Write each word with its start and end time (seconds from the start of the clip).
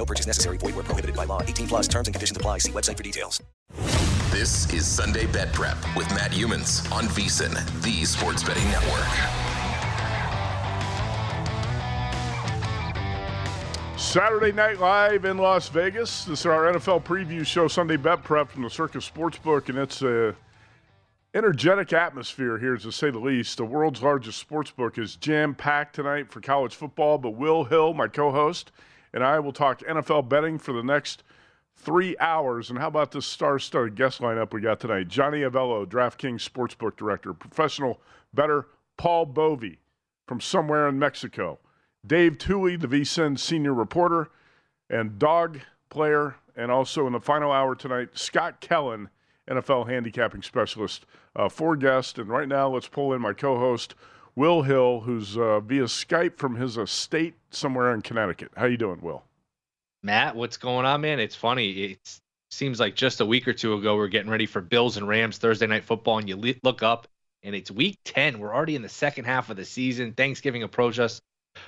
No 0.00 0.06
purchase 0.06 0.26
necessary. 0.26 0.56
Void 0.56 0.76
where 0.76 0.84
prohibited 0.84 1.14
by 1.14 1.26
law. 1.26 1.42
18 1.42 1.68
plus 1.68 1.86
terms 1.86 2.08
and 2.08 2.14
conditions 2.14 2.34
apply. 2.34 2.56
See 2.56 2.72
website 2.72 2.96
for 2.96 3.02
details. 3.02 3.42
This 4.30 4.72
is 4.72 4.86
Sunday 4.86 5.26
Bet 5.26 5.52
Prep 5.52 5.76
with 5.94 6.08
Matt 6.14 6.30
Youmans 6.30 6.90
on 6.90 7.04
VSIN, 7.04 7.52
the 7.82 8.06
sports 8.06 8.42
betting 8.42 8.64
network. 8.70 9.06
Saturday 13.98 14.52
Night 14.52 14.80
Live 14.80 15.26
in 15.26 15.36
Las 15.36 15.68
Vegas. 15.68 16.24
This 16.24 16.40
is 16.40 16.46
our 16.46 16.72
NFL 16.72 17.04
preview 17.04 17.44
show, 17.44 17.68
Sunday 17.68 17.98
Bet 17.98 18.24
Prep 18.24 18.50
from 18.50 18.62
the 18.62 18.70
Circus 18.70 19.06
Sportsbook, 19.06 19.68
and 19.68 19.76
it's 19.76 20.00
a 20.00 20.34
energetic 21.34 21.92
atmosphere 21.92 22.56
here, 22.56 22.78
to 22.78 22.90
say 22.90 23.10
the 23.10 23.18
least. 23.18 23.58
The 23.58 23.66
world's 23.66 24.02
largest 24.02 24.48
sportsbook 24.48 24.98
is 24.98 25.16
jam 25.16 25.54
packed 25.54 25.94
tonight 25.94 26.32
for 26.32 26.40
college 26.40 26.74
football. 26.74 27.18
But 27.18 27.32
Will 27.32 27.64
Hill, 27.64 27.92
my 27.92 28.08
co-host, 28.08 28.72
and 29.12 29.24
I 29.24 29.38
will 29.40 29.52
talk 29.52 29.80
NFL 29.80 30.28
betting 30.28 30.58
for 30.58 30.72
the 30.72 30.82
next 30.82 31.22
three 31.76 32.16
hours. 32.18 32.70
And 32.70 32.78
how 32.78 32.88
about 32.88 33.12
this 33.12 33.26
star-studded 33.26 33.96
guest 33.96 34.20
lineup 34.20 34.52
we 34.52 34.60
got 34.60 34.80
tonight? 34.80 35.08
Johnny 35.08 35.40
Avello, 35.40 35.86
DraftKings 35.86 36.48
Sportsbook 36.48 36.96
Director, 36.96 37.32
professional 37.32 38.00
better 38.32 38.66
Paul 38.96 39.26
Bovi 39.26 39.78
from 40.26 40.40
somewhere 40.40 40.88
in 40.88 40.98
Mexico. 40.98 41.58
Dave 42.06 42.38
Tuley, 42.38 42.80
the 42.80 42.86
VSIN 42.86 43.38
senior 43.38 43.74
reporter 43.74 44.30
and 44.88 45.18
dog 45.18 45.60
player, 45.88 46.36
and 46.56 46.70
also 46.70 47.06
in 47.06 47.12
the 47.12 47.20
final 47.20 47.52
hour 47.52 47.74
tonight, 47.74 48.10
Scott 48.14 48.60
Kellen, 48.60 49.08
NFL 49.48 49.88
handicapping 49.88 50.42
specialist, 50.42 51.06
uh, 51.34 51.48
four 51.48 51.76
guests. 51.76 52.18
And 52.18 52.28
right 52.28 52.48
now, 52.48 52.68
let's 52.68 52.88
pull 52.88 53.12
in 53.12 53.20
my 53.20 53.32
co-host, 53.32 53.94
Will 54.36 54.62
Hill, 54.62 55.00
who's 55.00 55.36
uh, 55.36 55.60
via 55.60 55.84
Skype 55.84 56.38
from 56.38 56.56
his 56.56 56.76
estate 56.76 57.34
somewhere 57.50 57.94
in 57.94 58.02
Connecticut. 58.02 58.52
How 58.56 58.66
you 58.66 58.76
doing, 58.76 59.00
Will? 59.00 59.24
Matt, 60.02 60.36
what's 60.36 60.56
going 60.56 60.86
on, 60.86 61.00
man? 61.02 61.20
It's 61.20 61.34
funny. 61.34 61.70
It 61.70 62.20
seems 62.50 62.80
like 62.80 62.94
just 62.94 63.20
a 63.20 63.26
week 63.26 63.46
or 63.46 63.52
two 63.52 63.74
ago 63.74 63.96
we 63.96 64.02
are 64.02 64.08
getting 64.08 64.30
ready 64.30 64.46
for 64.46 64.60
Bills 64.60 64.96
and 64.96 65.06
Rams 65.06 65.38
Thursday 65.38 65.66
night 65.66 65.84
football, 65.84 66.18
and 66.18 66.28
you 66.28 66.36
look 66.62 66.82
up 66.82 67.06
and 67.42 67.54
it's 67.54 67.70
week 67.70 67.98
10. 68.04 68.38
We're 68.38 68.54
already 68.54 68.76
in 68.76 68.82
the 68.82 68.88
second 68.88 69.24
half 69.24 69.50
of 69.50 69.56
the 69.56 69.64
season. 69.64 70.12
Thanksgiving 70.12 70.62
approach 70.62 70.98
us. 70.98 71.20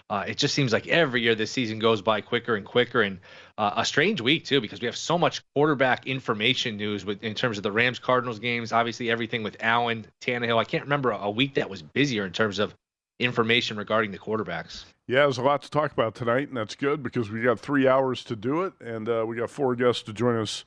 Uh, 0.09 0.25
it 0.27 0.37
just 0.37 0.55
seems 0.55 0.73
like 0.73 0.87
every 0.89 1.23
year 1.23 1.35
this 1.35 1.51
season 1.51 1.79
goes 1.79 2.03
by 2.03 2.21
quicker 2.21 2.55
and 2.55 2.65
quicker, 2.65 3.03
and 3.03 3.19
uh, 3.59 3.73
a 3.77 3.85
strange 3.85 4.21
week 4.21 4.45
too 4.45 4.61
because 4.61 4.81
we 4.81 4.87
have 4.87 4.97
so 4.97 5.19
much 5.19 5.43
quarterback 5.55 6.07
information 6.07 6.77
news 6.77 7.05
with 7.05 7.23
in 7.23 7.35
terms 7.35 7.57
of 7.57 7.63
the 7.63 7.73
Rams 7.73 7.99
Cardinals 7.99 8.39
games. 8.39 8.73
Obviously, 8.73 9.11
everything 9.11 9.43
with 9.43 9.57
Allen 9.61 10.07
Tannehill. 10.21 10.59
I 10.59 10.65
can't 10.65 10.85
remember 10.85 11.11
a 11.11 11.31
week 11.31 11.55
that 11.55 11.69
was 11.69 11.83
busier 11.83 12.27
in 12.27 12.33
terms 12.33 12.59
of 12.59 12.75
information 13.19 13.77
regarding 13.77 14.11
the 14.11 14.19
quarterbacks. 14.19 14.85
Yeah, 15.07 15.21
there's 15.21 15.39
a 15.39 15.43
lot 15.43 15.63
to 15.63 15.71
talk 15.71 15.93
about 15.93 16.15
tonight, 16.15 16.49
and 16.49 16.57
that's 16.57 16.75
good 16.75 17.03
because 17.03 17.31
we 17.31 17.43
got 17.43 17.59
three 17.59 17.89
hours 17.89 18.25
to 18.25 18.37
do 18.37 18.63
it, 18.63 18.73
and 18.81 19.09
uh, 19.09 19.25
we 19.27 19.37
got 19.37 19.51
four 19.51 19.75
guests 19.75 20.03
to 20.05 20.13
join 20.13 20.37
us 20.37 20.65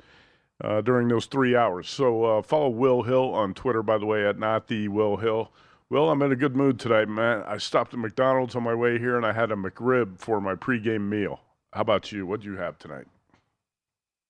uh, 0.64 0.82
during 0.82 1.08
those 1.08 1.26
three 1.26 1.56
hours. 1.56 1.90
So 1.90 2.24
uh, 2.24 2.42
follow 2.42 2.70
Will 2.70 3.04
Hill 3.04 3.34
on 3.34 3.54
Twitter, 3.54 3.84
by 3.84 3.98
the 3.98 4.06
way, 4.06 4.28
at 4.28 4.38
not 4.38 4.68
the 4.68 4.88
Will 4.88 5.18
Hill. 5.18 5.52
Well, 5.92 6.10
I'm 6.10 6.20
in 6.24 6.32
a 6.32 6.36
good 6.36 6.56
mood 6.56 6.80
tonight, 6.80 7.08
man. 7.08 7.44
I 7.46 7.58
stopped 7.60 7.94
at 7.94 8.00
McDonald's 8.00 8.56
on 8.56 8.64
my 8.64 8.74
way 8.74 8.98
here 8.98 9.18
and 9.18 9.26
I 9.26 9.32
had 9.32 9.52
a 9.52 9.56
McRib 9.56 10.18
for 10.18 10.42
my 10.42 10.56
pregame 10.56 11.08
meal. 11.08 11.42
How 11.74 11.82
about 11.82 12.12
you? 12.12 12.26
What 12.26 12.42
do 12.42 12.52
you 12.52 12.58
have 12.58 12.80
tonight? 12.80 13.06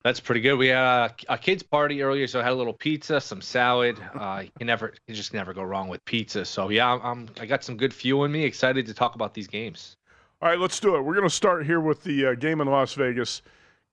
That's 0.04 0.20
pretty 0.20 0.42
good. 0.42 0.56
We 0.56 0.68
had 0.68 0.84
a, 0.84 1.16
a, 1.30 1.38
kids 1.38 1.64
party 1.64 2.04
earlier, 2.04 2.28
so 2.28 2.42
I 2.42 2.44
had 2.44 2.52
a 2.52 2.56
little 2.56 2.74
pizza, 2.74 3.22
some 3.22 3.42
salad. 3.42 3.98
Uh, 4.14 4.44
you 4.60 4.66
never, 4.66 4.94
you 5.08 5.16
just 5.16 5.34
never 5.34 5.54
go 5.54 5.64
wrong 5.64 5.88
with 5.88 6.04
pizza. 6.04 6.44
So 6.44 6.70
yeah, 6.70 7.00
I'm, 7.02 7.30
I 7.40 7.46
got 7.46 7.64
some 7.64 7.78
good 7.78 7.94
fuel 7.94 8.26
in 8.26 8.34
me. 8.34 8.44
Excited 8.44 8.86
to 8.88 8.94
talk 8.94 9.16
about 9.16 9.34
these 9.34 9.48
games. 9.48 9.96
All 10.42 10.50
right, 10.50 10.60
let's 10.60 10.80
do 10.82 10.98
it. 10.98 11.02
We're 11.02 11.16
going 11.16 11.28
to 11.28 11.34
start 11.34 11.66
here 11.66 11.80
with 11.80 12.04
the 12.04 12.28
uh, 12.28 12.34
game 12.36 12.60
in 12.60 12.68
Las 12.68 12.94
Vegas, 12.96 13.42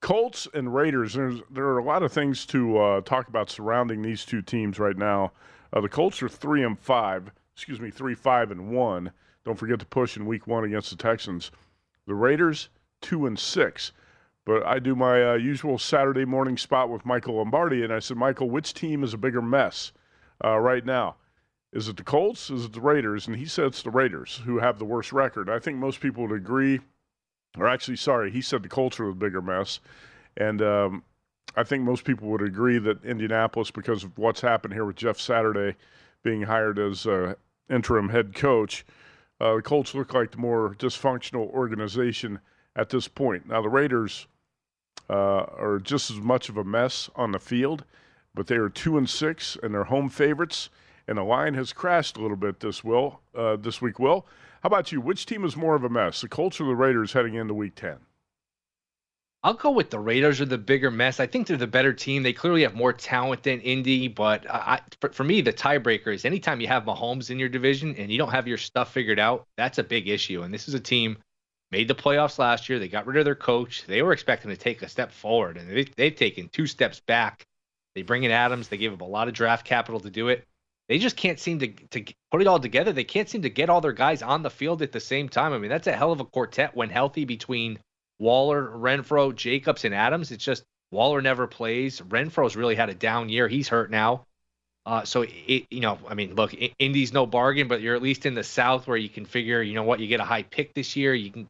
Colts 0.00 0.48
and 0.52 0.74
Raiders. 0.74 1.14
There's 1.14 1.40
there 1.48 1.66
are 1.66 1.78
a 1.78 1.84
lot 1.84 2.02
of 2.02 2.12
things 2.12 2.44
to 2.46 2.76
uh, 2.78 3.00
talk 3.02 3.28
about 3.28 3.48
surrounding 3.48 4.02
these 4.02 4.24
two 4.24 4.42
teams 4.42 4.80
right 4.80 4.98
now. 4.98 5.30
Uh, 5.72 5.80
the 5.80 5.88
Colts 5.88 6.20
are 6.22 6.28
three 6.28 6.64
and 6.64 6.76
five 6.76 7.30
excuse 7.62 7.80
me, 7.80 7.92
three, 7.92 8.16
five, 8.16 8.50
and 8.50 8.70
one. 8.70 9.12
Don't 9.44 9.56
forget 9.56 9.78
to 9.78 9.86
push 9.86 10.16
in 10.16 10.26
week 10.26 10.48
one 10.48 10.64
against 10.64 10.90
the 10.90 10.96
Texans. 10.96 11.52
The 12.08 12.14
Raiders, 12.14 12.70
two 13.00 13.24
and 13.24 13.38
six. 13.38 13.92
But 14.44 14.66
I 14.66 14.80
do 14.80 14.96
my 14.96 15.30
uh, 15.30 15.34
usual 15.34 15.78
Saturday 15.78 16.24
morning 16.24 16.58
spot 16.58 16.90
with 16.90 17.06
Michael 17.06 17.36
Lombardi, 17.36 17.84
and 17.84 17.92
I 17.92 18.00
said, 18.00 18.16
Michael, 18.16 18.50
which 18.50 18.74
team 18.74 19.04
is 19.04 19.14
a 19.14 19.16
bigger 19.16 19.40
mess 19.40 19.92
uh, 20.44 20.58
right 20.58 20.84
now? 20.84 21.14
Is 21.72 21.86
it 21.86 21.96
the 21.96 22.02
Colts? 22.02 22.50
Is 22.50 22.64
it 22.64 22.72
the 22.72 22.80
Raiders? 22.80 23.28
And 23.28 23.36
he 23.36 23.46
said 23.46 23.66
it's 23.66 23.82
the 23.84 23.90
Raiders 23.90 24.42
who 24.44 24.58
have 24.58 24.80
the 24.80 24.84
worst 24.84 25.12
record. 25.12 25.48
I 25.48 25.60
think 25.60 25.78
most 25.78 26.00
people 26.00 26.26
would 26.26 26.36
agree, 26.36 26.80
or 27.56 27.68
actually, 27.68 27.96
sorry, 27.96 28.32
he 28.32 28.40
said 28.40 28.64
the 28.64 28.68
Colts 28.68 28.98
are 28.98 29.06
the 29.06 29.12
bigger 29.12 29.40
mess. 29.40 29.78
And 30.36 30.60
um, 30.62 31.04
I 31.54 31.62
think 31.62 31.84
most 31.84 32.02
people 32.02 32.26
would 32.30 32.42
agree 32.42 32.78
that 32.78 33.04
Indianapolis, 33.04 33.70
because 33.70 34.02
of 34.02 34.18
what's 34.18 34.40
happened 34.40 34.74
here 34.74 34.84
with 34.84 34.96
Jeff 34.96 35.20
Saturday 35.20 35.76
being 36.24 36.42
hired 36.42 36.80
as 36.80 37.06
uh, 37.06 37.34
interim 37.70 38.08
head 38.08 38.34
coach. 38.34 38.84
Uh, 39.40 39.56
the 39.56 39.62
Colts 39.62 39.94
look 39.94 40.14
like 40.14 40.30
the 40.30 40.38
more 40.38 40.74
dysfunctional 40.78 41.48
organization 41.50 42.38
at 42.76 42.90
this 42.90 43.08
point. 43.08 43.48
Now, 43.48 43.60
the 43.60 43.68
Raiders 43.68 44.26
uh, 45.10 45.44
are 45.58 45.80
just 45.82 46.10
as 46.10 46.18
much 46.18 46.48
of 46.48 46.56
a 46.56 46.64
mess 46.64 47.10
on 47.16 47.32
the 47.32 47.38
field, 47.38 47.84
but 48.34 48.46
they 48.46 48.56
are 48.56 48.68
two 48.68 48.96
and 48.96 49.08
six, 49.08 49.56
and 49.62 49.74
they're 49.74 49.84
home 49.84 50.08
favorites. 50.08 50.70
And 51.08 51.18
the 51.18 51.24
line 51.24 51.54
has 51.54 51.72
crashed 51.72 52.16
a 52.16 52.20
little 52.20 52.36
bit 52.36 52.60
this 52.60 52.84
will 52.84 53.20
uh, 53.36 53.56
this 53.56 53.82
week. 53.82 53.98
Will, 53.98 54.26
how 54.62 54.68
about 54.68 54.92
you? 54.92 55.00
Which 55.00 55.26
team 55.26 55.44
is 55.44 55.56
more 55.56 55.74
of 55.74 55.82
a 55.82 55.88
mess, 55.88 56.20
the 56.20 56.28
Colts 56.28 56.60
or 56.60 56.64
the 56.64 56.76
Raiders 56.76 57.12
heading 57.12 57.34
into 57.34 57.54
Week 57.54 57.74
Ten? 57.74 57.98
I'll 59.44 59.54
go 59.54 59.72
with 59.72 59.90
the 59.90 59.98
Raiders 59.98 60.40
are 60.40 60.44
the 60.44 60.56
bigger 60.56 60.90
mess. 60.90 61.18
I 61.18 61.26
think 61.26 61.48
they're 61.48 61.56
the 61.56 61.66
better 61.66 61.92
team. 61.92 62.22
They 62.22 62.32
clearly 62.32 62.62
have 62.62 62.76
more 62.76 62.92
talent 62.92 63.42
than 63.42 63.60
Indy, 63.60 64.06
but 64.06 64.48
I, 64.48 64.80
for, 65.10 65.24
me, 65.24 65.40
the 65.40 65.52
tiebreaker 65.52 66.14
is 66.14 66.24
anytime 66.24 66.60
you 66.60 66.68
have 66.68 66.84
Mahomes 66.84 67.28
in 67.28 67.40
your 67.40 67.48
division 67.48 67.96
and 67.96 68.10
you 68.10 68.18
don't 68.18 68.30
have 68.30 68.46
your 68.46 68.58
stuff 68.58 68.92
figured 68.92 69.18
out, 69.18 69.48
that's 69.56 69.78
a 69.78 69.82
big 69.82 70.08
issue. 70.08 70.42
And 70.42 70.54
this 70.54 70.68
is 70.68 70.74
a 70.74 70.80
team 70.80 71.18
made 71.72 71.88
the 71.88 71.94
playoffs 71.94 72.38
last 72.38 72.68
year. 72.68 72.78
They 72.78 72.86
got 72.86 73.06
rid 73.06 73.16
of 73.16 73.24
their 73.24 73.34
coach. 73.34 73.84
They 73.86 74.02
were 74.02 74.12
expecting 74.12 74.50
to 74.52 74.56
take 74.56 74.82
a 74.82 74.88
step 74.88 75.10
forward, 75.10 75.56
and 75.56 75.68
they, 75.68 75.84
they've 75.96 76.14
taken 76.14 76.48
two 76.48 76.68
steps 76.68 77.00
back. 77.00 77.44
They 77.96 78.02
bring 78.02 78.22
in 78.22 78.30
Adams. 78.30 78.68
They 78.68 78.76
gave 78.76 78.92
up 78.92 79.00
a 79.00 79.04
lot 79.04 79.26
of 79.26 79.34
draft 79.34 79.66
capital 79.66 79.98
to 80.00 80.10
do 80.10 80.28
it. 80.28 80.46
They 80.88 80.98
just 80.98 81.16
can't 81.16 81.40
seem 81.40 81.58
to 81.60 81.68
to 81.68 82.04
put 82.30 82.42
it 82.42 82.46
all 82.46 82.60
together. 82.60 82.92
They 82.92 83.04
can't 83.04 83.28
seem 83.28 83.42
to 83.42 83.50
get 83.50 83.70
all 83.70 83.80
their 83.80 83.92
guys 83.92 84.22
on 84.22 84.42
the 84.42 84.50
field 84.50 84.82
at 84.82 84.92
the 84.92 85.00
same 85.00 85.28
time. 85.28 85.52
I 85.52 85.58
mean, 85.58 85.70
that's 85.70 85.86
a 85.86 85.92
hell 85.92 86.12
of 86.12 86.20
a 86.20 86.24
quartet 86.24 86.76
when 86.76 86.90
healthy 86.90 87.24
between 87.24 87.78
Waller, 88.22 88.68
Renfrow, 88.68 89.34
Jacobs, 89.34 89.84
and 89.84 89.92
Adams. 89.92 90.30
It's 90.30 90.44
just 90.44 90.62
Waller 90.92 91.20
never 91.20 91.48
plays. 91.48 92.00
Renfrow's 92.00 92.54
really 92.54 92.76
had 92.76 92.88
a 92.88 92.94
down 92.94 93.28
year. 93.28 93.48
He's 93.48 93.68
hurt 93.68 93.90
now. 93.90 94.26
Uh, 94.86 95.02
so 95.04 95.22
it, 95.22 95.66
you 95.70 95.80
know, 95.80 95.98
I 96.08 96.14
mean, 96.14 96.36
look, 96.36 96.54
Indy's 96.78 97.12
no 97.12 97.26
bargain, 97.26 97.66
but 97.66 97.80
you're 97.80 97.96
at 97.96 98.02
least 98.02 98.24
in 98.24 98.34
the 98.34 98.44
South 98.44 98.86
where 98.86 98.96
you 98.96 99.08
can 99.08 99.24
figure, 99.24 99.60
you 99.60 99.74
know 99.74 99.82
what, 99.82 99.98
you 99.98 100.06
get 100.06 100.20
a 100.20 100.24
high 100.24 100.44
pick 100.44 100.72
this 100.72 100.94
year. 100.94 101.12
You 101.12 101.32
can 101.32 101.48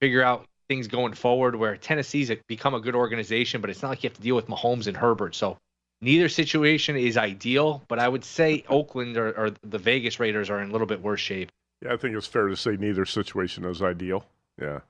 figure 0.00 0.20
out 0.20 0.46
things 0.68 0.88
going 0.88 1.12
forward. 1.12 1.54
Where 1.54 1.76
Tennessee's 1.76 2.32
become 2.48 2.74
a 2.74 2.80
good 2.80 2.96
organization, 2.96 3.60
but 3.60 3.70
it's 3.70 3.80
not 3.80 3.90
like 3.90 4.02
you 4.02 4.10
have 4.10 4.16
to 4.16 4.22
deal 4.22 4.34
with 4.34 4.48
Mahomes 4.48 4.88
and 4.88 4.96
Herbert. 4.96 5.36
So 5.36 5.58
neither 6.00 6.28
situation 6.28 6.96
is 6.96 7.16
ideal. 7.16 7.84
But 7.86 8.00
I 8.00 8.08
would 8.08 8.24
say 8.24 8.64
Oakland 8.68 9.16
or, 9.16 9.30
or 9.32 9.50
the 9.62 9.78
Vegas 9.78 10.18
Raiders 10.18 10.50
are 10.50 10.58
in 10.58 10.70
a 10.70 10.72
little 10.72 10.88
bit 10.88 11.00
worse 11.00 11.20
shape. 11.20 11.52
Yeah, 11.82 11.92
I 11.92 11.96
think 11.98 12.16
it's 12.16 12.26
fair 12.26 12.48
to 12.48 12.56
say 12.56 12.76
neither 12.76 13.06
situation 13.06 13.64
is 13.64 13.80
ideal. 13.80 14.24
Yeah 14.60 14.80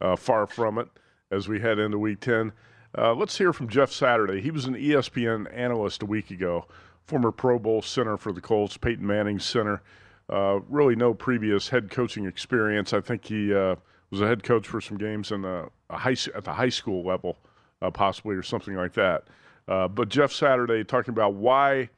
uh, 0.00 0.16
far 0.16 0.46
from 0.46 0.78
it 0.78 0.88
as 1.30 1.48
we 1.48 1.60
head 1.60 1.78
into 1.78 1.98
week 1.98 2.20
10. 2.20 2.52
Uh, 2.96 3.14
let's 3.14 3.36
hear 3.36 3.52
from 3.52 3.68
Jeff 3.68 3.92
Saturday. 3.92 4.40
He 4.40 4.50
was 4.50 4.64
an 4.64 4.74
ESPN 4.74 5.46
analyst 5.54 6.02
a 6.02 6.06
week 6.06 6.30
ago, 6.30 6.66
former 7.04 7.30
Pro 7.30 7.58
Bowl 7.58 7.82
center 7.82 8.16
for 8.16 8.32
the 8.32 8.40
Colts, 8.40 8.76
Peyton 8.76 9.06
Manning 9.06 9.38
center. 9.38 9.82
Uh, 10.30 10.60
really, 10.68 10.96
no 10.96 11.14
previous 11.14 11.68
head 11.68 11.90
coaching 11.90 12.26
experience. 12.26 12.92
I 12.92 13.00
think 13.00 13.26
he 13.26 13.54
uh, 13.54 13.76
was 14.10 14.20
a 14.20 14.26
head 14.26 14.42
coach 14.42 14.66
for 14.66 14.80
some 14.80 14.96
games 14.96 15.30
in 15.30 15.44
a 15.44 15.68
high, 15.90 16.16
at 16.34 16.44
the 16.44 16.54
high 16.54 16.68
school 16.68 17.04
level, 17.04 17.36
uh, 17.82 17.90
possibly, 17.90 18.34
or 18.34 18.42
something 18.42 18.74
like 18.74 18.94
that. 18.94 19.24
Uh, 19.68 19.88
but 19.88 20.08
Jeff 20.08 20.32
Saturday 20.32 20.84
talking 20.84 21.12
about 21.12 21.34
why 21.34 21.90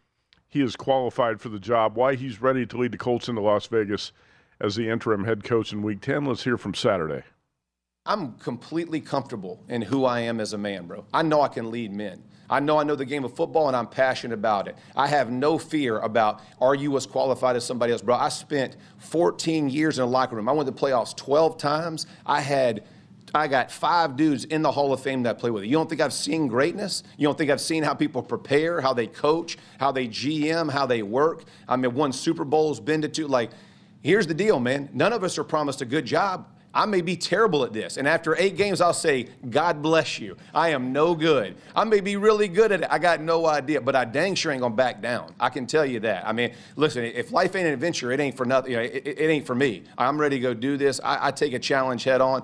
he 0.48 0.62
is 0.62 0.74
qualified 0.74 1.40
for 1.40 1.48
the 1.50 1.58
job, 1.58 1.94
why 1.94 2.14
he's 2.14 2.40
ready 2.40 2.66
to 2.66 2.76
lead 2.76 2.92
the 2.92 2.98
Colts 2.98 3.28
into 3.28 3.40
Las 3.40 3.66
Vegas 3.66 4.12
as 4.60 4.74
the 4.74 4.88
interim 4.88 5.24
head 5.24 5.44
coach 5.44 5.72
in 5.72 5.82
Week 5.82 6.00
10. 6.00 6.24
Let's 6.24 6.44
hear 6.44 6.56
from 6.56 6.74
Saturday. 6.74 7.22
I'm 8.08 8.32
completely 8.38 9.02
comfortable 9.02 9.62
in 9.68 9.82
who 9.82 10.06
I 10.06 10.20
am 10.20 10.40
as 10.40 10.54
a 10.54 10.58
man, 10.58 10.86
bro. 10.86 11.04
I 11.12 11.22
know 11.22 11.42
I 11.42 11.48
can 11.48 11.70
lead 11.70 11.92
men. 11.92 12.22
I 12.48 12.58
know 12.58 12.78
I 12.78 12.82
know 12.82 12.96
the 12.96 13.04
game 13.04 13.22
of 13.22 13.36
football 13.36 13.68
and 13.68 13.76
I'm 13.76 13.86
passionate 13.86 14.32
about 14.32 14.66
it. 14.66 14.76
I 14.96 15.06
have 15.06 15.30
no 15.30 15.58
fear 15.58 15.98
about 15.98 16.40
are 16.58 16.74
you 16.74 16.96
as 16.96 17.04
qualified 17.04 17.54
as 17.56 17.66
somebody 17.66 17.92
else, 17.92 18.00
bro. 18.00 18.16
I 18.16 18.30
spent 18.30 18.78
14 18.96 19.68
years 19.68 19.98
in 19.98 20.04
a 20.04 20.06
locker 20.06 20.36
room. 20.36 20.48
I 20.48 20.52
went 20.52 20.66
to 20.66 20.72
the 20.72 20.80
playoffs 20.80 21.14
12 21.14 21.58
times. 21.58 22.06
I 22.24 22.40
had 22.40 22.84
I 23.34 23.46
got 23.46 23.70
five 23.70 24.16
dudes 24.16 24.46
in 24.46 24.62
the 24.62 24.72
Hall 24.72 24.94
of 24.94 25.00
Fame 25.02 25.22
that 25.24 25.36
I 25.36 25.38
play 25.38 25.50
with. 25.50 25.64
You 25.64 25.72
don't 25.72 25.86
think 25.86 26.00
I've 26.00 26.14
seen 26.14 26.48
greatness? 26.48 27.02
You 27.18 27.28
don't 27.28 27.36
think 27.36 27.50
I've 27.50 27.60
seen 27.60 27.82
how 27.82 27.92
people 27.92 28.22
prepare, 28.22 28.80
how 28.80 28.94
they 28.94 29.06
coach, 29.06 29.58
how 29.78 29.92
they 29.92 30.08
GM, 30.08 30.72
how 30.72 30.86
they 30.86 31.02
work? 31.02 31.44
I 31.68 31.76
mean, 31.76 31.94
won 31.94 32.12
Super 32.12 32.46
Bowls, 32.46 32.80
been 32.80 33.02
to 33.02 33.08
two. 33.08 33.28
Like, 33.28 33.50
here's 34.00 34.26
the 34.26 34.32
deal, 34.32 34.58
man. 34.60 34.88
None 34.94 35.12
of 35.12 35.22
us 35.24 35.36
are 35.36 35.44
promised 35.44 35.82
a 35.82 35.84
good 35.84 36.06
job. 36.06 36.46
I 36.78 36.86
may 36.86 37.00
be 37.00 37.16
terrible 37.16 37.64
at 37.64 37.72
this. 37.72 37.96
And 37.96 38.06
after 38.06 38.36
eight 38.38 38.56
games, 38.56 38.80
I'll 38.80 38.94
say, 38.94 39.26
God 39.50 39.82
bless 39.82 40.20
you. 40.20 40.36
I 40.54 40.68
am 40.68 40.92
no 40.92 41.12
good. 41.12 41.56
I 41.74 41.82
may 41.82 42.00
be 42.00 42.14
really 42.14 42.46
good 42.46 42.70
at 42.70 42.82
it. 42.82 42.86
I 42.88 43.00
got 43.00 43.20
no 43.20 43.46
idea, 43.46 43.80
but 43.80 43.96
I 43.96 44.04
dang 44.04 44.36
sure 44.36 44.52
ain't 44.52 44.60
gonna 44.60 44.76
back 44.76 45.02
down. 45.02 45.34
I 45.40 45.48
can 45.48 45.66
tell 45.66 45.84
you 45.84 45.98
that. 46.00 46.24
I 46.24 46.30
mean, 46.30 46.52
listen, 46.76 47.02
if 47.02 47.32
life 47.32 47.56
ain't 47.56 47.66
an 47.66 47.72
adventure, 47.72 48.12
it 48.12 48.20
ain't 48.20 48.36
for 48.36 48.46
nothing. 48.46 48.70
You 48.70 48.76
know, 48.76 48.84
it, 48.84 49.08
it, 49.08 49.28
ain't 49.28 49.44
for 49.44 49.56
me. 49.56 49.82
I'm 49.98 50.20
ready 50.20 50.36
to 50.36 50.40
go 50.40 50.54
do 50.54 50.76
this. 50.76 51.00
I, 51.02 51.26
I 51.26 51.30
take 51.32 51.52
a 51.52 51.58
challenge 51.58 52.04
head 52.04 52.20
on. 52.20 52.42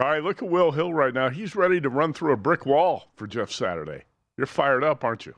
All 0.00 0.06
right, 0.06 0.22
look 0.22 0.42
at 0.42 0.48
Will 0.48 0.72
Hill 0.72 0.92
right 0.92 1.14
now. 1.14 1.30
He's 1.30 1.54
ready 1.54 1.80
to 1.80 1.88
run 1.88 2.12
through 2.12 2.32
a 2.32 2.36
brick 2.36 2.66
wall 2.66 3.12
for 3.14 3.28
Jeff 3.28 3.52
Saturday. 3.52 4.02
You're 4.36 4.48
fired 4.48 4.82
up, 4.82 5.04
aren't 5.04 5.26
you? 5.26 5.36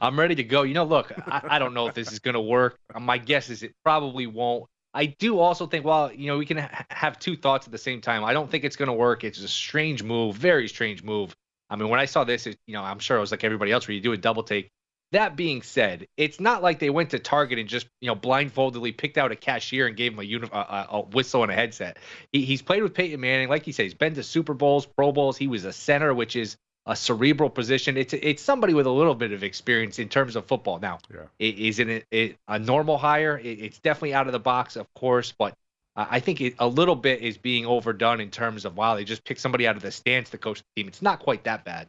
I'm 0.00 0.16
ready 0.16 0.36
to 0.36 0.44
go. 0.44 0.62
You 0.62 0.74
know, 0.74 0.84
look, 0.84 1.10
I, 1.26 1.42
I 1.48 1.58
don't 1.58 1.74
know 1.74 1.88
if 1.88 1.94
this 1.94 2.12
is 2.12 2.20
going 2.20 2.34
to 2.34 2.40
work. 2.40 2.78
My 2.96 3.18
guess 3.18 3.50
is 3.50 3.64
it 3.64 3.74
probably 3.82 4.28
won't. 4.28 4.68
I 4.96 5.06
do 5.06 5.38
also 5.38 5.66
think, 5.66 5.84
well, 5.84 6.10
you 6.10 6.28
know, 6.28 6.38
we 6.38 6.46
can 6.46 6.56
ha- 6.56 6.86
have 6.90 7.18
two 7.18 7.36
thoughts 7.36 7.66
at 7.66 7.72
the 7.72 7.78
same 7.78 8.00
time. 8.00 8.24
I 8.24 8.32
don't 8.32 8.50
think 8.50 8.64
it's 8.64 8.76
going 8.76 8.88
to 8.88 8.94
work. 8.94 9.24
It's 9.24 9.38
a 9.40 9.48
strange 9.48 10.02
move, 10.02 10.36
very 10.36 10.68
strange 10.68 11.02
move. 11.02 11.36
I 11.68 11.76
mean, 11.76 11.90
when 11.90 12.00
I 12.00 12.06
saw 12.06 12.24
this, 12.24 12.46
it, 12.46 12.56
you 12.66 12.72
know, 12.72 12.82
I'm 12.82 12.98
sure 12.98 13.18
it 13.18 13.20
was 13.20 13.30
like 13.30 13.44
everybody 13.44 13.72
else 13.72 13.86
where 13.86 13.94
you 13.94 14.00
do 14.00 14.12
a 14.12 14.16
double 14.16 14.42
take. 14.42 14.70
That 15.12 15.36
being 15.36 15.62
said, 15.62 16.06
it's 16.16 16.40
not 16.40 16.62
like 16.62 16.78
they 16.78 16.90
went 16.90 17.10
to 17.10 17.18
Target 17.18 17.58
and 17.58 17.68
just, 17.68 17.86
you 18.00 18.08
know, 18.08 18.14
blindfoldedly 18.16 18.96
picked 18.96 19.18
out 19.18 19.32
a 19.32 19.36
cashier 19.36 19.86
and 19.86 19.96
gave 19.96 20.14
him 20.14 20.18
a, 20.18 20.22
uni- 20.22 20.48
a, 20.50 20.86
a 20.90 21.00
whistle 21.00 21.42
and 21.42 21.52
a 21.52 21.54
headset. 21.54 21.98
He, 22.32 22.44
he's 22.44 22.62
played 22.62 22.82
with 22.82 22.94
Peyton 22.94 23.20
Manning, 23.20 23.48
like 23.48 23.64
he 23.64 23.72
said, 23.72 23.84
he's 23.84 23.94
been 23.94 24.14
to 24.14 24.22
Super 24.22 24.54
Bowls, 24.54 24.86
Pro 24.86 25.12
Bowls. 25.12 25.36
He 25.36 25.46
was 25.46 25.64
a 25.64 25.72
center, 25.72 26.14
which 26.14 26.36
is 26.36 26.56
a 26.86 26.94
cerebral 26.94 27.50
position. 27.50 27.96
It's 27.96 28.12
it's 28.14 28.42
somebody 28.42 28.72
with 28.72 28.86
a 28.86 28.90
little 28.90 29.14
bit 29.14 29.32
of 29.32 29.42
experience 29.42 29.98
in 29.98 30.08
terms 30.08 30.36
of 30.36 30.46
football. 30.46 30.78
Now, 30.78 30.98
yeah. 31.12 31.24
is 31.38 31.78
it, 31.78 32.06
it 32.10 32.36
a 32.48 32.58
normal 32.58 32.96
hire? 32.96 33.38
It, 33.38 33.60
it's 33.60 33.78
definitely 33.78 34.14
out 34.14 34.26
of 34.26 34.32
the 34.32 34.38
box, 34.38 34.76
of 34.76 34.92
course, 34.94 35.32
but 35.36 35.54
I 35.96 36.20
think 36.20 36.40
it, 36.42 36.54
a 36.58 36.68
little 36.68 36.94
bit 36.94 37.22
is 37.22 37.38
being 37.38 37.64
overdone 37.64 38.20
in 38.20 38.30
terms 38.30 38.64
of 38.64 38.76
wow, 38.76 38.94
they 38.94 39.04
just 39.04 39.24
picked 39.24 39.40
somebody 39.40 39.66
out 39.66 39.76
of 39.76 39.82
the 39.82 39.90
stands 39.90 40.30
to 40.30 40.38
coach 40.38 40.58
the 40.58 40.80
team. 40.80 40.88
It's 40.88 41.02
not 41.02 41.20
quite 41.20 41.44
that 41.44 41.64
bad. 41.64 41.88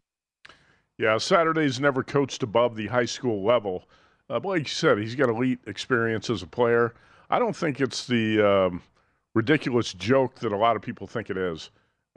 Yeah, 0.98 1.18
Saturday's 1.20 1.80
never 1.80 2.04
coached 2.04 2.42
above 2.42 2.76
the 2.76 2.88
high 2.88 3.06
school 3.06 3.44
level. 3.44 3.88
Uh, 4.30 4.40
but 4.40 4.50
like 4.50 4.64
you 4.64 4.66
said, 4.74 4.98
he's 4.98 5.16
got 5.16 5.30
elite 5.30 5.60
experience 5.68 6.30
as 6.30 6.42
a 6.42 6.48
player. 6.48 6.94
I 7.30 7.38
don't 7.38 7.56
think 7.56 7.80
it's 7.80 8.08
the 8.08 8.42
um, 8.42 8.82
ridiculous 9.36 9.94
joke 9.94 10.40
that 10.40 10.52
a 10.52 10.58
lot 10.58 10.76
of 10.76 10.82
people 10.82 11.06
think 11.06 11.30
it 11.30 11.38
is. 11.38 11.70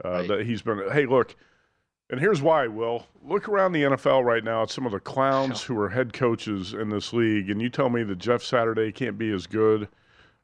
Uh, 0.03 0.09
right. 0.09 0.27
That 0.27 0.45
he's 0.45 0.61
been, 0.61 0.81
hey, 0.91 1.05
look, 1.05 1.35
and 2.11 2.19
here's 2.19 2.41
why, 2.41 2.67
Will. 2.67 3.07
Look 3.25 3.47
around 3.47 3.71
the 3.71 3.83
NFL 3.83 4.25
right 4.25 4.43
now 4.43 4.63
at 4.63 4.69
some 4.69 4.85
of 4.85 4.91
the 4.91 4.99
clowns 4.99 5.61
who 5.61 5.79
are 5.79 5.87
head 5.87 6.11
coaches 6.11 6.73
in 6.73 6.89
this 6.89 7.13
league, 7.13 7.49
and 7.49 7.61
you 7.61 7.69
tell 7.69 7.89
me 7.89 8.03
that 8.03 8.17
Jeff 8.17 8.43
Saturday 8.43 8.91
can't 8.91 9.17
be 9.17 9.31
as 9.31 9.47
good 9.47 9.87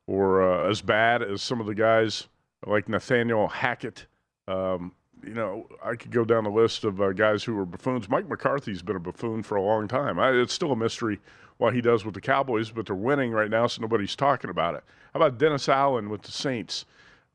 or 0.08 0.42
uh, 0.42 0.69
as 0.69 0.81
bad 0.81 1.22
as 1.22 1.42
some 1.42 1.60
of 1.60 1.68
the 1.68 1.75
guys 1.75 2.30
like 2.66 2.88
Nathaniel 2.88 3.50
Hackett. 3.50 4.06
Um, 4.48 4.94
you 5.25 5.34
know, 5.34 5.68
I 5.84 5.96
could 5.96 6.12
go 6.12 6.24
down 6.24 6.46
the 6.46 6.50
list 6.50 6.86
of 6.86 7.02
uh, 7.02 7.12
guys 7.12 7.44
who 7.44 7.56
were 7.56 7.66
buffoons. 7.66 8.08
Mike 8.08 8.30
McCarthy's 8.30 8.81
been 8.81 8.96
a 8.96 9.02
buffoon 9.02 9.44
for 9.44 9.58
a 9.58 9.62
long 9.62 9.90
time. 9.90 10.19
I, 10.19 10.31
it's 10.31 10.54
still 10.54 10.72
a 10.72 10.75
mystery 10.75 11.19
what 11.57 11.74
he 11.74 11.81
does 11.81 12.06
with 12.06 12.14
the 12.14 12.21
Cowboys, 12.21 12.71
but 12.71 12.86
they're 12.86 12.95
winning 12.95 13.31
right 13.31 13.50
now, 13.50 13.68
so 13.68 13.81
nobody's 13.81 14.16
talking 14.16 14.50
about 14.50 14.76
it. 14.76 14.83
How 15.14 15.19
about 15.19 15.38
Dennis 15.38 15.68
Allen 15.68 16.09
with 16.09 16.21
the 16.21 16.31
Saints? 16.31 16.86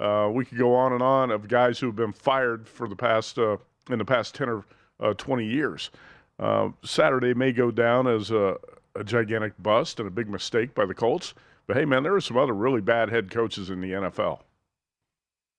Uh, 0.00 0.30
we 0.32 0.46
could 0.46 0.56
go 0.56 0.74
on 0.74 0.94
and 0.94 1.02
on 1.02 1.30
of 1.30 1.48
guys 1.48 1.78
who 1.78 1.86
have 1.86 1.96
been 1.96 2.12
fired 2.12 2.66
for 2.66 2.88
the 2.88 2.96
past 2.96 3.38
uh,– 3.38 3.58
in 3.90 3.98
the 3.98 4.04
past 4.04 4.34
10 4.34 4.48
or 4.48 4.64
uh, 5.00 5.14
20 5.14 5.44
years. 5.44 5.90
Uh, 6.38 6.70
Saturday 6.84 7.34
may 7.34 7.52
go 7.52 7.70
down 7.70 8.06
as 8.06 8.30
a, 8.30 8.56
a, 8.94 9.04
gigantic 9.04 9.52
bust 9.62 9.98
and 10.00 10.08
a 10.08 10.10
big 10.10 10.28
mistake 10.28 10.74
by 10.74 10.86
the 10.86 10.94
Colts. 10.94 11.34
But 11.66 11.76
hey, 11.76 11.84
man, 11.84 12.02
there 12.02 12.14
are 12.14 12.20
some 12.20 12.36
other 12.36 12.54
really 12.54 12.80
bad 12.80 13.10
head 13.10 13.30
coaches 13.30 13.70
in 13.70 13.80
the 13.80 13.92
NFL. 13.92 14.40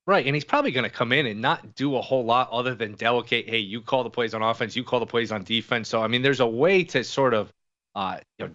Right, 0.06 0.26
and 0.26 0.36
he's 0.36 0.44
probably 0.44 0.72
going 0.72 0.84
to 0.84 0.90
come 0.90 1.14
in 1.14 1.26
and 1.26 1.42
not 1.42 1.76
do 1.76 1.96
a 1.96 2.02
whole 2.02 2.26
lot 2.26 2.50
other 2.52 2.76
than 2.76 2.94
delegate. 2.96 3.48
Hey, 3.48 3.60
you 3.60 3.80
call 3.80 4.04
the 4.04 4.10
plays 4.10 4.34
on 4.34 4.42
offense, 4.42 4.76
you 4.76 4.84
call 4.84 5.00
the 5.00 5.06
plays 5.06 5.32
on 5.32 5.44
defense. 5.44 5.88
So 5.88 6.02
I 6.02 6.08
mean, 6.08 6.22
there's 6.22 6.42
a 6.42 6.48
way 6.48 6.84
to 6.86 7.06
sort 7.06 7.34
of, 7.34 7.54
uh, 7.96 8.18
you 8.38 8.48
know, 8.48 8.52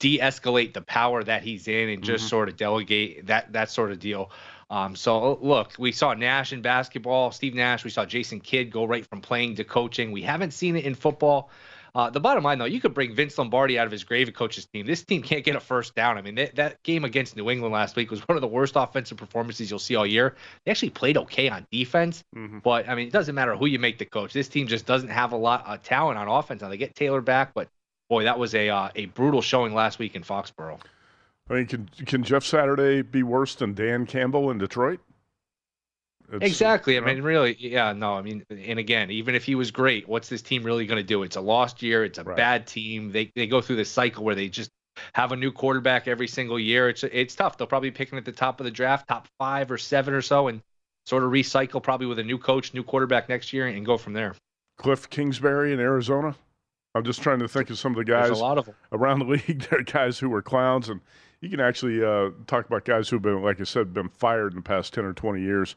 de-escalate 0.00 0.74
the 0.74 0.82
power 0.82 1.22
that 1.24 1.42
he's 1.42 1.68
in 1.68 1.88
and 1.90 2.02
just 2.02 2.24
mm-hmm. 2.24 2.30
sort 2.30 2.48
of 2.50 2.56
delegate 2.56 3.26
that 3.26 3.52
that 3.54 3.70
sort 3.70 3.92
of 3.92 3.98
deal. 3.98 4.30
Um, 4.70 4.94
so 4.94 5.38
look, 5.42 5.72
we 5.78 5.92
saw 5.92 6.14
Nash 6.14 6.52
in 6.52 6.62
basketball, 6.62 7.32
Steve 7.32 7.54
Nash. 7.54 7.84
We 7.84 7.90
saw 7.90 8.06
Jason 8.06 8.40
Kidd 8.40 8.70
go 8.70 8.84
right 8.84 9.04
from 9.04 9.20
playing 9.20 9.56
to 9.56 9.64
coaching. 9.64 10.12
We 10.12 10.22
haven't 10.22 10.52
seen 10.52 10.76
it 10.76 10.84
in 10.84 10.94
football. 10.94 11.50
Uh, 11.94 12.08
the 12.08 12.20
bottom 12.20 12.44
line, 12.44 12.58
though, 12.58 12.66
you 12.66 12.80
could 12.80 12.94
bring 12.94 13.14
Vince 13.14 13.36
Lombardi 13.36 13.78
out 13.78 13.86
of 13.86 13.90
his 13.90 14.04
grave 14.04 14.28
and 14.28 14.36
coach 14.36 14.54
his 14.54 14.66
team. 14.66 14.86
This 14.86 15.02
team 15.02 15.22
can't 15.22 15.44
get 15.44 15.56
a 15.56 15.60
first 15.60 15.94
down. 15.94 16.18
I 16.18 16.22
mean, 16.22 16.36
that, 16.36 16.54
that 16.54 16.82
game 16.84 17.04
against 17.04 17.36
New 17.36 17.50
England 17.50 17.74
last 17.74 17.96
week 17.96 18.10
was 18.10 18.20
one 18.28 18.36
of 18.36 18.42
the 18.42 18.48
worst 18.48 18.74
offensive 18.76 19.18
performances 19.18 19.70
you'll 19.70 19.80
see 19.80 19.96
all 19.96 20.06
year. 20.06 20.36
They 20.64 20.70
actually 20.70 20.90
played 20.90 21.16
okay 21.16 21.48
on 21.48 21.66
defense, 21.72 22.22
mm-hmm. 22.36 22.58
but 22.60 22.88
I 22.88 22.94
mean, 22.94 23.08
it 23.08 23.12
doesn't 23.12 23.34
matter 23.34 23.56
who 23.56 23.66
you 23.66 23.78
make 23.78 23.98
the 23.98 24.04
coach. 24.04 24.32
This 24.32 24.48
team 24.48 24.68
just 24.68 24.86
doesn't 24.86 25.08
have 25.08 25.32
a 25.32 25.36
lot 25.36 25.66
of 25.66 25.82
talent 25.82 26.18
on 26.18 26.28
offense. 26.28 26.62
Now 26.62 26.68
they 26.68 26.76
get 26.76 26.94
Taylor 26.94 27.20
back, 27.20 27.54
but 27.54 27.68
boy, 28.08 28.24
that 28.24 28.38
was 28.38 28.54
a 28.54 28.68
uh, 28.68 28.90
a 28.94 29.06
brutal 29.06 29.42
showing 29.42 29.74
last 29.74 29.98
week 29.98 30.14
in 30.14 30.22
Foxborough. 30.22 30.80
I 31.50 31.54
mean, 31.54 31.66
can 31.66 31.90
can 32.06 32.22
Jeff 32.22 32.44
Saturday 32.44 33.02
be 33.02 33.22
worse 33.22 33.56
than 33.56 33.74
Dan 33.74 34.06
Campbell 34.06 34.50
in 34.50 34.58
Detroit? 34.58 35.00
It's, 36.32 36.46
exactly. 36.46 36.96
I 36.96 37.00
mean, 37.00 37.22
really, 37.22 37.56
yeah, 37.58 37.92
no. 37.92 38.14
I 38.14 38.22
mean, 38.22 38.44
and 38.50 38.78
again, 38.78 39.10
even 39.10 39.34
if 39.34 39.44
he 39.44 39.56
was 39.56 39.72
great, 39.72 40.08
what's 40.08 40.28
this 40.28 40.42
team 40.42 40.62
really 40.62 40.86
going 40.86 40.98
to 40.98 41.06
do? 41.06 41.24
It's 41.24 41.34
a 41.34 41.40
lost 41.40 41.82
year. 41.82 42.04
It's 42.04 42.18
a 42.18 42.24
right. 42.24 42.36
bad 42.36 42.66
team. 42.68 43.10
They 43.10 43.32
they 43.34 43.48
go 43.48 43.60
through 43.60 43.76
this 43.76 43.90
cycle 43.90 44.22
where 44.22 44.36
they 44.36 44.48
just 44.48 44.70
have 45.14 45.32
a 45.32 45.36
new 45.36 45.50
quarterback 45.50 46.06
every 46.06 46.28
single 46.28 46.58
year. 46.58 46.88
It's 46.88 47.02
it's 47.02 47.34
tough. 47.34 47.58
They'll 47.58 47.66
probably 47.66 47.90
be 47.90 47.96
picking 47.96 48.16
at 48.16 48.24
the 48.24 48.32
top 48.32 48.60
of 48.60 48.64
the 48.64 48.70
draft, 48.70 49.08
top 49.08 49.26
five 49.38 49.72
or 49.72 49.78
seven 49.78 50.14
or 50.14 50.22
so, 50.22 50.46
and 50.46 50.62
sort 51.06 51.24
of 51.24 51.32
recycle 51.32 51.82
probably 51.82 52.06
with 52.06 52.20
a 52.20 52.24
new 52.24 52.38
coach, 52.38 52.74
new 52.74 52.84
quarterback 52.84 53.28
next 53.28 53.52
year, 53.52 53.66
and 53.66 53.84
go 53.84 53.96
from 53.98 54.12
there. 54.12 54.36
Kliff 54.78 55.10
Kingsbury 55.10 55.72
in 55.72 55.80
Arizona. 55.80 56.36
I'm 56.94 57.04
just 57.04 57.22
trying 57.22 57.40
to 57.40 57.48
think 57.48 57.70
of 57.70 57.78
some 57.78 57.92
of 57.92 57.98
the 57.98 58.04
guys 58.04 58.26
There's 58.26 58.38
a 58.38 58.42
lot 58.42 58.58
of 58.58 58.66
them. 58.66 58.74
around 58.92 59.20
the 59.20 59.24
league. 59.48 59.66
There 59.68 59.80
are 59.80 59.82
guys 59.82 60.18
who 60.18 60.28
were 60.28 60.42
clowns, 60.42 60.88
and 60.88 61.00
you 61.40 61.48
can 61.48 61.60
actually 61.60 62.04
uh, 62.04 62.30
talk 62.46 62.66
about 62.66 62.84
guys 62.84 63.08
who've 63.08 63.22
been, 63.22 63.42
like 63.42 63.60
I 63.60 63.64
said, 63.64 63.94
been 63.94 64.08
fired 64.08 64.52
in 64.52 64.56
the 64.56 64.62
past 64.62 64.92
10 64.92 65.04
or 65.04 65.12
20 65.12 65.40
years. 65.40 65.74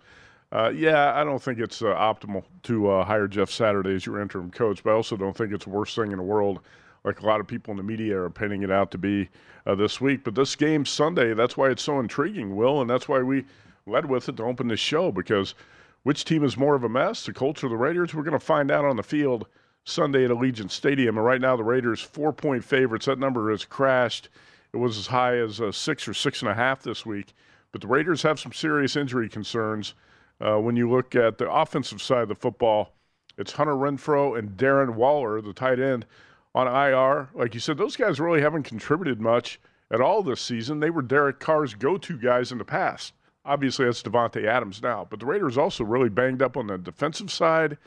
Uh, 0.51 0.70
yeah, 0.70 1.13
I 1.20 1.24
don't 1.24 1.41
think 1.41 1.60
it's 1.60 1.82
uh, 1.82 1.96
optimal 1.96 2.43
to 2.63 2.89
uh, 2.89 3.05
hire 3.05 3.27
Jeff 3.27 3.50
Saturday 3.50 3.96
as 3.96 4.05
your 4.05 4.22
interim 4.22 4.51
coach, 4.51 4.84
but 4.84 4.91
I 4.91 4.93
also 4.93 5.17
don't 5.17 5.36
think 5.36 5.51
it's 5.51 5.63
the 5.65 5.72
worst 5.72 5.96
thing 5.96 6.12
in 6.12 6.17
the 6.17 6.24
world, 6.24 6.60
like 7.03 7.22
a 7.22 7.25
lot 7.25 7.39
of 7.39 7.48
people 7.48 7.72
in 7.72 7.77
the 7.77 7.84
media 7.84 8.20
are 8.20 8.29
painting 8.29 8.62
it 8.62 8.70
out 8.70 8.91
to 8.91 8.98
be 8.98 9.29
uh, 9.65 9.74
this 9.74 10.00
week. 10.00 10.24
But 10.24 10.36
this 10.36 10.55
game 10.55 10.86
Sunday, 10.86 11.34
that's 11.34 11.58
why 11.58 11.70
it's 11.70 11.82
so 11.82 12.00
intriguing, 12.00 12.55
Will, 12.55 12.82
and 12.82 12.89
that's 12.89 13.08
why 13.08 13.24
we 13.24 13.46
led 13.88 14.05
with 14.05 14.29
it 14.29 14.38
to 14.38 14.43
open 14.43 14.67
this 14.67 14.79
show 14.79 15.12
because 15.12 15.55
which 16.03 16.25
team 16.25 16.43
is 16.43 16.58
more 16.58 16.75
of 16.75 16.84
a 16.84 16.89
mess, 16.89 17.25
the 17.25 17.34
Colts 17.34 17.63
or 17.63 17.70
the 17.70 17.77
Raiders? 17.77 18.13
We're 18.13 18.24
going 18.24 18.34
to 18.34 18.46
find 18.46 18.70
out 18.70 18.86
on 18.86 18.98
the 18.98 19.03
field 19.03 19.48
Sunday 19.86 20.25
at 20.25 20.32
Allegiant 20.32 20.70
Stadium. 20.72 21.17
And 21.17 21.25
right 21.25 21.41
now, 21.41 21.55
the 21.55 21.63
Raiders 21.63 22.01
four 22.01 22.32
point 22.32 22.63
favorites. 22.63 23.05
That 23.05 23.20
number 23.20 23.50
has 23.51 23.65
crashed. 23.65 24.29
It 24.73 24.77
was 24.77 24.97
as 24.97 25.07
high 25.07 25.37
as 25.37 25.61
uh, 25.61 25.71
six 25.71 26.07
or 26.07 26.13
six 26.13 26.41
and 26.41 26.49
a 26.49 26.55
half 26.55 26.81
this 26.81 27.05
week. 27.05 27.33
But 27.71 27.81
the 27.81 27.87
Raiders 27.87 28.23
have 28.23 28.39
some 28.39 28.53
serious 28.53 28.95
injury 28.95 29.29
concerns. 29.29 29.93
Uh, 30.41 30.57
when 30.57 30.75
you 30.75 30.89
look 30.89 31.15
at 31.15 31.37
the 31.37 31.51
offensive 31.51 32.01
side 32.01 32.23
of 32.23 32.29
the 32.29 32.35
football, 32.35 32.93
it's 33.37 33.53
Hunter 33.53 33.73
Renfrow 33.73 34.37
and 34.37 34.57
Darren 34.57 34.95
Waller, 34.95 35.41
the 35.41 35.53
tight 35.53 35.79
end, 35.79 36.05
on 36.53 36.67
IR. 36.67 37.29
Like 37.33 37.53
you 37.53 37.59
said, 37.59 37.77
those 37.77 37.95
guys 37.95 38.19
really 38.19 38.41
haven't 38.41 38.63
contributed 38.63 39.21
much 39.21 39.59
at 39.91 40.01
all 40.01 40.23
this 40.23 40.41
season. 40.41 40.79
They 40.79 40.89
were 40.89 41.01
Derek 41.01 41.39
Carr's 41.39 41.73
go 41.75 41.97
to 41.97 42.17
guys 42.17 42.51
in 42.51 42.57
the 42.57 42.65
past. 42.65 43.13
Obviously, 43.45 43.85
that's 43.85 44.03
Davante 44.03 44.45
Adams 44.45 44.81
now. 44.81 45.05
But 45.09 45.19
the 45.19 45.25
Raiders 45.25 45.57
also 45.57 45.83
really 45.83 46.09
banged 46.09 46.41
up 46.41 46.57
on 46.57 46.67
the 46.67 46.77
defensive 46.77 47.31
side. 47.31 47.77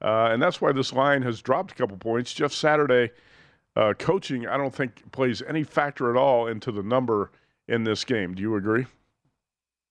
Uh, 0.00 0.28
and 0.30 0.42
that's 0.42 0.60
why 0.60 0.70
this 0.72 0.92
line 0.92 1.22
has 1.22 1.42
dropped 1.42 1.72
a 1.72 1.74
couple 1.74 1.96
points. 1.96 2.32
Jeff 2.32 2.52
Saturday 2.52 3.10
uh, 3.78 3.94
coaching, 3.94 4.46
I 4.46 4.56
don't 4.56 4.74
think 4.74 5.10
plays 5.12 5.40
any 5.40 5.62
factor 5.62 6.10
at 6.10 6.16
all 6.16 6.48
into 6.48 6.72
the 6.72 6.82
number 6.82 7.30
in 7.68 7.84
this 7.84 8.04
game. 8.04 8.34
Do 8.34 8.42
you 8.42 8.56
agree? 8.56 8.86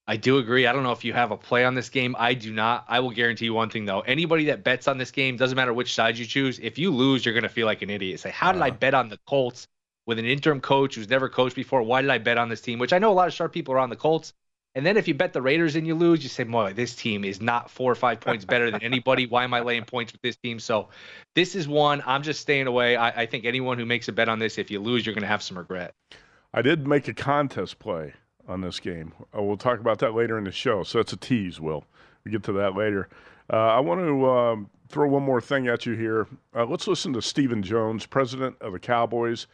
I 0.10 0.18
do 0.18 0.38
agree. 0.40 0.68
I 0.68 0.74
don't 0.74 0.84
know 0.84 0.92
if 0.92 1.06
you 1.06 1.14
have 1.14 1.32
a 1.32 1.38
play 1.38 1.64
on 1.64 1.74
this 1.74 1.90
game. 1.90 2.16
I 2.20 2.34
do 2.34 2.54
not. 2.54 2.86
I 2.90 3.00
will 3.00 3.12
guarantee 3.12 3.46
you 3.46 3.54
one 3.54 3.70
thing 3.70 3.86
though. 3.86 4.02
Anybody 4.02 4.46
that 4.46 4.64
bets 4.64 4.90
on 4.90 4.98
this 4.98 5.12
game, 5.12 5.38
doesn't 5.38 5.56
matter 5.56 5.74
which 5.74 5.94
side 5.94 6.18
you 6.18 6.26
choose, 6.26 6.60
if 6.60 6.78
you 6.78 6.92
lose, 6.92 7.26
you're 7.26 7.34
gonna 7.34 7.50
feel 7.50 7.66
like 7.66 7.82
an 7.82 7.90
idiot. 7.90 8.20
Say, 8.20 8.30
how 8.30 8.52
did 8.52 8.62
I 8.62 8.72
bet 8.72 8.94
on 8.94 9.08
the 9.08 9.20
Colts 9.26 9.70
with 10.06 10.20
an 10.20 10.26
interim 10.26 10.60
coach 10.60 10.96
who's 10.96 11.10
never 11.10 11.30
coached 11.30 11.56
before? 11.56 11.82
Why 11.82 12.02
did 12.02 12.12
I 12.12 12.18
bet 12.18 12.38
on 12.38 12.50
this 12.50 12.62
team? 12.62 12.80
Which 12.80 12.92
I 12.92 13.00
know 13.00 13.12
a 13.12 13.14
lot 13.14 13.30
of 13.30 13.34
sharp 13.34 13.54
people 13.54 13.74
are 13.74 13.80
on 13.80 13.90
the 13.90 13.96
Colts. 13.96 14.34
And 14.78 14.86
then 14.86 14.96
if 14.96 15.08
you 15.08 15.16
bet 15.16 15.34
the 15.34 15.42
Raiders 15.42 15.76
and 15.76 15.88
you 15.88 15.96
lose, 15.96 16.22
you 16.22 16.30
say, 16.30 16.44
boy, 16.44 16.72
this 16.72 16.94
team 16.94 17.26
is 17.26 17.42
not 17.42 17.72
four 17.72 17.92
or 17.92 17.96
five 17.96 18.20
points 18.20 18.46
better 18.46 18.70
than 18.70 18.84
anybody. 18.84 19.26
Why 19.26 19.44
am 19.44 19.52
I 19.56 19.62
laying 19.62 19.86
points 19.86 20.12
with 20.14 20.22
this 20.22 20.36
team? 20.36 20.60
So 20.60 20.90
this 21.34 21.56
is 21.56 21.68
one. 21.68 22.04
I'm 22.06 22.22
just 22.22 22.42
staying 22.42 22.68
away. 22.68 22.96
I, 22.96 23.24
I 23.24 23.26
think 23.26 23.46
anyone 23.46 23.80
who 23.80 23.88
makes 23.88 24.08
a 24.08 24.12
bet 24.12 24.30
on 24.30 24.38
this, 24.38 24.60
if 24.60 24.70
you 24.70 24.80
lose, 24.80 25.04
you're 25.04 25.16
going 25.16 25.24
to 25.24 25.28
have 25.28 25.42
some 25.42 25.58
regret. 25.58 25.96
I 26.54 26.62
did 26.62 26.88
make 26.88 27.08
a 27.08 27.16
contest 27.16 27.80
play 27.80 28.14
on 28.48 28.62
this 28.62 28.80
game. 28.80 29.14
Uh, 29.36 29.42
we'll 29.42 29.58
talk 29.58 29.80
about 29.80 29.98
that 29.98 30.14
later 30.14 30.38
in 30.38 30.44
the 30.44 30.52
show. 30.52 30.84
So 30.84 31.00
it's 31.00 31.12
a 31.12 31.18
tease, 31.18 31.60
Will. 31.60 31.84
We 32.24 32.30
get 32.30 32.44
to 32.44 32.54
that 32.54 32.76
later. 32.76 33.10
Uh, 33.52 33.56
I 33.56 33.80
want 33.80 34.02
to 34.02 34.30
um, 34.30 34.70
throw 34.90 35.10
one 35.10 35.24
more 35.24 35.42
thing 35.42 35.68
at 35.68 35.88
you 35.88 35.94
here. 35.94 36.28
Uh, 36.56 36.66
let's 36.66 36.88
listen 36.88 37.14
to 37.14 37.22
Stephen 37.24 37.64
Jones, 37.64 38.06
president 38.06 38.58
of 38.62 38.74
the 38.74 38.80
Cowboys, 38.80 39.48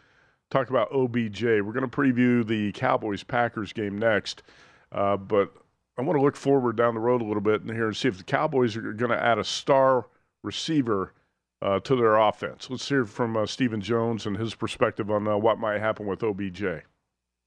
talk 0.50 0.70
about 0.70 0.92
OBJ. 0.92 1.44
We're 1.44 1.72
going 1.72 1.88
to 1.90 1.96
preview 1.96 2.46
the 2.46 2.74
Cowboys 2.74 3.24
Packers 3.24 3.72
game 3.72 3.98
next. 3.98 4.44
Uh, 4.94 5.18
but 5.18 5.52
I 5.98 6.02
want 6.02 6.18
to 6.18 6.24
look 6.24 6.36
forward 6.36 6.78
down 6.78 6.94
the 6.94 7.00
road 7.00 7.22
a 7.22 7.26
little 7.26 7.42
bit 7.42 7.62
and 7.62 7.72
here 7.72 7.88
and 7.88 7.98
see 7.98 8.08
if 8.08 8.18
the 8.18 8.24
Cowboys 8.24 8.78
are 8.78 8.94
going 8.94 9.12
to 9.12 9.22
add 9.22 9.40
a 9.40 9.44
star 9.44 10.08
receiver 10.44 11.14
uh, 11.62 11.80
to 11.80 11.96
their 11.96 12.18
offense. 12.18 12.70
Let's 12.70 12.88
hear 12.88 13.06
from 13.06 13.38
uh, 13.38 13.46
Stephen 13.46 13.82
Jones 13.82 14.26
and 14.26 14.38
his 14.38 14.54
perspective 14.54 15.10
on 15.10 15.28
uh, 15.28 15.38
what 15.38 15.60
might 15.60 15.80
happen 15.80 16.06
with 16.06 16.22
OBJ. 16.22 16.64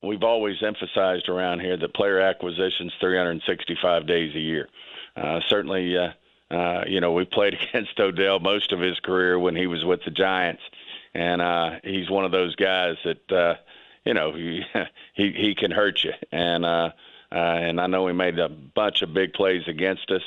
We've 0.02 0.22
always 0.22 0.62
emphasized 0.62 1.28
around 1.28 1.60
here 1.60 1.76
that 1.76 1.94
player 1.94 2.20
acquisition's 2.20 2.92
365 3.00 4.06
days 4.06 4.34
a 4.34 4.40
year. 4.40 4.68
Uh, 5.16 5.40
certainly, 5.48 5.96
uh, 5.96 6.84
you 6.86 7.00
know, 7.00 7.12
we 7.12 7.24
played 7.24 7.54
against 7.68 7.98
Odell 7.98 8.40
most 8.40 8.72
of 8.72 8.80
his 8.80 8.98
career 9.00 9.38
when 9.38 9.56
he 9.56 9.66
was 9.66 9.84
with 9.84 10.00
the 10.04 10.10
Giants, 10.10 10.62
and 11.14 11.80
he's 11.82 12.10
one 12.10 12.24
of 12.24 12.32
those 12.32 12.54
guys 12.56 12.96
that, 13.04 13.58
you 14.04 14.14
know, 14.14 14.32
he 14.32 14.62
he, 15.14 15.32
he 15.32 15.54
can 15.54 15.70
hurt 15.70 16.04
you. 16.04 16.12
And 16.32 16.92
uh, 17.37 17.59
and 17.59 17.78
I 17.81 17.87
know 17.87 18.07
he 18.07 18.14
made 18.14 18.38
a 18.38 18.49
bunch 18.49 19.02
of 19.02 19.12
big 19.12 19.35
plays 19.35 19.69
against 19.69 20.11
us. 20.11 20.23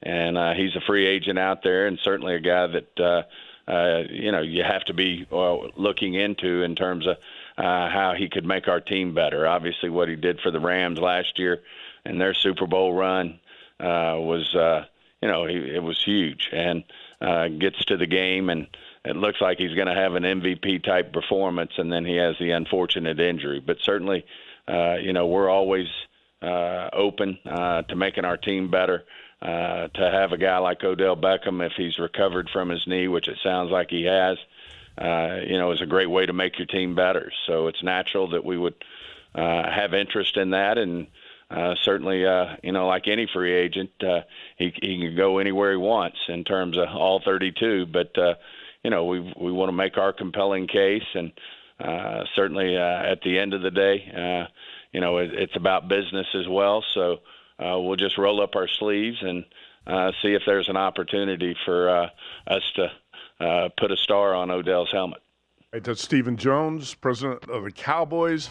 And 0.00 0.38
uh, 0.38 0.54
he's 0.54 0.76
a 0.76 0.80
free 0.80 1.06
agent 1.06 1.38
out 1.38 1.62
there, 1.62 1.86
and 1.86 1.98
certainly 2.02 2.34
a 2.34 2.40
guy 2.40 2.66
that 2.66 3.00
uh, 3.00 3.22
uh, 3.70 4.02
you 4.10 4.32
know 4.32 4.40
you 4.40 4.64
have 4.64 4.84
to 4.86 4.94
be 4.94 5.26
uh, 5.30 5.56
looking 5.76 6.14
into 6.14 6.62
in 6.62 6.74
terms 6.74 7.06
of 7.06 7.16
uh, 7.56 7.88
how 7.88 8.14
he 8.16 8.28
could 8.28 8.44
make 8.44 8.66
our 8.66 8.80
team 8.80 9.14
better. 9.14 9.46
Obviously, 9.46 9.90
what 9.90 10.08
he 10.08 10.16
did 10.16 10.40
for 10.40 10.50
the 10.50 10.58
Rams 10.58 10.98
last 10.98 11.38
year 11.38 11.62
and 12.04 12.20
their 12.20 12.34
Super 12.34 12.66
Bowl 12.66 12.92
run 12.92 13.38
uh, 13.78 14.18
was 14.18 14.52
uh, 14.56 14.86
you 15.20 15.28
know 15.28 15.46
he, 15.46 15.54
it 15.54 15.82
was 15.82 16.02
huge, 16.02 16.48
and 16.52 16.82
uh, 17.20 17.46
gets 17.46 17.84
to 17.84 17.96
the 17.96 18.06
game 18.06 18.50
and 18.50 18.66
it 19.04 19.16
looks 19.16 19.40
like 19.40 19.58
he's 19.58 19.74
going 19.74 19.88
to 19.88 19.94
have 19.94 20.14
an 20.14 20.22
MVP 20.22 20.84
type 20.84 21.12
performance, 21.12 21.72
and 21.76 21.92
then 21.92 22.04
he 22.04 22.16
has 22.16 22.36
the 22.38 22.52
unfortunate 22.52 23.18
injury. 23.18 23.58
But 23.58 23.78
certainly, 23.80 24.24
uh, 24.68 24.94
you 24.94 25.12
know, 25.12 25.26
we're 25.26 25.50
always 25.50 25.88
uh, 26.42 26.90
open 26.92 27.38
uh, 27.46 27.82
to 27.82 27.96
making 27.96 28.24
our 28.24 28.36
team 28.36 28.70
better. 28.70 29.04
Uh, 29.40 29.88
to 29.88 30.08
have 30.08 30.30
a 30.30 30.38
guy 30.38 30.56
like 30.58 30.84
Odell 30.84 31.16
Beckham, 31.16 31.66
if 31.66 31.72
he's 31.76 31.98
recovered 31.98 32.48
from 32.52 32.68
his 32.68 32.86
knee, 32.86 33.08
which 33.08 33.26
it 33.26 33.36
sounds 33.42 33.72
like 33.72 33.90
he 33.90 34.04
has, 34.04 34.38
uh, 34.96 35.38
you 35.44 35.58
know, 35.58 35.72
is 35.72 35.80
a 35.80 35.86
great 35.86 36.08
way 36.08 36.24
to 36.24 36.32
make 36.32 36.58
your 36.58 36.66
team 36.66 36.94
better. 36.94 37.32
So 37.48 37.66
it's 37.66 37.82
natural 37.82 38.30
that 38.30 38.44
we 38.44 38.56
would 38.56 38.76
uh, 39.34 39.68
have 39.68 39.94
interest 39.94 40.36
in 40.36 40.50
that, 40.50 40.78
and 40.78 41.08
uh, 41.50 41.74
certainly, 41.82 42.24
uh, 42.24 42.56
you 42.62 42.70
know, 42.70 42.86
like 42.86 43.08
any 43.08 43.26
free 43.26 43.52
agent, 43.52 43.90
uh, 44.00 44.20
he 44.56 44.72
he 44.80 45.00
can 45.00 45.16
go 45.16 45.38
anywhere 45.38 45.72
he 45.72 45.76
wants 45.76 46.18
in 46.28 46.44
terms 46.44 46.78
of 46.78 46.88
all 46.88 47.20
32. 47.24 47.86
But 47.86 48.16
uh, 48.16 48.34
you 48.84 48.90
know, 48.90 49.06
we 49.06 49.20
we 49.20 49.52
want 49.52 49.68
to 49.68 49.76
make 49.76 49.98
our 49.98 50.12
compelling 50.12 50.66
case, 50.66 51.06
and 51.14 51.32
uh, 51.80 52.24
certainly 52.34 52.76
uh, 52.76 53.02
at 53.10 53.22
the 53.22 53.38
end 53.38 53.54
of 53.54 53.62
the 53.62 53.70
day. 53.70 54.04
Uh, 54.14 54.46
you 54.92 55.00
know, 55.00 55.18
it, 55.18 55.32
it's 55.34 55.56
about 55.56 55.88
business 55.88 56.26
as 56.34 56.46
well. 56.48 56.84
So 56.94 57.20
uh, 57.58 57.78
we'll 57.78 57.96
just 57.96 58.18
roll 58.18 58.42
up 58.42 58.56
our 58.56 58.68
sleeves 58.68 59.18
and 59.20 59.44
uh, 59.86 60.12
see 60.22 60.34
if 60.34 60.42
there's 60.46 60.68
an 60.68 60.76
opportunity 60.76 61.56
for 61.64 61.88
uh, 61.88 62.08
us 62.46 62.62
to 62.76 63.44
uh, 63.44 63.68
put 63.78 63.90
a 63.90 63.96
star 63.96 64.34
on 64.34 64.50
Odell's 64.50 64.90
helmet. 64.92 65.20
Right, 65.72 65.82
that's 65.82 66.02
Stephen 66.02 66.36
Jones, 66.36 66.94
president 66.94 67.48
of 67.48 67.64
the 67.64 67.72
Cowboys, 67.72 68.50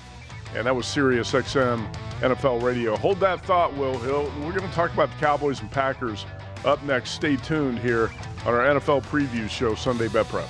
and 0.55 0.65
that 0.65 0.75
was 0.75 0.88
Sirius 0.88 1.31
XM 1.31 1.88
NFL 2.19 2.62
Radio. 2.63 2.98
Hold 2.98 3.19
that 3.19 3.45
thought, 3.45 3.75
Will 3.77 3.98
Hill. 4.00 4.31
We're 4.39 4.53
going 4.53 4.67
to 4.67 4.75
talk 4.75 4.91
about 4.93 5.12
the 5.12 5.17
Cowboys 5.17 5.62
and 5.62 5.71
Packers 5.71 6.25
up 6.65 6.83
next. 6.83 7.12
Stay 7.12 7.36
tuned 7.38 7.79
here 7.79 8.12
on 8.45 8.53
our 8.53 8.62
NFL 8.62 9.03
preview 9.03 9.50
show, 9.50 9.75
Sunday 9.75 10.07
Bet 10.07 10.27
Prep. 10.27 10.50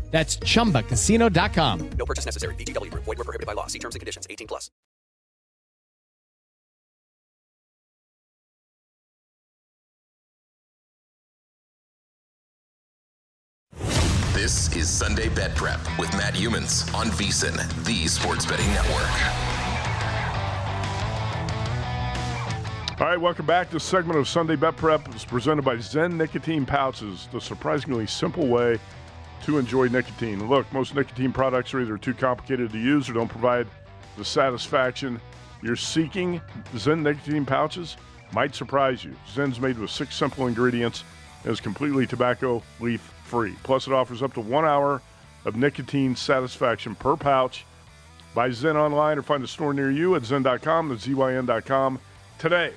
That's 0.11 0.37
chumbacasino.com. 0.37 1.89
No 1.97 2.05
purchase 2.05 2.25
necessary. 2.25 2.53
VGW 2.55 2.91
Group. 2.91 3.05
Void 3.05 3.17
were 3.17 3.23
prohibited 3.23 3.47
by 3.47 3.53
law. 3.53 3.67
See 3.67 3.79
terms 3.79 3.95
and 3.95 4.01
conditions. 4.01 4.27
18 4.29 4.47
plus. 4.47 4.69
This 14.33 14.75
is 14.75 14.89
Sunday 14.89 15.29
Bet 15.29 15.55
Prep 15.55 15.79
with 15.99 16.11
Matt 16.13 16.33
Youmans 16.33 16.91
on 16.95 17.07
VSIN, 17.11 17.55
the 17.85 18.07
Sports 18.07 18.43
Betting 18.43 18.65
Network. 18.69 19.11
All 22.99 23.07
right, 23.07 23.21
welcome 23.21 23.45
back. 23.45 23.67
to 23.67 23.73
This 23.73 23.83
segment 23.83 24.17
of 24.17 24.27
Sunday 24.27 24.55
Bet 24.55 24.77
Prep 24.77 25.13
is 25.15 25.23
presented 25.23 25.61
by 25.61 25.75
ZYN 25.75 26.13
Nicotine 26.13 26.65
Pouches, 26.65 27.27
the 27.31 27.39
surprisingly 27.39 28.07
simple 28.07 28.47
way 28.47 28.79
to 29.45 29.57
enjoy 29.57 29.87
nicotine. 29.87 30.47
Look, 30.47 30.71
most 30.73 30.95
nicotine 30.95 31.31
products 31.31 31.73
are 31.73 31.81
either 31.81 31.97
too 31.97 32.13
complicated 32.13 32.71
to 32.71 32.79
use 32.79 33.09
or 33.09 33.13
don't 33.13 33.27
provide 33.27 33.67
the 34.17 34.25
satisfaction 34.25 35.19
you're 35.61 35.75
seeking. 35.75 36.41
ZYN 36.73 37.01
nicotine 37.01 37.45
pouches 37.45 37.97
might 38.33 38.55
surprise 38.55 39.03
you. 39.03 39.15
ZYN's 39.33 39.59
made 39.59 39.77
with 39.77 39.89
six 39.89 40.15
simple 40.15 40.47
ingredients 40.47 41.03
and 41.43 41.51
is 41.51 41.59
completely 41.59 42.05
tobacco 42.05 42.61
leaf 42.79 43.01
free. 43.23 43.55
Plus, 43.63 43.87
it 43.87 43.93
offers 43.93 44.21
up 44.21 44.33
to 44.33 44.41
one 44.41 44.65
hour 44.65 45.01
of 45.45 45.55
nicotine 45.55 46.15
satisfaction 46.15 46.95
per 46.95 47.15
pouch. 47.15 47.65
Buy 48.33 48.49
ZYN 48.49 48.75
online 48.75 49.17
or 49.17 49.23
find 49.23 49.43
a 49.43 49.47
store 49.47 49.73
near 49.73 49.91
you 49.91 50.15
at 50.15 50.21
zyn.com, 50.21 50.89
that's 50.89 51.07
zyn.com 51.07 51.99
today. 52.37 52.73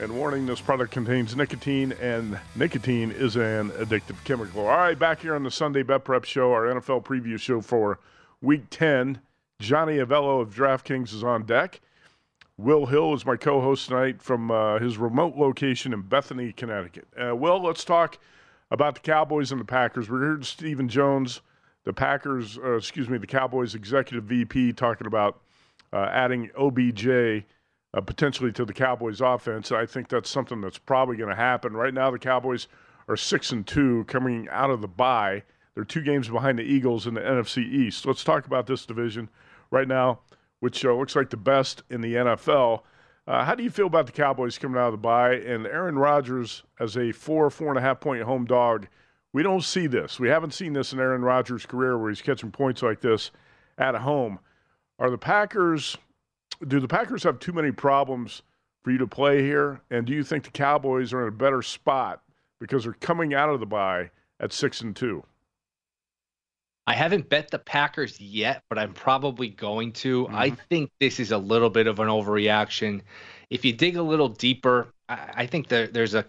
And 0.00 0.16
warning 0.16 0.46
this 0.46 0.62
product 0.62 0.92
contains 0.92 1.36
nicotine, 1.36 1.92
and 2.00 2.40
nicotine 2.56 3.10
is 3.10 3.36
an 3.36 3.68
addictive 3.72 4.16
chemical. 4.24 4.62
All 4.62 4.78
right, 4.78 4.98
back 4.98 5.20
here 5.20 5.34
on 5.34 5.42
the 5.42 5.50
Sunday 5.50 5.82
Bet 5.82 6.04
Prep 6.04 6.24
Show, 6.24 6.52
our 6.52 6.62
NFL 6.62 7.04
preview 7.04 7.38
show 7.38 7.60
for 7.60 7.98
week 8.40 8.70
10. 8.70 9.20
Johnny 9.58 9.98
Avello 9.98 10.40
of 10.40 10.54
DraftKings 10.54 11.12
is 11.12 11.22
on 11.22 11.44
deck. 11.44 11.82
Will 12.56 12.86
Hill 12.86 13.12
is 13.12 13.26
my 13.26 13.36
co 13.36 13.60
host 13.60 13.88
tonight 13.88 14.22
from 14.22 14.50
uh, 14.50 14.78
his 14.78 14.96
remote 14.96 15.36
location 15.36 15.92
in 15.92 16.00
Bethany, 16.00 16.52
Connecticut. 16.52 17.06
Uh, 17.14 17.36
Will, 17.36 17.62
let's 17.62 17.84
talk 17.84 18.16
about 18.70 18.94
the 18.94 19.00
Cowboys 19.02 19.52
and 19.52 19.60
the 19.60 19.66
Packers. 19.66 20.08
We 20.08 20.18
heard 20.20 20.46
Stephen 20.46 20.88
Jones, 20.88 21.42
the 21.84 21.92
Packers, 21.92 22.56
uh, 22.56 22.76
excuse 22.76 23.10
me, 23.10 23.18
the 23.18 23.26
Cowboys 23.26 23.74
executive 23.74 24.24
VP, 24.24 24.72
talking 24.72 25.06
about 25.06 25.42
uh, 25.92 26.08
adding 26.10 26.50
OBJ 26.56 27.44
uh, 27.94 28.00
potentially 28.00 28.52
to 28.52 28.64
the 28.64 28.72
Cowboys 28.72 29.20
offense. 29.20 29.72
I 29.72 29.86
think 29.86 30.08
that's 30.08 30.30
something 30.30 30.60
that's 30.60 30.78
probably 30.78 31.16
going 31.16 31.30
to 31.30 31.36
happen. 31.36 31.74
Right 31.74 31.94
now, 31.94 32.10
the 32.10 32.18
Cowboys 32.18 32.68
are 33.08 33.16
six 33.16 33.52
and 33.52 33.66
two 33.66 34.04
coming 34.04 34.48
out 34.50 34.70
of 34.70 34.80
the 34.80 34.88
bye. 34.88 35.42
They're 35.74 35.84
two 35.84 36.02
games 36.02 36.28
behind 36.28 36.58
the 36.58 36.62
Eagles 36.62 37.06
in 37.06 37.14
the 37.14 37.20
NFC 37.20 37.58
East. 37.58 38.06
Let's 38.06 38.24
talk 38.24 38.46
about 38.46 38.66
this 38.66 38.86
division 38.86 39.28
right 39.70 39.88
now, 39.88 40.20
which 40.60 40.84
uh, 40.84 40.92
looks 40.94 41.16
like 41.16 41.30
the 41.30 41.36
best 41.36 41.82
in 41.90 42.00
the 42.00 42.14
NFL. 42.14 42.82
Uh, 43.26 43.44
how 43.44 43.54
do 43.54 43.62
you 43.62 43.70
feel 43.70 43.86
about 43.86 44.06
the 44.06 44.12
Cowboys 44.12 44.58
coming 44.58 44.80
out 44.80 44.86
of 44.86 44.92
the 44.92 44.98
bye 44.98 45.34
and 45.34 45.66
Aaron 45.66 45.98
Rodgers 45.98 46.64
as 46.78 46.96
a 46.96 47.12
four, 47.12 47.50
four 47.50 47.68
and 47.68 47.78
a 47.78 47.82
half 47.82 48.00
point 48.00 48.22
home 48.22 48.44
dog? 48.44 48.88
We 49.32 49.42
don't 49.42 49.62
see 49.62 49.86
this. 49.86 50.18
We 50.18 50.28
haven't 50.28 50.54
seen 50.54 50.72
this 50.72 50.92
in 50.92 50.98
Aaron 50.98 51.22
Rodgers' 51.22 51.66
career 51.66 51.96
where 51.96 52.10
he's 52.10 52.22
catching 52.22 52.50
points 52.50 52.82
like 52.82 53.00
this 53.00 53.30
at 53.78 53.94
home. 53.94 54.40
Are 54.98 55.10
the 55.10 55.18
Packers 55.18 55.96
do 56.66 56.80
the 56.80 56.88
Packers 56.88 57.22
have 57.22 57.38
too 57.38 57.52
many 57.52 57.72
problems 57.72 58.42
for 58.82 58.90
you 58.90 58.98
to 58.98 59.06
play 59.06 59.42
here? 59.42 59.80
And 59.90 60.06
do 60.06 60.12
you 60.12 60.24
think 60.24 60.44
the 60.44 60.50
Cowboys 60.50 61.12
are 61.12 61.22
in 61.22 61.28
a 61.28 61.36
better 61.36 61.62
spot 61.62 62.22
because 62.60 62.84
they're 62.84 62.92
coming 62.94 63.34
out 63.34 63.48
of 63.48 63.60
the 63.60 63.66
bye 63.66 64.10
at 64.38 64.52
six 64.52 64.80
and 64.80 64.94
two? 64.94 65.24
I 66.86 66.94
haven't 66.94 67.28
bet 67.28 67.50
the 67.50 67.58
Packers 67.58 68.20
yet, 68.20 68.64
but 68.68 68.78
I'm 68.78 68.92
probably 68.92 69.48
going 69.48 69.92
to. 69.92 70.24
Mm-hmm. 70.24 70.34
I 70.34 70.50
think 70.50 70.90
this 70.98 71.20
is 71.20 71.30
a 71.30 71.38
little 71.38 71.70
bit 71.70 71.86
of 71.86 72.00
an 72.00 72.08
overreaction. 72.08 73.02
If 73.48 73.64
you 73.64 73.72
dig 73.72 73.96
a 73.96 74.02
little 74.02 74.28
deeper, 74.28 74.92
I, 75.08 75.30
I 75.34 75.46
think 75.46 75.68
there, 75.68 75.86
there's 75.86 76.14
a 76.14 76.24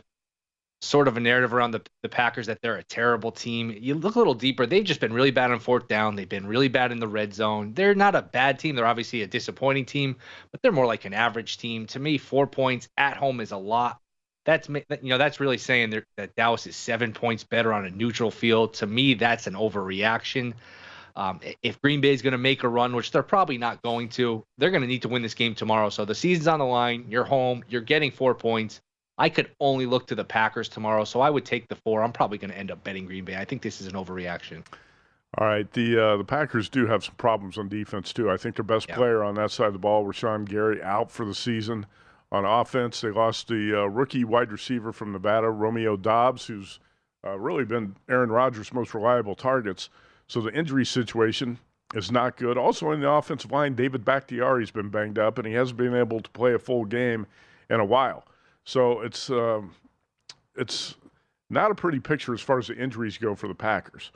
sort 0.82 1.08
of 1.08 1.15
a 1.15 1.20
narrative 1.20 1.54
around 1.54 1.72
the, 1.72 1.82
the 2.02 2.10
Packers 2.10 2.48
that 2.48 2.60
they're 2.62 2.78
a 2.78 2.84
terrible 2.84 3.32
team. 3.32 3.76
You 3.80 3.96
look 3.96 4.15
a 4.15 4.17
little 4.17 4.34
deeper, 4.34 4.65
they've 4.65 4.84
just 4.84 5.00
been 5.00 5.13
really 5.13 5.32
bad 5.32 5.52
on 5.52 5.60
fourth 5.60 5.88
down. 5.88 6.15
They've 6.15 6.28
been 6.28 6.48
really 6.48 6.70
bad 6.70 6.91
in 6.91 7.00
the 7.00 7.08
red 7.08 7.34
zone. 7.34 7.74
They're 7.74 7.96
not 7.96 8.15
a 8.15 8.22
bad 8.22 8.60
team. 8.60 8.76
They're 8.76 8.86
obviously 8.86 9.22
a 9.22 9.28
disappointing 9.28 9.86
team, 9.86 10.15
but 10.52 10.62
they're 10.62 10.72
more 10.72 10.88
like 10.88 11.06
an 11.06 11.13
average 11.13 11.58
team. 11.58 11.86
To 11.88 12.00
me, 12.00 12.17
four 12.17 12.48
points 12.48 12.89
at 12.98 13.15
home 13.15 13.39
is 13.41 13.52
a 13.52 13.58
lot. 13.58 14.00
That's 14.44 14.67
you 14.70 14.84
know 15.04 15.20
that's 15.20 15.39
really 15.39 15.60
saying 15.60 16.02
that 16.17 16.36
Dallas 16.36 16.65
is 16.65 16.76
seven 16.76 17.13
points 17.13 17.44
better 17.44 17.72
on 17.72 17.86
a 17.86 17.91
neutral 17.91 18.32
field. 18.32 18.74
To 18.76 18.88
me, 18.88 19.13
that's 19.13 19.46
an 19.46 19.54
overreaction. 19.54 20.56
Um, 21.15 21.41
if 21.62 21.80
Green 21.82 22.02
Bay 22.02 22.13
is 22.13 22.24
going 22.24 22.32
to 22.32 22.39
make 22.39 22.63
a 22.63 22.67
run, 22.67 22.96
which 22.96 23.12
they're 23.12 23.22
probably 23.22 23.60
not 23.60 23.84
going 23.84 24.10
to, 24.10 24.44
they're 24.58 24.72
going 24.72 24.82
to 24.82 24.88
need 24.88 25.04
to 25.04 25.10
win 25.10 25.22
this 25.22 25.34
game 25.36 25.54
tomorrow. 25.54 25.89
So 25.89 26.06
the 26.06 26.15
season's 26.15 26.48
on 26.48 26.60
the 26.60 26.65
line. 26.65 27.06
You're 27.10 27.26
home. 27.26 27.63
You're 27.70 27.82
getting 27.82 28.10
four 28.12 28.34
points. 28.34 28.82
I 29.22 29.30
could 29.30 29.52
only 29.60 29.86
look 29.86 30.08
to 30.08 30.16
the 30.16 30.24
Packers 30.24 30.68
tomorrow, 30.68 31.04
so 31.04 31.22
I 31.22 31.30
would 31.30 31.46
take 31.46 31.68
the 31.68 31.76
four. 31.76 32.02
I'm 32.02 32.12
probably 32.12 32.40
going 32.40 32.50
to 32.50 32.58
end 32.58 32.72
up 32.72 32.84
betting 32.84 33.06
Green 33.06 33.24
Bay. 33.24 33.36
I 33.36 33.46
think 33.46 33.62
this 33.62 33.80
is 33.80 33.86
an 33.86 33.94
overreaction. 33.94 34.64
All 35.38 35.46
right, 35.46 35.72
the 35.74 36.04
uh, 36.04 36.18
the 36.18 36.24
Packers 36.24 36.70
do 36.70 36.88
have 36.88 37.06
some 37.06 37.14
problems 37.18 37.60
on 37.60 37.70
defense 37.70 38.14
too. 38.14 38.32
I 38.32 38.38
think 38.38 38.56
their 38.56 38.66
best 38.66 38.90
yeah. 38.90 38.96
player 38.96 39.24
on 39.24 39.36
that 39.36 39.52
side 39.52 39.68
of 39.68 39.74
the 39.74 39.80
ball, 39.80 40.04
Rashan 40.04 40.50
Gary, 40.50 40.82
out 40.82 41.12
for 41.12 41.24
the 41.24 41.36
season. 41.36 41.86
On 42.32 42.46
offense, 42.46 43.00
they 43.02 43.12
lost 43.12 43.48
the 43.48 43.84
uh, 43.84 43.86
rookie 43.86 44.24
wide 44.24 44.52
receiver 44.52 44.92
from 44.92 45.12
Nevada, 45.12 45.52
Romeo 45.52 45.96
Doubs, 45.98 46.48
who's 46.48 46.80
uh, 47.24 47.38
really 47.38 47.64
been 47.64 47.96
Aaron 48.10 48.32
Rodgers' 48.32 48.74
most 48.74 48.96
reliable 48.96 49.36
targets. 49.36 49.90
So 50.26 50.42
the 50.42 50.52
injury 50.52 50.86
situation 50.86 51.60
is 51.94 52.12
not 52.12 52.38
good. 52.38 52.58
Also 52.58 52.90
in 52.90 53.02
the 53.02 53.10
offensive 53.10 53.52
line, 53.52 53.76
David 53.76 54.04
Bakhtiari's 54.04 54.72
been 54.72 54.90
banged 54.90 55.20
up, 55.20 55.38
and 55.38 55.46
he 55.46 55.54
hasn't 55.54 55.78
been 55.78 55.96
able 55.96 56.22
to 56.22 56.30
play 56.32 56.56
a 56.56 56.60
full 56.60 56.86
game 56.86 57.28
in 57.70 57.80
a 57.80 57.86
while. 57.86 58.26
So 58.63 59.02
it's 59.02 59.30
um, 59.30 59.76
it's 60.56 60.95
not 61.50 61.71
a 61.71 61.76
pretty 61.76 62.00
picture 62.00 62.34
as 62.34 62.41
far 62.41 62.60
as 62.60 62.67
the 62.67 62.78
injuries 62.78 63.17
go 63.17 63.36
for 63.36 63.47
the 63.47 63.56
Packers. 63.56 64.12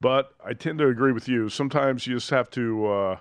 But 0.00 0.32
I 0.44 0.54
tend 0.54 0.78
to 0.78 0.88
agree 0.88 1.12
with 1.12 1.28
you. 1.28 1.48
Sometimes 1.48 2.06
you 2.06 2.14
just 2.14 2.30
have 2.30 2.50
to 2.50 2.86
uh, 2.86 3.16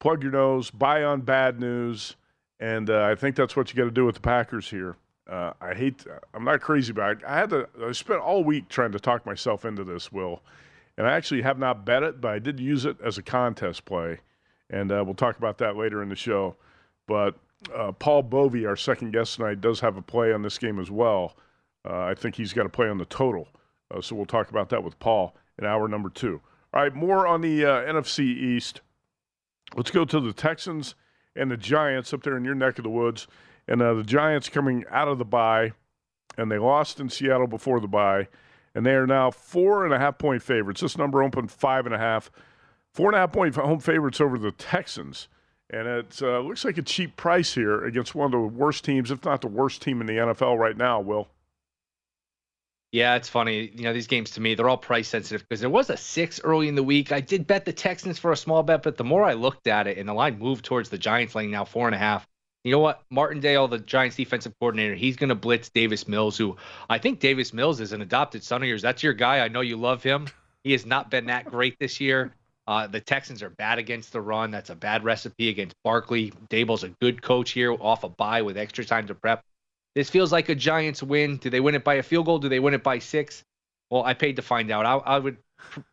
plug 0.00 0.22
your 0.22 0.32
nose, 0.32 0.70
buy 0.70 1.04
on 1.04 1.20
bad 1.20 1.60
news, 1.60 2.16
and 2.60 2.88
uh, 2.88 3.04
I 3.04 3.14
think 3.14 3.36
that's 3.36 3.56
what 3.56 3.70
you 3.70 3.76
got 3.76 3.84
to 3.84 3.90
do 3.90 4.06
with 4.06 4.14
the 4.14 4.20
Packers 4.20 4.70
here. 4.70 4.96
Uh, 5.28 5.52
I 5.60 5.74
hate. 5.74 6.06
I'm 6.32 6.44
not 6.44 6.60
crazy 6.60 6.90
about 6.90 7.18
it. 7.18 7.24
I 7.26 7.36
had 7.36 7.50
to. 7.50 7.68
I 7.82 7.92
spent 7.92 8.20
all 8.20 8.42
week 8.42 8.68
trying 8.68 8.92
to 8.92 9.00
talk 9.00 9.26
myself 9.26 9.66
into 9.66 9.84
this, 9.84 10.10
Will, 10.10 10.42
and 10.96 11.06
I 11.06 11.12
actually 11.12 11.42
have 11.42 11.58
not 11.58 11.84
bet 11.84 12.02
it, 12.02 12.20
but 12.20 12.32
I 12.32 12.38
did 12.38 12.58
use 12.58 12.86
it 12.86 12.96
as 13.04 13.18
a 13.18 13.22
contest 13.22 13.84
play, 13.84 14.20
and 14.70 14.90
uh, 14.90 15.02
we'll 15.04 15.14
talk 15.14 15.36
about 15.36 15.58
that 15.58 15.76
later 15.76 16.02
in 16.02 16.08
the 16.08 16.16
show. 16.16 16.56
But 17.06 17.36
uh, 17.74 17.92
Paul 17.92 18.24
Bovi, 18.24 18.66
our 18.66 18.76
second 18.76 19.12
guest 19.12 19.36
tonight, 19.36 19.60
does 19.60 19.80
have 19.80 19.96
a 19.96 20.02
play 20.02 20.32
on 20.32 20.42
this 20.42 20.58
game 20.58 20.78
as 20.78 20.90
well. 20.90 21.36
Uh, 21.88 22.04
I 22.04 22.14
think 22.14 22.34
he's 22.34 22.52
got 22.52 22.66
a 22.66 22.70
play 22.70 22.88
on 22.88 22.98
the 22.98 23.04
total, 23.04 23.48
uh, 23.94 24.00
so 24.00 24.16
we'll 24.16 24.26
talk 24.26 24.50
about 24.50 24.68
that 24.70 24.82
with 24.82 24.98
Paul 24.98 25.34
in 25.58 25.64
hour 25.64 25.88
number 25.88 26.10
two. 26.10 26.40
All 26.74 26.82
right, 26.82 26.94
more 26.94 27.26
on 27.26 27.40
the 27.40 27.62
NFC 27.62 28.20
East. 28.20 28.82
Let's 29.76 29.90
go 29.90 30.04
to 30.04 30.20
the 30.20 30.32
Texans 30.32 30.94
and 31.36 31.50
the 31.50 31.56
Giants 31.56 32.12
up 32.12 32.22
there 32.22 32.36
in 32.36 32.44
your 32.44 32.54
neck 32.54 32.78
of 32.78 32.84
the 32.84 32.90
woods. 32.90 33.26
And 33.66 33.82
uh, 33.82 33.94
the 33.94 34.02
Giants 34.02 34.48
coming 34.48 34.84
out 34.90 35.08
of 35.08 35.18
the 35.18 35.24
bye, 35.24 35.72
and 36.36 36.50
they 36.50 36.58
lost 36.58 37.00
in 37.00 37.10
Seattle 37.10 37.46
before 37.46 37.80
the 37.80 37.88
bye, 37.88 38.28
and 38.74 38.84
they 38.84 38.94
are 38.94 39.06
now 39.06 39.30
four 39.30 39.84
and 39.84 39.92
a 39.92 39.98
half 39.98 40.18
point 40.18 40.42
favorites. 40.42 40.80
This 40.80 40.96
number 40.96 41.22
opened 41.22 41.50
five 41.50 41.84
and 41.84 41.94
a 41.94 41.98
half. 41.98 42.30
Four 42.94 43.08
and 43.08 43.16
a 43.16 43.18
half 43.20 43.32
point 43.32 43.54
home 43.54 43.80
favorites 43.80 44.20
over 44.20 44.38
the 44.38 44.52
Texans. 44.52 45.28
And 45.70 45.86
it 45.86 46.22
uh, 46.22 46.40
looks 46.40 46.64
like 46.64 46.78
a 46.78 46.82
cheap 46.82 47.16
price 47.16 47.54
here 47.54 47.84
against 47.84 48.14
one 48.14 48.26
of 48.26 48.32
the 48.32 48.38
worst 48.38 48.84
teams, 48.84 49.10
if 49.10 49.24
not 49.24 49.42
the 49.42 49.48
worst 49.48 49.82
team 49.82 50.00
in 50.00 50.06
the 50.06 50.14
NFL 50.14 50.58
right 50.58 50.76
now, 50.76 51.00
Will. 51.00 51.28
Yeah, 52.90 53.16
it's 53.16 53.28
funny. 53.28 53.70
You 53.74 53.82
know, 53.82 53.92
these 53.92 54.06
games 54.06 54.30
to 54.32 54.40
me, 54.40 54.54
they're 54.54 54.68
all 54.68 54.78
price 54.78 55.08
sensitive 55.08 55.46
because 55.46 55.60
there 55.60 55.68
was 55.68 55.90
a 55.90 55.96
six 55.96 56.40
early 56.42 56.68
in 56.68 56.74
the 56.74 56.82
week. 56.82 57.12
I 57.12 57.20
did 57.20 57.46
bet 57.46 57.66
the 57.66 57.72
Texans 57.72 58.18
for 58.18 58.32
a 58.32 58.36
small 58.36 58.62
bet, 58.62 58.82
but 58.82 58.96
the 58.96 59.04
more 59.04 59.24
I 59.24 59.34
looked 59.34 59.66
at 59.66 59.86
it 59.86 59.98
and 59.98 60.08
the 60.08 60.14
line 60.14 60.38
moved 60.38 60.64
towards 60.64 60.88
the 60.88 60.96
Giants 60.96 61.34
laying 61.34 61.50
now 61.50 61.66
four 61.66 61.86
and 61.86 61.94
a 61.94 61.98
half. 61.98 62.26
You 62.64 62.72
know 62.72 62.78
what? 62.78 63.02
Martindale, 63.10 63.68
the 63.68 63.78
Giants 63.78 64.16
defensive 64.16 64.54
coordinator, 64.58 64.94
he's 64.94 65.16
going 65.16 65.28
to 65.28 65.34
blitz 65.34 65.68
Davis 65.68 66.08
Mills, 66.08 66.38
who 66.38 66.56
I 66.88 66.98
think 66.98 67.20
Davis 67.20 67.52
Mills 67.52 67.78
is 67.80 67.92
an 67.92 68.00
adopted 68.00 68.42
son 68.42 68.62
of 68.62 68.68
yours. 68.68 68.82
That's 68.82 69.02
your 69.02 69.12
guy. 69.12 69.40
I 69.40 69.48
know 69.48 69.60
you 69.60 69.76
love 69.76 70.02
him. 70.02 70.28
He 70.64 70.72
has 70.72 70.86
not 70.86 71.10
been 71.10 71.26
that 71.26 71.44
great 71.44 71.78
this 71.78 72.00
year. 72.00 72.32
Uh, 72.68 72.86
the 72.86 73.00
Texans 73.00 73.42
are 73.42 73.48
bad 73.48 73.78
against 73.78 74.12
the 74.12 74.20
run. 74.20 74.50
That's 74.50 74.68
a 74.68 74.74
bad 74.74 75.02
recipe 75.02 75.48
against 75.48 75.74
Barkley. 75.82 76.34
Daboll's 76.50 76.84
a 76.84 76.90
good 77.00 77.22
coach 77.22 77.52
here 77.52 77.72
off 77.72 78.04
a 78.04 78.10
bye 78.10 78.42
with 78.42 78.58
extra 78.58 78.84
time 78.84 79.06
to 79.06 79.14
prep. 79.14 79.40
This 79.94 80.10
feels 80.10 80.32
like 80.32 80.50
a 80.50 80.54
Giants 80.54 81.02
win. 81.02 81.38
Do 81.38 81.48
they 81.48 81.60
win 81.60 81.74
it 81.74 81.82
by 81.82 81.94
a 81.94 82.02
field 82.02 82.26
goal? 82.26 82.38
Do 82.38 82.50
they 82.50 82.60
win 82.60 82.74
it 82.74 82.82
by 82.82 82.98
six? 82.98 83.42
Well, 83.88 84.04
I 84.04 84.12
paid 84.12 84.36
to 84.36 84.42
find 84.42 84.70
out. 84.70 84.84
I, 84.84 84.96
I 84.96 85.18
would 85.18 85.38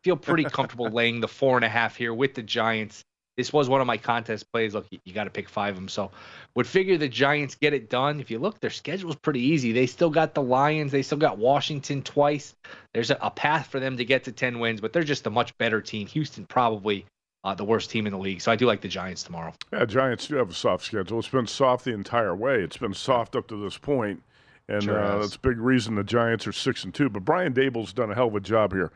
feel 0.03 0.17
pretty 0.17 0.43
comfortable 0.43 0.89
laying 0.91 1.21
the 1.21 1.29
four 1.29 1.55
and 1.55 1.63
a 1.63 1.69
half 1.69 1.95
here 1.95 2.13
with 2.13 2.35
the 2.35 2.43
Giants. 2.43 3.05
This 3.37 3.51
was 3.51 3.67
one 3.67 3.81
of 3.81 3.87
my 3.87 3.97
contest 3.97 4.51
plays. 4.51 4.73
Look, 4.73 4.87
you, 4.91 4.99
you 5.03 5.13
got 5.13 5.25
to 5.25 5.29
pick 5.29 5.49
five 5.49 5.71
of 5.71 5.75
them. 5.75 5.89
So, 5.89 6.11
would 6.55 6.67
figure 6.67 6.97
the 6.97 7.09
Giants 7.09 7.55
get 7.55 7.73
it 7.73 7.89
done. 7.89 8.19
If 8.19 8.31
you 8.31 8.39
look, 8.39 8.59
their 8.59 8.69
schedule 8.69 9.09
is 9.09 9.15
pretty 9.15 9.41
easy. 9.41 9.73
They 9.73 9.87
still 9.87 10.09
got 10.09 10.33
the 10.33 10.41
Lions. 10.41 10.91
They 10.91 11.01
still 11.01 11.17
got 11.17 11.37
Washington 11.37 12.01
twice. 12.01 12.55
There's 12.93 13.11
a, 13.11 13.17
a 13.21 13.31
path 13.31 13.67
for 13.67 13.79
them 13.79 13.97
to 13.97 14.05
get 14.05 14.23
to 14.25 14.31
10 14.31 14.59
wins, 14.59 14.79
but 14.79 14.93
they're 14.93 15.03
just 15.03 15.27
a 15.27 15.29
much 15.29 15.57
better 15.57 15.81
team. 15.81 16.07
Houston 16.07 16.45
probably 16.45 17.05
uh, 17.45 17.53
the 17.53 17.63
worst 17.63 17.91
team 17.91 18.07
in 18.07 18.11
the 18.11 18.19
league. 18.19 18.41
So 18.41 18.51
I 18.51 18.55
do 18.55 18.65
like 18.65 18.81
the 18.81 18.87
Giants 18.87 19.23
tomorrow. 19.23 19.53
Yeah, 19.71 19.85
Giants 19.85 20.27
do 20.27 20.35
have 20.35 20.49
a 20.49 20.53
soft 20.53 20.83
schedule. 20.83 21.19
It's 21.19 21.27
been 21.27 21.47
soft 21.47 21.85
the 21.85 21.93
entire 21.93 22.35
way. 22.35 22.61
It's 22.61 22.77
been 22.77 22.95
soft 22.95 23.35
up 23.35 23.47
to 23.49 23.63
this 23.63 23.77
point, 23.77 24.23
and 24.67 24.83
sure 24.83 24.99
uh, 24.99 25.19
that's 25.19 25.35
a 25.35 25.39
big 25.39 25.59
reason 25.59 25.95
the 25.95 26.03
Giants 26.03 26.47
are 26.47 26.51
six 26.51 26.83
and 26.83 26.93
two. 26.93 27.07
But 27.07 27.23
Brian 27.23 27.53
Daboll's 27.53 27.93
done 27.93 28.11
a 28.11 28.15
hell 28.15 28.27
of 28.27 28.35
a 28.35 28.39
job 28.39 28.73
here. 28.73 28.91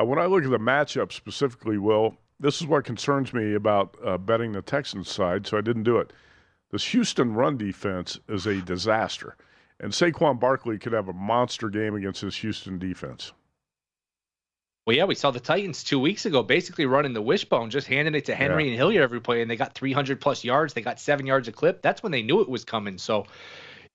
Uh, 0.00 0.06
when 0.06 0.18
I 0.18 0.24
look 0.24 0.42
at 0.42 0.50
the 0.50 0.58
matchup 0.58 1.12
specifically, 1.12 1.76
Will, 1.76 2.16
this 2.42 2.60
is 2.60 2.66
what 2.66 2.84
concerns 2.84 3.32
me 3.32 3.54
about 3.54 3.96
uh, 4.04 4.18
betting 4.18 4.52
the 4.52 4.62
Texans 4.62 5.08
side, 5.08 5.46
so 5.46 5.56
I 5.56 5.60
didn't 5.60 5.84
do 5.84 5.98
it. 5.98 6.12
This 6.72 6.84
Houston 6.86 7.34
run 7.34 7.56
defense 7.56 8.18
is 8.28 8.46
a 8.46 8.60
disaster, 8.60 9.36
and 9.78 9.92
Saquon 9.92 10.40
Barkley 10.40 10.78
could 10.78 10.92
have 10.92 11.08
a 11.08 11.12
monster 11.12 11.68
game 11.68 11.94
against 11.94 12.22
this 12.22 12.36
Houston 12.36 12.78
defense. 12.78 13.32
Well, 14.84 14.96
yeah, 14.96 15.04
we 15.04 15.14
saw 15.14 15.30
the 15.30 15.38
Titans 15.38 15.84
two 15.84 16.00
weeks 16.00 16.26
ago 16.26 16.42
basically 16.42 16.86
running 16.86 17.12
the 17.12 17.22
wishbone, 17.22 17.70
just 17.70 17.86
handing 17.86 18.16
it 18.16 18.24
to 18.24 18.34
Henry 18.34 18.64
yeah. 18.64 18.70
and 18.70 18.76
Hilliard 18.76 19.04
every 19.04 19.20
play, 19.20 19.40
and 19.40 19.48
they 19.48 19.54
got 19.54 19.74
300 19.74 20.20
plus 20.20 20.42
yards. 20.42 20.74
They 20.74 20.82
got 20.82 20.98
seven 20.98 21.24
yards 21.24 21.46
a 21.46 21.52
clip. 21.52 21.82
That's 21.82 22.02
when 22.02 22.10
they 22.10 22.22
knew 22.22 22.40
it 22.40 22.48
was 22.48 22.64
coming. 22.64 22.98
So, 22.98 23.26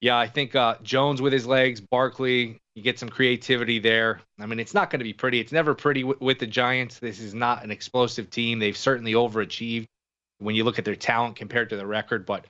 yeah, 0.02 0.18
I 0.18 0.28
think 0.28 0.56
uh, 0.56 0.76
Jones 0.84 1.22
with 1.22 1.34
his 1.34 1.48
legs, 1.48 1.82
Barkley, 1.82 2.60
you 2.76 2.84
get 2.84 3.00
some 3.00 3.10
creativity 3.10 3.80
there. 3.80 4.22
I 4.40 4.46
mean, 4.46 4.60
it's 4.60 4.74
not 4.74 4.90
going 4.90 5.00
to 5.00 5.04
be 5.04 5.14
pretty. 5.14 5.40
It's 5.40 5.52
never 5.52 5.74
pretty 5.74 6.02
w- 6.02 6.20
with 6.22 6.38
the 6.38 6.46
Giants. 6.46 7.00
This 7.00 7.20
is 7.20 7.34
not 7.34 7.64
an 7.64 7.72
explosive 7.72 8.30
team. 8.30 8.60
They've 8.60 8.78
certainly 8.78 9.14
overachieved 9.14 9.88
when 10.40 10.56
you 10.56 10.64
look 10.64 10.78
at 10.78 10.86
their 10.86 10.96
talent 10.96 11.36
compared 11.36 11.72
to 11.72 11.78
the 11.78 11.88
record, 11.88 12.28
but 12.28 12.46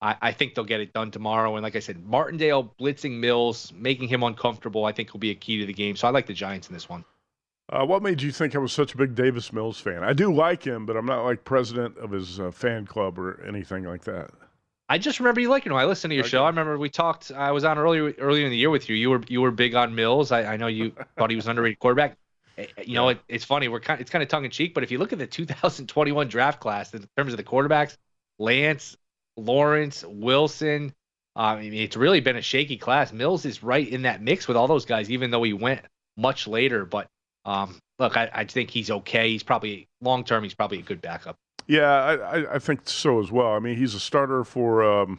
I, 0.00 0.16
I, 0.22 0.32
think 0.32 0.54
they'll 0.54 0.64
get 0.64 0.80
it 0.80 0.92
done 0.92 1.10
tomorrow. 1.10 1.56
And 1.56 1.64
like 1.64 1.74
I 1.74 1.80
said, 1.80 2.04
Martindale 2.04 2.72
blitzing 2.80 3.18
Mills, 3.18 3.72
making 3.74 4.08
him 4.08 4.22
uncomfortable, 4.22 4.84
I 4.84 4.92
think 4.92 5.12
will 5.12 5.20
be 5.20 5.30
a 5.30 5.34
key 5.34 5.58
to 5.58 5.66
the 5.66 5.72
game. 5.72 5.96
So 5.96 6.06
I 6.06 6.12
like 6.12 6.26
the 6.26 6.34
Giants 6.34 6.68
in 6.68 6.74
this 6.74 6.88
one. 6.88 7.04
Uh, 7.68 7.84
what 7.84 8.02
made 8.02 8.22
you 8.22 8.30
think 8.30 8.54
I 8.54 8.58
was 8.58 8.72
such 8.72 8.94
a 8.94 8.96
big 8.96 9.14
Davis 9.14 9.52
Mills 9.52 9.80
fan? 9.80 10.04
I 10.04 10.12
do 10.12 10.32
like 10.32 10.62
him, 10.62 10.86
but 10.86 10.96
I'm 10.96 11.06
not 11.06 11.24
like 11.24 11.44
president 11.44 11.96
of 11.98 12.10
his 12.10 12.38
uh, 12.38 12.50
fan 12.50 12.86
club 12.86 13.18
or 13.18 13.42
anything 13.44 13.84
like 13.84 14.04
that. 14.04 14.30
I 14.88 14.98
just 14.98 15.20
remember 15.20 15.40
you 15.40 15.48
liking 15.48 15.72
him. 15.72 15.78
I 15.78 15.84
listened 15.84 16.10
to 16.10 16.14
your 16.14 16.24
okay. 16.24 16.30
show. 16.30 16.44
I 16.44 16.48
remember 16.48 16.76
we 16.76 16.90
talked. 16.90 17.30
I 17.30 17.52
was 17.52 17.64
on 17.64 17.78
earlier 17.78 18.12
earlier 18.18 18.44
in 18.44 18.50
the 18.50 18.56
year 18.56 18.70
with 18.70 18.88
you. 18.88 18.96
You 18.96 19.10
were 19.10 19.22
you 19.28 19.40
were 19.40 19.50
big 19.50 19.74
on 19.74 19.94
Mills. 19.94 20.32
I, 20.32 20.44
I 20.44 20.56
know 20.56 20.66
you 20.66 20.92
thought 21.16 21.30
he 21.30 21.36
was 21.36 21.46
an 21.46 21.50
underrated 21.50 21.78
quarterback. 21.78 22.18
Eh, 22.58 22.66
eh, 22.76 22.82
you 22.86 22.94
know, 22.94 23.08
it, 23.08 23.20
it's 23.28 23.44
funny. 23.44 23.68
We're 23.68 23.80
kind. 23.80 24.00
It's 24.00 24.10
kind 24.10 24.22
of 24.22 24.28
tongue 24.28 24.44
in 24.44 24.50
cheek, 24.50 24.74
but 24.74 24.82
if 24.82 24.90
you 24.90 24.98
look 24.98 25.12
at 25.12 25.18
the 25.18 25.26
2021 25.26 26.28
draft 26.28 26.60
class 26.60 26.92
in 26.92 27.06
terms 27.16 27.32
of 27.32 27.36
the 27.36 27.44
quarterbacks, 27.44 27.96
Lance, 28.38 28.96
Lawrence, 29.36 30.04
Wilson. 30.06 30.92
Uh, 31.34 31.40
I 31.40 31.60
mean, 31.60 31.72
it's 31.72 31.96
really 31.96 32.20
been 32.20 32.36
a 32.36 32.42
shaky 32.42 32.76
class. 32.76 33.10
Mills 33.10 33.46
is 33.46 33.62
right 33.62 33.88
in 33.88 34.02
that 34.02 34.20
mix 34.20 34.46
with 34.46 34.56
all 34.56 34.66
those 34.66 34.84
guys, 34.84 35.10
even 35.10 35.30
though 35.30 35.42
he 35.42 35.54
went 35.54 35.80
much 36.16 36.46
later. 36.46 36.84
But 36.84 37.06
um, 37.46 37.78
look, 37.98 38.16
I, 38.16 38.30
I 38.32 38.44
think 38.44 38.70
he's 38.70 38.90
okay. 38.90 39.30
He's 39.30 39.42
probably 39.42 39.88
long 40.02 40.24
term. 40.24 40.42
He's 40.42 40.54
probably 40.54 40.80
a 40.80 40.82
good 40.82 41.00
backup. 41.00 41.36
Yeah, 41.66 41.90
I, 41.90 42.56
I 42.56 42.58
think 42.58 42.88
so 42.88 43.20
as 43.20 43.30
well. 43.30 43.52
I 43.52 43.58
mean, 43.58 43.76
he's 43.76 43.94
a 43.94 44.00
starter 44.00 44.44
for 44.44 44.82
um, 44.82 45.18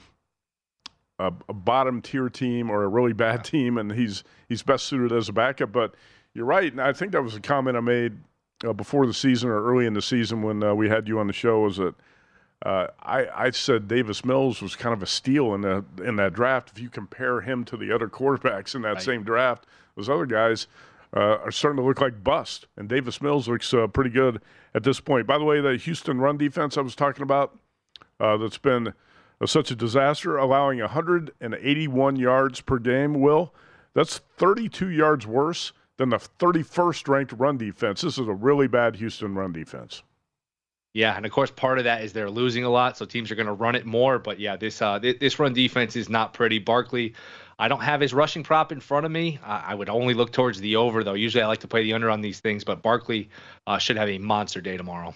a, 1.20 1.32
a, 1.50 1.54
bottom 1.54 2.02
tier 2.02 2.30
team 2.30 2.70
or 2.70 2.84
a 2.84 2.88
really 2.88 3.14
bad 3.14 3.44
team, 3.44 3.78
and 3.78 3.92
he's 3.92 4.24
he's 4.50 4.62
best 4.62 4.86
suited 4.86 5.12
as 5.16 5.30
a 5.30 5.34
backup. 5.34 5.72
But 5.72 5.96
you're 6.34 6.46
right, 6.46 6.72
and 6.72 6.82
I 6.82 6.94
think 6.94 7.12
that 7.14 7.24
was 7.24 7.36
a 7.36 7.40
comment 7.40 7.78
I 7.78 7.80
made 7.80 8.18
uh, 8.66 8.74
before 8.74 9.06
the 9.06 9.14
season 9.14 9.50
or 9.50 9.64
early 9.64 9.86
in 9.86 9.94
the 9.94 10.02
season 10.02 10.42
when 10.42 10.64
uh, 10.64 10.74
we 10.74 10.90
had 10.90 11.08
you 11.08 11.20
on 11.20 11.28
the 11.28 11.34
show. 11.34 11.62
Was 11.62 11.78
that 11.78 11.96
uh, 12.66 12.88
I, 13.02 13.28
I 13.34 13.50
said 13.52 13.88
Davis 13.88 14.24
Mills 14.24 14.62
was 14.62 14.76
kind 14.76 14.94
of 14.94 15.04
a 15.04 15.08
steal 15.08 15.54
in 15.54 15.62
the 15.62 15.84
in 16.04 16.16
that 16.18 16.34
draft. 16.34 16.72
If 16.72 16.80
you 16.80 16.90
compare 16.90 17.42
him 17.42 17.64
to 17.66 17.78
the 17.78 17.92
other 17.94 18.08
quarterbacks 18.08 18.76
in 18.76 18.82
that 18.84 18.96
right. 18.96 19.02
same 19.02 19.24
draft, 19.24 19.66
those 19.96 20.10
other 20.10 20.26
guys 20.26 20.68
uh, 21.16 21.38
are 21.44 21.52
starting 21.52 21.78
to 21.78 21.88
look 21.88 22.02
like 22.02 22.24
bust. 22.24 22.68
And 22.78 22.90
Davis 22.90 23.22
Mills 23.22 23.48
looks 23.48 23.74
uh, 23.74 23.88
pretty 23.88 24.10
good 24.10 24.42
at 24.74 24.84
this 24.84 25.00
point. 25.00 25.28
By 25.28 25.38
the 25.38 25.44
way, 25.44 25.62
the 25.62 25.78
Houston 25.78 26.20
run 26.20 26.38
defense 26.38 26.78
I 26.78 26.82
was 26.82 26.96
talking 26.96 27.24
about 27.24 27.58
uh, 28.20 28.38
that's 28.38 28.58
been 28.58 28.94
uh, 29.42 29.46
such 29.46 29.72
a 29.72 29.76
disaster, 29.76 30.38
allowing 30.38 30.80
181 30.80 32.16
yards 32.16 32.62
per 32.62 32.80
game, 32.80 33.20
Will, 33.20 33.54
that's 33.94 34.20
32 34.38 34.90
yards 34.90 35.28
worse 35.28 35.74
than 35.98 36.10
the 36.10 36.18
31st 36.18 37.08
ranked 37.08 37.34
run 37.34 37.58
defense. 37.58 38.02
This 38.02 38.18
is 38.18 38.28
a 38.28 38.34
really 38.34 38.68
bad 38.68 38.96
Houston 38.96 39.36
run 39.36 39.54
defense. 39.54 40.02
Yeah, 40.94 41.16
and 41.18 41.26
of 41.26 41.32
course, 41.32 41.50
part 41.50 41.80
of 41.80 41.86
that 41.86 42.04
is 42.04 42.14
they're 42.14 42.30
losing 42.30 42.64
a 42.64 42.70
lot, 42.70 42.98
so 42.98 43.06
teams 43.06 43.32
are 43.32 43.36
going 43.36 43.48
to 43.48 43.54
run 43.54 43.74
it 43.74 43.86
more. 43.86 44.20
But 44.20 44.40
yeah, 44.40 44.56
this 44.56 44.80
uh, 44.80 45.00
this 45.00 45.40
run 45.40 45.54
defense 45.54 45.96
is 45.96 46.08
not 46.08 46.36
pretty. 46.36 46.60
Barkley 46.60 47.16
I 47.60 47.68
don't 47.68 47.82
have 47.82 48.02
his 48.02 48.14
rushing 48.14 48.44
prop 48.44 48.72
in 48.72 48.80
front 48.80 49.06
of 49.06 49.12
me. 49.12 49.40
Uh, 49.44 49.62
I 49.66 49.76
would 49.76 49.90
only 49.90 50.14
look 50.14 50.32
towards 50.32 50.60
the 50.60 50.76
over, 50.76 51.04
though. 51.04 51.14
Usually 51.14 51.44
I 51.44 51.48
like 51.48 51.60
to 51.60 51.68
play 51.68 51.84
the 51.84 51.94
under 51.94 52.10
on 52.10 52.22
these 52.22 52.40
things, 52.40 52.64
but 52.64 52.82
Barkley 52.82 53.30
uh, 53.68 53.78
should 53.78 53.98
have 53.98 54.10
a 54.10 54.18
monster 54.18 54.62
day 54.62 54.78
tomorrow. 54.78 55.14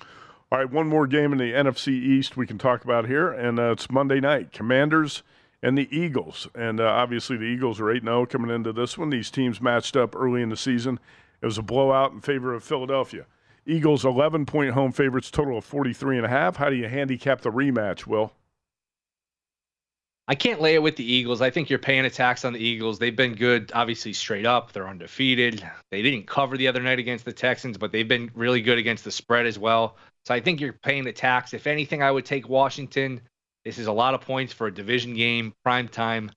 All 0.00 0.58
right, 0.58 0.70
one 0.70 0.86
more 0.86 1.06
game 1.06 1.32
in 1.32 1.38
the 1.38 1.52
NFC 1.52 1.88
East 1.88 2.36
we 2.36 2.46
can 2.46 2.58
talk 2.58 2.84
about 2.84 3.06
here, 3.06 3.30
and 3.30 3.58
uh, 3.58 3.72
it's 3.72 3.90
Monday 3.90 4.20
night. 4.20 4.52
Commanders 4.52 5.22
and 5.62 5.78
the 5.78 5.88
Eagles. 5.96 6.48
And 6.54 6.80
uh, 6.80 6.84
obviously, 6.84 7.36
the 7.36 7.44
Eagles 7.44 7.80
are 7.80 7.90
8 7.90 8.02
0 8.02 8.26
coming 8.26 8.54
into 8.54 8.72
this 8.72 8.98
one. 8.98 9.10
These 9.10 9.30
teams 9.30 9.60
matched 9.60 9.96
up 9.96 10.14
early 10.14 10.42
in 10.42 10.50
the 10.50 10.56
season. 10.56 11.00
It 11.40 11.46
was 11.46 11.58
a 11.58 11.62
blowout 11.62 12.12
in 12.12 12.20
favor 12.20 12.52
of 12.52 12.62
Philadelphia. 12.62 13.26
Eagles 13.64 14.04
11 14.04 14.44
point 14.44 14.74
home 14.74 14.92
favorites, 14.92 15.30
total 15.30 15.58
of 15.58 15.64
43 15.64 16.16
and 16.18 16.26
a 16.26 16.28
half. 16.28 16.56
How 16.56 16.68
do 16.68 16.76
you 16.76 16.88
handicap 16.88 17.40
the 17.42 17.50
rematch, 17.50 18.06
Will? 18.06 18.32
I 20.32 20.34
can't 20.34 20.62
lay 20.62 20.74
it 20.74 20.82
with 20.82 20.96
the 20.96 21.04
Eagles. 21.04 21.42
I 21.42 21.50
think 21.50 21.68
you're 21.68 21.78
paying 21.78 22.06
a 22.06 22.10
tax 22.10 22.46
on 22.46 22.54
the 22.54 22.58
Eagles. 22.58 22.98
They've 22.98 23.14
been 23.14 23.34
good, 23.34 23.70
obviously 23.74 24.14
straight 24.14 24.46
up. 24.46 24.72
They're 24.72 24.88
undefeated. 24.88 25.62
They 25.90 26.00
didn't 26.00 26.26
cover 26.26 26.56
the 26.56 26.68
other 26.68 26.80
night 26.80 26.98
against 26.98 27.26
the 27.26 27.34
Texans, 27.34 27.76
but 27.76 27.92
they've 27.92 28.08
been 28.08 28.30
really 28.34 28.62
good 28.62 28.78
against 28.78 29.04
the 29.04 29.10
spread 29.10 29.44
as 29.44 29.58
well. 29.58 29.98
So 30.24 30.32
I 30.32 30.40
think 30.40 30.58
you're 30.58 30.72
paying 30.72 31.04
the 31.04 31.12
tax. 31.12 31.52
If 31.52 31.66
anything, 31.66 32.02
I 32.02 32.10
would 32.10 32.24
take 32.24 32.48
Washington. 32.48 33.20
This 33.66 33.76
is 33.76 33.88
a 33.88 33.92
lot 33.92 34.14
of 34.14 34.22
points 34.22 34.54
for 34.54 34.68
a 34.68 34.72
division 34.72 35.12
game, 35.12 35.52
prime 35.64 35.86
time. 35.86 36.30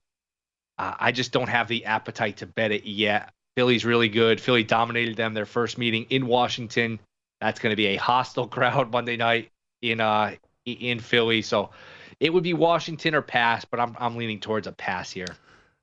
Uh, 0.77 0.95
I 0.99 1.13
just 1.13 1.31
don't 1.31 1.47
have 1.47 1.69
the 1.69 1.86
appetite 1.86 2.36
to 2.38 2.47
bet 2.47 2.73
it 2.73 2.84
yet. 2.84 3.31
Philly's 3.55 3.86
really 3.86 4.10
good. 4.10 4.41
Philly 4.41 4.65
dominated 4.65 5.15
them 5.15 5.34
their 5.34 5.45
first 5.45 5.77
meeting 5.77 6.05
in 6.10 6.27
Washington. 6.27 6.99
That's 7.39 7.62
going 7.62 7.71
to 7.71 7.77
be 7.77 7.88
a 7.88 7.95
hostile 7.95 8.47
crowd 8.49 8.91
Monday 8.91 9.15
night 9.15 9.51
in 9.81 10.01
uh 10.01 10.36
in 10.65 10.99
Philly. 10.99 11.41
So 11.41 11.69
it 12.19 12.34
would 12.34 12.43
be 12.43 12.54
Washington 12.54 13.15
or 13.15 13.21
pass, 13.21 13.65
but 13.65 13.80
I'm 13.80 13.95
I'm 13.99 14.15
leaning 14.15 14.39
towards 14.39 14.67
a 14.67 14.71
pass 14.71 15.12
here. 15.12 15.28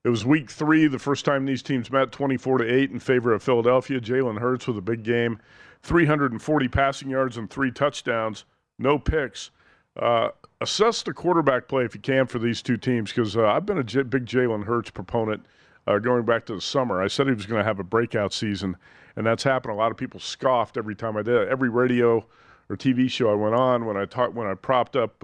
It 0.05 0.09
was 0.09 0.25
week 0.25 0.51
three, 0.51 0.89
the 0.89 0.99
first 0.99 1.25
time 1.25 1.45
these 1.45 1.63
teams 1.63 1.91
met, 1.91 2.11
24 2.11 2.59
to 2.59 2.65
8 2.65 2.91
in 2.91 2.99
favor 2.99 3.33
of 3.33 3.41
Philadelphia. 3.41 4.01
Jalen 4.01 4.41
Hurts 4.41 4.67
with 4.67 4.77
a 4.77 4.83
big 4.83 5.05
game, 5.05 5.39
340 5.85 6.69
passing 6.69 7.09
yards 7.09 7.37
and 7.37 7.49
three 7.49 7.71
touchdowns, 7.71 8.45
no 8.81 8.99
picks. 8.99 9.53
Uh, 9.97 10.31
assess 10.61 11.03
the 11.03 11.13
quarterback 11.13 11.69
play 11.69 11.85
if 11.85 11.95
you 11.95 12.01
can 12.01 12.27
for 12.27 12.39
these 12.39 12.63
two 12.63 12.77
teams 12.77 13.13
because 13.13 13.37
uh, 13.37 13.47
I've 13.47 13.67
been 13.67 13.79
a 13.79 13.85
J- 13.85 14.03
big 14.03 14.27
Jalen 14.27 14.65
Hurts 14.65 14.91
proponent 14.91 15.45
uh, 15.87 15.99
going 15.99 16.25
back 16.25 16.47
to 16.47 16.55
the 16.55 16.61
summer. 16.61 17.01
I 17.01 17.09
said 17.09 17.27
he 17.29 17.35
was 17.35 17.47
going 17.47 17.61
to 17.61 17.65
have 17.65 17.79
a 17.79 17.85
breakout 17.85 18.33
season, 18.33 18.77
and 19.15 19.27
that's 19.27 19.43
happened. 19.43 19.75
A 19.75 19.77
lot 19.77 19.91
of 19.91 19.97
people 19.97 20.19
scoffed 20.19 20.77
every 20.77 20.97
time 20.97 21.17
I 21.17 21.23
did 21.23 21.35
it. 21.35 21.49
Every 21.49 21.69
radio 21.69 22.25
or 22.69 22.77
TV 22.77 23.09
show 23.11 23.31
I 23.31 23.35
went 23.35 23.55
on 23.55 23.85
when 23.85 23.97
I 23.97 24.05
talked 24.05 24.35
when 24.35 24.47
I 24.47 24.55
propped 24.55 24.97
up 24.97 25.23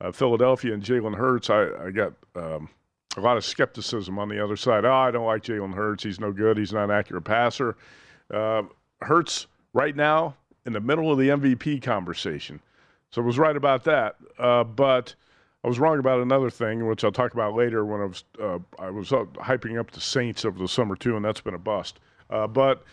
uh, 0.00 0.12
Philadelphia 0.12 0.74
and 0.74 0.82
Jalen 0.82 1.14
Hurts, 1.14 1.50
I, 1.50 1.68
I 1.86 1.90
got 1.90 2.12
um, 2.34 2.68
a 3.16 3.20
lot 3.20 3.36
of 3.36 3.44
skepticism 3.44 4.18
on 4.18 4.28
the 4.28 4.42
other 4.42 4.56
side. 4.56 4.84
Oh, 4.84 4.92
I 4.92 5.10
don't 5.10 5.26
like 5.26 5.42
Jalen 5.42 5.74
Hurts. 5.74 6.04
He's 6.04 6.20
no 6.20 6.32
good. 6.32 6.58
He's 6.58 6.72
not 6.72 6.84
an 6.84 6.90
accurate 6.90 7.24
passer. 7.24 7.76
Uh, 8.32 8.62
Hurts 9.00 9.46
right 9.72 9.94
now 9.94 10.36
in 10.64 10.72
the 10.72 10.80
middle 10.80 11.10
of 11.10 11.18
the 11.18 11.28
MVP 11.28 11.82
conversation. 11.82 12.60
So 13.10 13.22
I 13.22 13.24
was 13.24 13.38
right 13.38 13.56
about 13.56 13.84
that. 13.84 14.16
Uh, 14.38 14.64
but 14.64 15.14
I 15.64 15.68
was 15.68 15.78
wrong 15.78 15.98
about 15.98 16.20
another 16.20 16.50
thing, 16.50 16.86
which 16.86 17.04
I'll 17.04 17.12
talk 17.12 17.32
about 17.32 17.54
later 17.54 17.84
when 17.84 18.00
I 18.00 18.04
was 18.04 18.24
uh, 18.40 18.58
I 18.78 18.90
was 18.90 19.10
hyping 19.10 19.78
up 19.78 19.90
the 19.90 20.00
Saints 20.00 20.44
over 20.44 20.58
the 20.58 20.68
summer 20.68 20.96
too, 20.96 21.16
and 21.16 21.24
that's 21.24 21.40
been 21.40 21.54
a 21.54 21.58
bust. 21.58 21.98
Uh, 22.30 22.46
but 22.46 22.84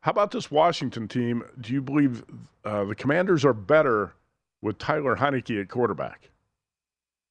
how 0.00 0.10
about 0.10 0.30
this 0.30 0.50
Washington 0.50 1.08
team? 1.08 1.42
Do 1.60 1.72
you 1.72 1.82
believe 1.82 2.24
uh, 2.64 2.84
the 2.84 2.94
Commanders 2.94 3.44
are 3.44 3.52
better 3.52 4.12
with 4.62 4.78
Taylor 4.78 5.16
Heinicke 5.16 5.60
at 5.60 5.68
quarterback? 5.68 6.30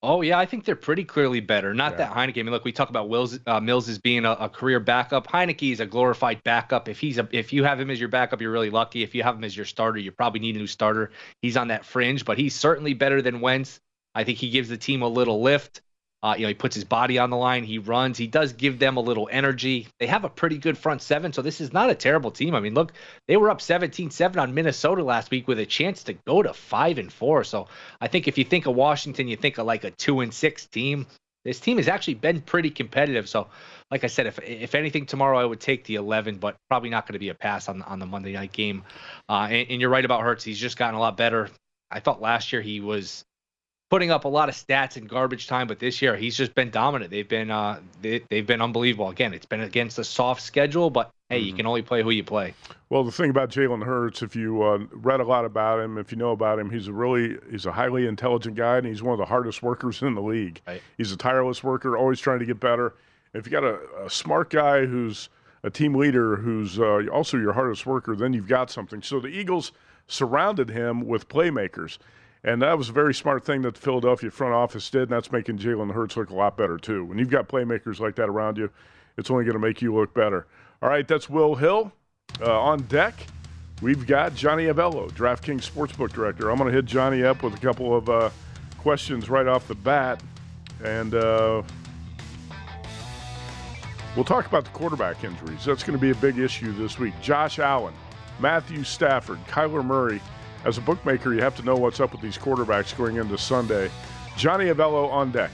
Oh 0.02 0.22
yeah, 0.22 0.40
I 0.40 0.46
think 0.46 0.64
they're 0.64 0.78
pretty 0.78 1.04
clearly 1.04 1.42
better. 1.42 1.74
Not 1.74 1.94
yeah. 1.94 1.98
that 1.98 2.12
Heinicke. 2.14 2.40
I 2.40 2.44
mean, 2.44 2.52
look, 2.52 2.64
we 2.64 2.72
talk 2.72 2.90
about 2.90 3.10
Wills, 3.10 3.38
uh, 3.46 3.60
Mills 3.60 3.90
as 3.90 3.98
being 3.98 4.24
a, 4.24 4.32
a, 4.32 4.50
career 4.50 4.80
backup. 4.80 5.28
Heinicke 5.28 5.74
is 5.74 5.82
a 5.82 5.86
glorified 5.86 6.42
backup. 6.44 6.88
If 6.88 7.00
he's 7.00 7.18
a, 7.18 7.28
if 7.32 7.52
you 7.52 7.66
have 7.66 7.82
him 7.82 7.90
as 7.90 8.00
your 8.00 8.08
backup, 8.08 8.40
you're 8.40 8.52
really 8.52 8.70
lucky. 8.70 9.04
If 9.04 9.14
you 9.14 9.24
have 9.24 9.36
him 9.36 9.44
as 9.44 9.56
your 9.56 9.66
starter, 9.66 10.00
you 10.00 10.14
probably 10.14 10.40
need 10.40 10.56
a 10.56 10.60
new 10.60 10.68
starter. 10.68 11.12
He's 11.42 11.58
on 11.58 11.68
that 11.68 11.84
fringe, 11.84 12.24
but 12.24 12.38
he's 12.38 12.56
certainly 12.56 12.94
better 12.94 13.22
than 13.22 13.42
Wentz. 13.42 13.82
I 14.16 14.24
think 14.24 14.38
he 14.38 14.50
gives 14.50 14.70
the 14.70 14.78
team 14.78 15.02
a 15.02 15.08
little 15.08 15.42
lift. 15.42 15.82
Uh, 16.22 16.36
you 16.38 16.44
know, 16.44 16.50
he 16.50 16.54
puts 16.54 16.76
his 16.76 16.84
body 16.84 17.18
on 17.18 17.30
the 17.30 17.38
line. 17.38 17.64
He 17.64 17.78
runs. 17.78 18.18
He 18.18 18.28
does 18.28 18.52
give 18.54 18.78
them 18.78 18.98
a 18.98 19.02
little 19.02 19.30
energy. 19.32 19.88
They 20.00 20.08
have 20.08 20.26
a 20.26 20.30
pretty 20.30 20.58
good 20.58 20.78
front 20.78 21.02
seven, 21.02 21.32
so 21.32 21.42
this 21.42 21.62
is 21.62 21.72
not 21.72 21.90
a 21.90 21.96
terrible 21.96 22.32
team. 22.32 22.56
I 22.56 22.60
mean, 22.60 22.74
look, 22.74 22.92
they 23.28 23.38
were 23.38 23.50
up 23.50 23.60
17-7 23.60 24.38
on 24.38 24.54
Minnesota 24.54 25.04
last 25.04 25.32
week 25.32 25.48
with 25.48 25.60
a 25.60 25.66
chance 25.66 26.04
to 26.04 26.14
go 26.14 26.44
to 26.44 26.54
five 26.54 26.98
and 26.98 27.12
four. 27.12 27.46
So 27.46 27.68
I 28.02 28.08
think 28.08 28.28
if 28.28 28.38
you 28.38 28.44
think 28.44 28.66
of 28.66 28.76
Washington, 28.76 29.30
you 29.30 29.38
think 29.38 29.58
of 29.58 29.66
like 29.66 29.86
a 29.86 29.92
two 29.92 30.20
and 30.20 30.34
six 30.34 30.66
team. 30.66 31.08
This 31.46 31.62
team 31.62 31.78
has 31.78 31.88
actually 31.88 32.16
been 32.16 32.42
pretty 32.42 32.70
competitive. 32.70 33.30
So, 33.30 33.48
like 33.90 34.04
I 34.04 34.08
said, 34.08 34.28
if 34.28 34.40
if 34.40 34.76
anything 34.76 35.06
tomorrow, 35.06 35.40
I 35.40 35.46
would 35.46 35.62
take 35.62 35.86
the 35.86 35.96
11, 35.96 36.38
but 36.38 36.58
probably 36.68 36.90
not 36.90 37.08
going 37.08 37.14
to 37.14 37.20
be 37.20 37.30
a 37.30 37.34
pass 37.34 37.70
on 37.70 37.82
on 37.84 38.00
the 38.00 38.06
Monday 38.06 38.34
night 38.34 38.52
game. 38.52 38.84
Uh, 39.30 39.48
and, 39.50 39.72
and 39.72 39.82
you're 39.82 39.90
right 39.90 40.04
about 40.04 40.22
Hurts. 40.22 40.44
He's 40.44 40.60
just 40.60 40.78
gotten 40.78 40.96
a 40.96 41.00
lot 41.00 41.16
better. 41.16 41.50
I 41.90 42.02
thought 42.02 42.22
last 42.22 42.52
year 42.52 42.62
he 42.62 42.82
was 42.82 43.24
putting 43.90 44.12
up 44.12 44.26
a 44.26 44.28
lot 44.28 44.50
of 44.50 44.56
stats 44.56 44.98
in 44.98 45.06
garbage 45.06 45.48
time, 45.48 45.68
but 45.68 45.80
this 45.80 46.02
year 46.02 46.16
he's 46.16 46.38
just 46.38 46.54
been 46.56 46.70
dominant. 46.70 47.12
They've 47.12 47.28
been 47.28 47.52
uh, 47.52 47.80
they, 48.02 48.22
have 48.32 48.48
been 48.48 48.62
unbelievable. 48.62 49.10
Again, 49.10 49.34
it's 49.34 49.46
been 49.46 49.62
against 49.62 50.00
a 50.00 50.04
soft 50.04 50.42
schedule, 50.42 50.90
but 50.90 51.12
hey, 51.30 51.40
mm-hmm. 51.40 51.48
you 51.48 51.54
can 51.54 51.66
only 51.66 51.82
play 51.82 52.04
who 52.04 52.12
you 52.12 52.24
play. 52.24 52.54
Well, 52.90 53.04
the 53.04 53.12
thing 53.12 53.30
about 53.30 53.50
Jalen 53.50 53.84
Hurts, 53.84 54.22
if 54.22 54.36
you 54.36 54.64
uh, 54.64 54.80
read 54.92 55.20
a 55.20 55.24
lot 55.24 55.46
about 55.46 55.80
him, 55.80 55.98
if 55.98 56.12
you 56.12 56.18
know 56.18 56.32
about 56.32 56.60
him, 56.60 56.70
he's 56.70 56.88
a 56.88 56.94
really 56.94 57.38
he's 57.52 57.66
a 57.66 57.72
highly 57.72 58.08
intelligent 58.08 58.56
guy, 58.56 58.78
and 58.78 58.88
he's 58.88 59.04
one 59.04 59.14
of 59.14 59.20
the 59.20 59.26
hardest 59.26 59.64
workers 59.64 60.02
in 60.02 60.16
the 60.16 60.22
league. 60.22 60.62
Right. 60.68 60.82
He's 60.98 61.12
a 61.12 61.18
tireless 61.18 61.64
worker, 61.64 61.98
always 61.98 62.20
trying 62.20 62.40
to 62.40 62.46
get 62.46 62.60
better. 62.60 62.96
If 63.34 63.46
you 63.46 63.52
got 63.52 63.64
a, 63.64 63.80
a 64.06 64.10
smart 64.10 64.50
guy 64.50 64.86
who's 64.86 65.30
a 65.64 65.70
team 65.70 65.94
leader, 65.94 66.38
who's 66.38 66.80
uh, 66.80 67.06
also 67.12 67.38
your 67.38 67.54
hardest 67.54 67.86
worker, 67.86 68.16
then 68.16 68.34
you've 68.34 68.48
got 68.48 68.72
something. 68.72 69.02
So 69.02 69.20
the 69.20 69.28
Eagles 69.28 69.72
surrounded 70.08 70.70
him 70.70 71.06
with 71.06 71.28
playmakers. 71.28 71.98
And 72.44 72.62
that 72.62 72.78
was 72.78 72.90
a 72.90 72.94
very 72.94 73.14
smart 73.14 73.44
thing 73.44 73.64
that 73.64 73.76
the 73.76 73.82
Philadelphia 73.82 74.32
front 74.32 74.54
office 74.54 74.90
did, 74.90 75.04
and 75.04 75.12
that's 75.12 75.32
making 75.32 75.58
Jalen 75.58 75.92
Hurts 75.92 76.16
look 76.16 76.30
a 76.30 76.36
lot 76.36 76.56
better, 76.56 76.78
too. 76.78 77.04
When 77.04 77.18
you've 77.18 77.30
got 77.30 77.50
playmakers 77.50 78.00
like 78.00 78.16
that 78.16 78.30
around 78.30 78.58
you, 78.58 78.70
it's 79.18 79.30
only 79.30 79.44
going 79.44 79.56
to 79.56 79.60
make 79.60 79.82
you 79.82 79.94
look 79.94 80.14
better. 80.14 80.48
All 80.82 80.88
right, 80.88 81.06
that's 81.06 81.30
Will 81.30 81.56
Hill. 81.56 81.92
Uh, 82.42 82.58
on 82.58 82.84
deck, 82.84 83.14
we've 83.82 84.08
got 84.08 84.36
Johnny 84.36 84.66
Avello, 84.66 85.12
DraftKings 85.12 85.70
Sportsbook 85.70 86.14
Director. 86.14 86.50
I'm 86.50 86.58
going 86.58 86.70
to 86.70 86.76
hit 86.76 86.86
Johnny 86.86 87.24
up 87.24 87.44
with 87.44 87.56
a 87.56 87.60
couple 87.60 87.94
of 87.94 88.08
uh, 88.08 88.30
questions 88.78 89.30
right 89.30 89.48
off 89.48 89.68
the 89.68 89.76
bat. 89.76 90.24
And 90.82 91.16
uh, 91.16 91.62
we'll 94.16 94.24
talk 94.24 94.46
about 94.46 94.64
the 94.64 94.72
quarterback 94.72 95.26
injuries. 95.26 95.66
That's 95.66 95.84
going 95.84 96.00
to 96.00 96.02
be 96.02 96.12
a 96.12 96.16
big 96.16 96.40
issue 96.40 96.72
this 96.72 96.98
week. 96.98 97.16
Josh 97.22 97.60
Allen, 97.60 97.94
Matthew 98.40 98.86
Stafford, 98.86 99.40
Kyler 99.48 99.84
Murray– 99.84 100.22
as 100.66 100.78
a 100.78 100.82
bookmaker, 100.82 101.34
you 101.34 101.42
have 101.42 101.56
to 101.56 101.64
know 101.64 101.76
what's 101.76 102.00
up 102.00 102.12
with 102.12 102.22
these 102.22 102.38
quarterbacks 102.38 102.96
going 102.98 103.16
into 103.16 103.38
Sunday. 103.38 103.90
Johnny 104.38 104.66
Avello 104.66 105.10
on 105.10 105.32
deck. 105.32 105.52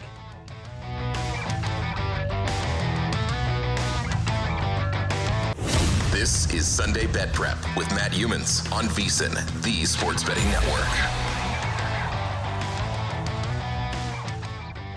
This 6.12 6.52
is 6.54 6.66
Sunday 6.68 7.08
Bet 7.08 7.34
Prep 7.34 7.58
with 7.76 7.90
Matt 7.92 8.12
Youmans 8.14 8.72
on 8.72 8.86
VSIN, 8.86 9.34
the 9.62 9.86
Sports 9.86 10.24
Betting 10.24 10.46
Network. 10.46 10.86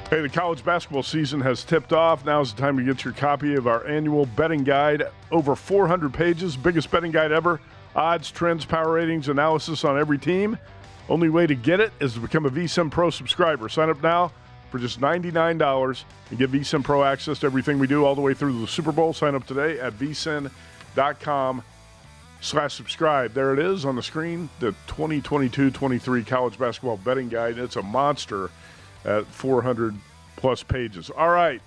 Hey, 0.09 0.23
the 0.23 0.29
college 0.31 0.64
basketball 0.64 1.03
season 1.03 1.38
has 1.42 1.64
tipped 1.64 1.92
off. 1.92 2.25
Now's 2.25 2.55
the 2.55 2.62
time 2.62 2.79
to 2.79 2.83
get 2.83 3.05
your 3.05 3.12
copy 3.12 3.57
of 3.57 3.66
our 3.66 3.87
annual 3.87 4.25
betting 4.25 4.64
guide. 4.64 5.03
Over 5.31 5.55
400 5.55 6.14
pages, 6.14 6.57
biggest 6.57 6.90
betting 6.90 7.12
guide 7.12 7.31
ever 7.31 7.61
odds, 7.94 8.31
trends, 8.31 8.64
power 8.64 8.92
ratings, 8.92 9.29
analysis 9.29 9.85
on 9.85 9.98
every 9.98 10.18
team. 10.18 10.59
Only 11.09 11.29
way 11.29 11.46
to 11.46 11.55
get 11.55 11.81
it 11.81 11.92
is 12.01 12.14
to 12.14 12.20
become 12.20 12.46
a 12.46 12.51
VSIN 12.51 12.90
Pro 12.90 13.11
subscriber. 13.11 13.68
Sign 13.68 13.88
up 13.88 14.03
now 14.03 14.33
for 14.70 14.79
just 14.79 15.01
$99 15.01 16.05
and 16.31 16.38
get 16.38 16.53
VSIN 16.53 16.85
Pro 16.85 17.03
access 17.03 17.38
to 17.40 17.46
everything 17.46 17.79
we 17.79 17.87
do 17.87 18.05
all 18.05 18.14
the 18.14 18.20
way 18.20 18.35
through 18.35 18.61
the 18.61 18.66
Super 18.66 18.92
Bowl. 18.92 19.12
Sign 19.12 19.35
up 19.35 19.46
today 19.46 19.81
at 19.81 19.94
vsin.com 19.94 21.62
slash 22.40 22.74
subscribe. 22.74 23.33
There 23.33 23.53
it 23.53 23.59
is 23.59 23.85
on 23.85 23.96
the 23.96 24.03
screen, 24.03 24.48
the 24.61 24.74
2022-23 24.87 26.27
college 26.27 26.59
basketball 26.59 26.98
betting 26.98 27.29
guide. 27.29 27.59
It's 27.59 27.77
a 27.77 27.83
monster 27.83 28.51
at 29.05 29.27
400 29.27 29.94
plus 30.37 30.62
pages. 30.62 31.11
All 31.11 31.31
right. 31.31 31.62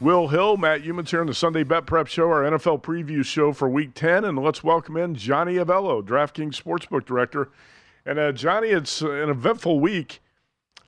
Will 0.00 0.26
Hill, 0.28 0.56
Matt 0.56 0.82
Youmans 0.82 1.10
here 1.10 1.20
on 1.20 1.28
the 1.28 1.34
Sunday 1.34 1.62
Bet 1.62 1.86
Prep 1.86 2.08
Show, 2.08 2.28
our 2.28 2.42
NFL 2.42 2.82
preview 2.82 3.24
show 3.24 3.52
for 3.52 3.68
Week 3.68 3.94
10. 3.94 4.24
And 4.24 4.36
let's 4.36 4.64
welcome 4.64 4.96
in 4.96 5.14
Johnny 5.14 5.54
Avello, 5.54 6.02
DraftKings 6.02 6.60
Sportsbook 6.60 7.06
Director. 7.06 7.50
And 8.04 8.18
uh, 8.18 8.32
Johnny, 8.32 8.68
it's 8.68 9.02
an 9.02 9.30
eventful 9.30 9.78
week 9.78 10.20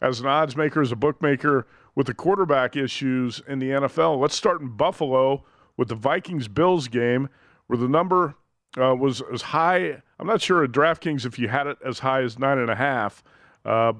as 0.03 0.19
an 0.19 0.27
odds 0.27 0.57
maker, 0.57 0.83
as 0.83 0.90
a 0.90 0.97
bookmaker, 0.97 1.69
with 1.95 2.09
the 2.09 2.14
quarterback 2.14 2.75
issues 2.77 3.40
in 3.47 3.61
the 3.61 3.71
NFL. 3.71 4.21
Let's 4.21 4.35
start 4.35 4.61
in 4.61 4.69
Buffalo 4.77 5.45
with 5.77 5.88
the 5.88 5.95
Vikings 5.95 6.49
Bills 6.49 6.88
game, 6.88 7.29
where 7.69 7.79
the 7.79 7.88
number 7.88 8.35
uh, 8.77 8.95
was 8.97 9.23
as 9.33 9.40
high. 9.40 10.03
I'm 10.19 10.27
not 10.27 10.42
sure 10.42 10.64
at 10.64 10.73
DraftKings 10.73 11.25
if 11.25 11.38
you 11.38 11.47
had 11.47 11.69
it 11.69 11.79
as 11.87 12.01
high 12.01 12.23
as 12.23 12.40
nine 12.40 12.59
and 12.59 12.71
a 12.71 12.77
half 12.77 13.23
uh, 13.64 13.92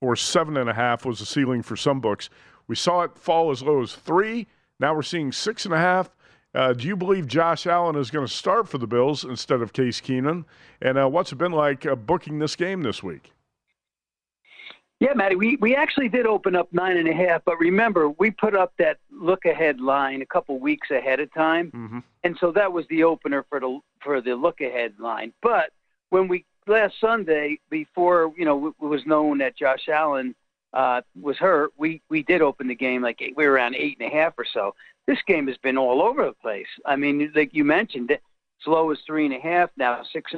or 0.00 0.16
seven 0.16 0.56
and 0.56 0.68
a 0.68 0.74
half 0.74 1.04
was 1.04 1.20
the 1.20 1.26
ceiling 1.26 1.62
for 1.62 1.76
some 1.76 2.00
books. 2.00 2.28
We 2.68 2.76
saw 2.76 3.02
it 3.02 3.18
fall 3.18 3.50
as 3.50 3.62
low 3.62 3.82
as 3.82 3.94
three. 3.94 4.46
Now 4.78 4.94
we're 4.94 5.02
seeing 5.02 5.32
six 5.32 5.64
and 5.64 5.74
a 5.74 5.78
half. 5.78 6.10
Uh, 6.54 6.72
do 6.72 6.86
you 6.86 6.96
believe 6.96 7.26
Josh 7.26 7.66
Allen 7.66 7.96
is 7.96 8.10
going 8.10 8.26
to 8.26 8.32
start 8.32 8.68
for 8.68 8.78
the 8.78 8.86
Bills 8.86 9.24
instead 9.24 9.60
of 9.60 9.72
Case 9.72 10.00
Keenum? 10.00 10.44
And 10.80 10.96
uh, 10.96 11.08
what's 11.08 11.32
it 11.32 11.36
been 11.36 11.52
like 11.52 11.84
uh, 11.84 11.94
booking 11.94 12.38
this 12.38 12.56
game 12.56 12.82
this 12.82 13.02
week? 13.02 13.32
Yeah, 15.00 15.14
Matty, 15.14 15.36
we, 15.36 15.56
we 15.56 15.76
actually 15.76 16.08
did 16.08 16.26
open 16.26 16.56
up 16.56 16.72
nine 16.72 16.96
and 16.96 17.08
a 17.08 17.12
half, 17.12 17.42
but 17.44 17.56
remember, 17.58 18.08
we 18.08 18.32
put 18.32 18.56
up 18.56 18.72
that 18.78 18.98
look 19.12 19.44
ahead 19.44 19.80
line 19.80 20.22
a 20.22 20.26
couple 20.26 20.58
weeks 20.58 20.90
ahead 20.90 21.20
of 21.20 21.32
time. 21.32 21.70
Mm-hmm. 21.70 21.98
And 22.24 22.36
so 22.40 22.50
that 22.52 22.72
was 22.72 22.84
the 22.88 23.04
opener 23.04 23.44
for 23.48 23.60
the 23.60 23.78
for 24.02 24.20
the 24.20 24.34
look 24.34 24.60
ahead 24.60 24.94
line. 24.98 25.32
But 25.40 25.70
when 26.10 26.26
we 26.26 26.44
last 26.66 26.94
Sunday, 27.00 27.60
before 27.70 28.32
you 28.36 28.44
know 28.44 28.68
it 28.68 28.74
was 28.80 29.06
known 29.06 29.38
that 29.38 29.56
Josh 29.56 29.88
Allen 29.88 30.34
uh, 30.72 31.00
was 31.20 31.36
hurt, 31.36 31.72
we 31.76 32.02
we 32.08 32.22
did 32.22 32.42
open 32.42 32.68
the 32.68 32.74
game 32.74 33.02
like 33.02 33.20
eight, 33.20 33.36
we 33.36 33.46
were 33.46 33.52
around 33.52 33.74
eight 33.74 33.96
and 34.00 34.10
a 34.10 34.14
half 34.14 34.34
or 34.38 34.44
so. 34.52 34.74
This 35.06 35.18
game 35.26 35.46
has 35.48 35.56
been 35.58 35.78
all 35.78 36.02
over 36.02 36.24
the 36.24 36.32
place. 36.32 36.66
I 36.84 36.96
mean, 36.96 37.32
like 37.34 37.54
you 37.54 37.64
mentioned, 37.64 38.10
as 38.10 38.18
low 38.66 38.90
as 38.90 38.98
three 39.06 39.24
and 39.24 39.34
a 39.34 39.40
half 39.40 39.70
now 39.76 40.02
six. 40.12 40.32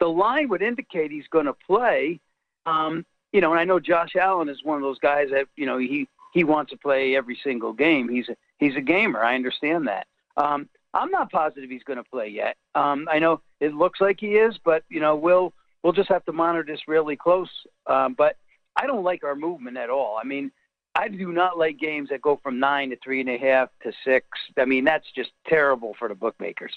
The 0.00 0.06
line 0.06 0.48
would 0.48 0.62
indicate 0.62 1.10
he's 1.12 1.28
going 1.30 1.46
to 1.46 1.52
play. 1.52 2.20
Um, 2.66 3.06
you 3.32 3.40
know, 3.40 3.52
and 3.52 3.60
I 3.60 3.64
know 3.64 3.80
Josh 3.80 4.16
Allen 4.16 4.48
is 4.48 4.58
one 4.62 4.76
of 4.76 4.82
those 4.82 4.98
guys 4.98 5.28
that 5.30 5.46
you 5.56 5.66
know 5.66 5.78
he 5.78 6.08
he 6.32 6.44
wants 6.44 6.70
to 6.72 6.76
play 6.76 7.16
every 7.16 7.38
single 7.42 7.72
game. 7.72 8.08
He's 8.08 8.28
a, 8.28 8.36
he's 8.58 8.76
a 8.76 8.80
gamer. 8.80 9.20
I 9.22 9.34
understand 9.34 9.86
that. 9.86 10.06
Um, 10.36 10.68
I'm 10.94 11.10
not 11.10 11.30
positive 11.30 11.70
he's 11.70 11.84
going 11.84 11.98
to 11.98 12.04
play 12.04 12.28
yet. 12.28 12.56
Um, 12.74 13.08
I 13.10 13.18
know 13.18 13.40
it 13.60 13.74
looks 13.74 14.00
like 14.00 14.20
he 14.20 14.34
is, 14.34 14.58
but 14.64 14.84
you 14.88 15.00
know 15.00 15.16
we'll 15.16 15.52
we'll 15.82 15.92
just 15.92 16.08
have 16.08 16.24
to 16.26 16.32
monitor 16.32 16.64
this 16.70 16.88
really 16.88 17.16
close. 17.16 17.50
Um, 17.86 18.14
but 18.16 18.36
I 18.76 18.86
don't 18.86 19.04
like 19.04 19.24
our 19.24 19.36
movement 19.36 19.76
at 19.76 19.90
all. 19.90 20.18
I 20.20 20.24
mean, 20.24 20.50
I 20.94 21.08
do 21.08 21.32
not 21.32 21.58
like 21.58 21.78
games 21.78 22.10
that 22.10 22.20
go 22.20 22.38
from 22.42 22.58
nine 22.58 22.90
to 22.90 22.96
three 23.02 23.20
and 23.20 23.30
a 23.30 23.38
half 23.38 23.70
to 23.82 23.92
six. 24.04 24.26
I 24.58 24.64
mean, 24.64 24.84
that's 24.84 25.10
just 25.14 25.30
terrible 25.46 25.94
for 25.98 26.08
the 26.08 26.14
bookmakers. 26.14 26.72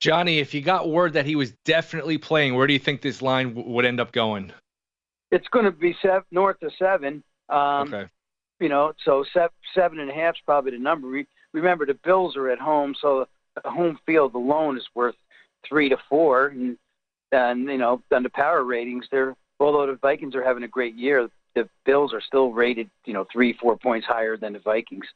Johnny, 0.00 0.38
if 0.38 0.54
you 0.54 0.60
got 0.60 0.90
word 0.90 1.14
that 1.14 1.26
he 1.26 1.34
was 1.34 1.52
definitely 1.64 2.18
playing, 2.18 2.54
where 2.54 2.66
do 2.66 2.72
you 2.72 2.78
think 2.78 3.00
this 3.00 3.22
line 3.22 3.54
w- 3.54 3.68
would 3.68 3.84
end 3.84 4.00
up 4.00 4.12
going? 4.12 4.52
It's 5.30 5.48
going 5.48 5.64
to 5.64 5.70
be 5.70 5.96
seven, 6.02 6.24
north 6.30 6.62
of 6.62 6.72
seven. 6.78 7.22
Um, 7.48 7.92
okay. 7.92 8.06
You 8.60 8.68
know, 8.68 8.92
so 9.04 9.24
seven, 9.32 9.50
seven 9.74 9.98
and 9.98 10.10
a 10.10 10.14
half 10.14 10.34
is 10.34 10.40
probably 10.44 10.72
the 10.72 10.78
number. 10.78 11.08
We, 11.08 11.26
remember, 11.52 11.86
the 11.86 11.94
Bills 11.94 12.36
are 12.36 12.50
at 12.50 12.58
home, 12.58 12.94
so 13.00 13.26
the 13.62 13.70
home 13.70 13.98
field 14.06 14.34
alone 14.34 14.76
is 14.76 14.86
worth 14.94 15.16
three 15.66 15.88
to 15.88 15.96
four, 16.08 16.48
and 16.48 16.76
then 17.32 17.62
you 17.62 17.78
know, 17.78 18.02
on 18.12 18.22
the 18.22 18.30
power 18.30 18.62
ratings, 18.62 19.06
they're 19.10 19.34
although 19.60 19.86
the 19.86 19.98
Vikings 20.00 20.34
are 20.34 20.44
having 20.44 20.62
a 20.62 20.68
great 20.68 20.94
year, 20.94 21.28
the 21.54 21.68
Bills 21.84 22.12
are 22.12 22.20
still 22.20 22.52
rated, 22.52 22.90
you 23.04 23.12
know, 23.12 23.26
three, 23.32 23.52
four 23.52 23.76
points 23.76 24.06
higher 24.06 24.36
than 24.36 24.52
the 24.52 24.58
Vikings. 24.58 25.06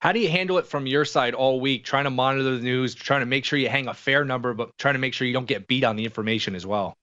How 0.00 0.10
do 0.10 0.18
you 0.18 0.28
handle 0.28 0.58
it 0.58 0.66
from 0.66 0.86
your 0.86 1.04
side 1.04 1.32
all 1.32 1.60
week, 1.60 1.84
trying 1.84 2.04
to 2.04 2.10
monitor 2.10 2.42
the 2.42 2.58
news, 2.58 2.94
trying 2.94 3.20
to 3.20 3.26
make 3.26 3.44
sure 3.44 3.56
you 3.58 3.68
hang 3.68 3.86
a 3.86 3.94
fair 3.94 4.24
number, 4.24 4.52
but 4.52 4.76
trying 4.76 4.94
to 4.94 4.98
make 4.98 5.14
sure 5.14 5.26
you 5.26 5.32
don't 5.32 5.46
get 5.46 5.68
beat 5.68 5.84
on 5.84 5.94
the 5.94 6.04
information 6.04 6.56
as 6.56 6.66
well? 6.66 6.96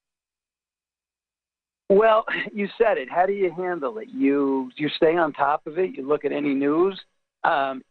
Well, 1.88 2.24
you 2.52 2.68
said 2.78 2.98
it. 2.98 3.10
How 3.10 3.26
do 3.26 3.32
you 3.32 3.50
handle 3.52 3.98
it? 3.98 4.08
You 4.08 4.70
you 4.76 4.88
stay 4.90 5.16
on 5.16 5.32
top 5.32 5.66
of 5.66 5.78
it. 5.78 5.96
You 5.96 6.06
look 6.06 6.24
at 6.24 6.32
any 6.32 6.54
news. 6.54 7.00
Um, 7.42 7.82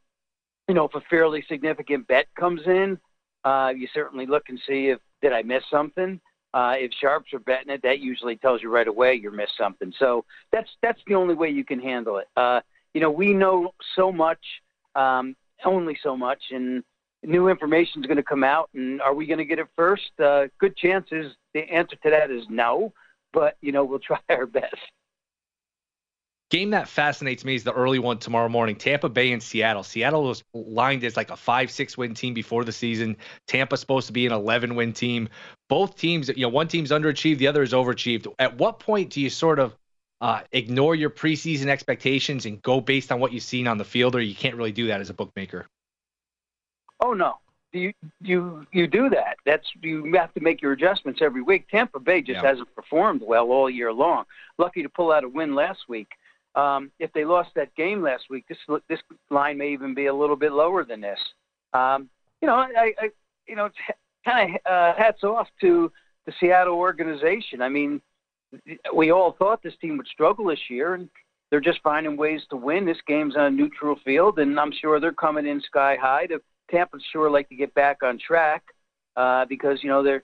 you 0.68 0.76
know, 0.76 0.86
if 0.86 0.94
a 0.94 1.02
fairly 1.10 1.44
significant 1.50 2.08
bet 2.08 2.28
comes 2.36 2.62
in, 2.68 3.00
uh, 3.44 3.74
you 3.76 3.88
certainly 3.94 4.28
look 4.28 4.44
and 4.50 4.60
see 4.68 4.90
if 4.90 5.00
did 5.22 5.34
I 5.34 5.42
miss 5.42 5.64
something. 5.72 6.22
Uh, 6.54 6.74
if 6.78 6.92
sharps 7.00 7.34
are 7.34 7.40
betting 7.40 7.70
it, 7.70 7.82
that 7.84 8.00
usually 8.00 8.36
tells 8.36 8.62
you 8.62 8.70
right 8.70 8.88
away 8.88 9.14
you 9.14 9.32
missed 9.32 9.58
something. 9.58 9.94
So 10.00 10.26
that's 10.52 10.70
that's 10.82 11.02
the 11.08 11.16
only 11.16 11.36
way 11.36 11.50
you 11.50 11.64
can 11.64 11.80
handle 11.80 12.18
it. 12.18 12.28
Uh, 12.36 12.62
you 12.94 13.02
know, 13.02 13.12
we 13.12 13.34
know 13.34 13.74
so 13.96 14.12
much, 14.12 14.40
um, 14.96 15.36
only 15.64 15.98
so 16.02 16.18
much, 16.18 16.42
and 16.52 16.84
new 17.24 17.50
information 17.50 18.02
is 18.02 18.08
going 18.08 18.18
to 18.18 18.24
come 18.24 18.44
out. 18.44 18.70
And 18.74 19.02
are 19.02 19.14
we 19.14 19.28
going 19.28 19.38
to 19.38 19.46
get 19.46 19.60
it 19.60 19.68
first? 19.76 20.12
Uh, 20.20 20.48
good 20.60 20.76
chances. 20.76 21.34
The 21.54 21.62
answer 21.72 21.96
to 22.04 22.10
that 22.10 22.32
is 22.32 22.46
no, 22.50 22.94
but 23.32 23.58
you 23.62 23.72
know 23.72 23.84
we'll 23.84 24.00
try 24.00 24.20
our 24.30 24.46
best. 24.46 24.76
Game 26.50 26.72
that 26.72 26.88
fascinates 26.88 27.46
me 27.46 27.54
is 27.54 27.64
the 27.64 27.74
early 27.74 28.00
one 28.00 28.18
tomorrow 28.18 28.50
morning. 28.50 28.76
Tampa 28.76 29.08
Bay 29.08 29.32
and 29.32 29.42
Seattle. 29.42 29.84
Seattle 29.84 30.24
was 30.24 30.44
lined 30.54 31.04
as 31.04 31.16
like 31.16 31.30
a 31.30 31.36
five, 31.38 31.70
six 31.70 31.96
win 31.96 32.16
team 32.16 32.34
before 32.34 32.64
the 32.64 32.72
season. 32.72 33.18
Tampa's 33.46 33.80
supposed 33.82 34.08
to 34.08 34.14
be 34.14 34.26
an 34.26 34.32
11 34.32 34.74
win 34.74 34.92
team. 34.92 35.30
Both 35.68 35.96
teams, 35.96 36.28
you 36.30 36.42
know, 36.42 36.50
one 36.50 36.68
team's 36.68 36.90
underachieved, 36.90 37.38
the 37.38 37.46
other 37.48 37.62
is 37.62 37.72
overachieved. 37.72 38.34
At 38.40 38.58
what 38.58 38.80
point 38.80 39.12
do 39.12 39.22
you 39.22 39.30
sort 39.30 39.60
of 39.60 39.76
uh, 40.22 40.42
ignore 40.52 40.96
your 40.96 41.12
preseason 41.12 41.68
expectations 41.68 42.48
and 42.48 42.60
go 42.64 42.82
based 42.82 43.12
on 43.12 43.20
what 43.20 43.32
you've 43.32 43.44
seen 43.44 43.68
on 43.68 43.78
the 43.78 43.86
field, 43.86 44.16
or 44.16 44.22
you 44.22 44.34
can't 44.36 44.56
really 44.56 44.72
do 44.72 44.88
that 44.88 45.02
as 45.02 45.12
a 45.12 45.14
bookmaker? 45.14 45.68
Oh 47.00 47.14
no, 47.14 47.36
you 47.72 47.94
you 48.22 48.66
you 48.74 48.88
do 48.88 49.10
that. 49.10 49.38
That's 49.46 49.68
you 49.82 50.12
have 50.16 50.34
to 50.34 50.42
make 50.42 50.62
your 50.62 50.74
adjustments 50.74 51.22
every 51.22 51.42
week. 51.42 51.70
Tampa 51.70 52.00
Bay 52.00 52.22
just 52.22 52.42
Yeah. 52.42 52.50
hasn't 52.50 52.74
performed 52.76 53.22
well 53.22 53.52
all 53.52 53.70
year 53.70 53.94
long. 53.94 54.26
Lucky 54.58 54.84
to 54.84 54.90
pull 54.90 55.12
out 55.12 55.24
a 55.24 55.30
win 55.30 55.56
last 55.56 55.88
week. 55.88 56.10
Um, 56.56 56.92
if 57.00 57.12
they 57.14 57.26
lost 57.26 57.50
that 57.56 57.74
game 57.76 58.02
last 58.02 58.26
week, 58.30 58.46
this 58.50 58.58
this 58.90 59.00
line 59.30 59.58
may 59.58 59.72
even 59.72 59.94
be 59.94 60.08
a 60.08 60.14
little 60.14 60.36
bit 60.36 60.52
lower 60.52 60.84
than 60.84 61.02
this. 61.02 61.20
Um, 61.74 62.10
you 62.42 62.48
know, 62.48 62.56
I, 62.56 62.94
I 63.00 63.10
you 63.48 63.56
know, 63.56 63.70
kind 64.26 64.56
of 64.66 64.72
uh, 64.72 64.94
hats 64.98 65.24
off 65.24 65.48
to 65.62 65.92
the 66.26 66.34
Seattle 66.40 66.76
organization. 66.76 67.62
I 67.62 67.70
mean, 67.70 68.02
we 68.96 69.12
all 69.12 69.36
thought 69.38 69.62
this 69.62 69.78
team 69.82 69.98
would 69.98 70.08
struggle 70.08 70.46
this 70.46 70.60
year, 70.70 70.96
and 70.96 71.10
they're 71.50 71.60
just 71.60 71.82
finding 71.84 72.18
ways 72.18 72.42
to 72.50 72.58
win. 72.58 72.86
This 72.86 72.98
game's 73.08 73.36
on 73.36 73.46
a 73.46 73.52
neutral 73.52 73.98
field, 74.06 74.40
and 74.40 74.60
I'm 74.60 74.72
sure 74.72 75.00
they're 75.00 75.12
coming 75.12 75.48
in 75.48 75.62
sky 75.62 75.98
high. 76.00 76.28
To 76.28 76.42
Tampa's 76.70 77.04
sure 77.12 77.30
like 77.30 77.50
to 77.50 77.56
get 77.56 77.74
back 77.74 78.04
on 78.04 78.20
track 78.20 78.64
uh, 79.16 79.46
because 79.46 79.80
you 79.84 79.90
know 79.90 80.04
they're 80.04 80.24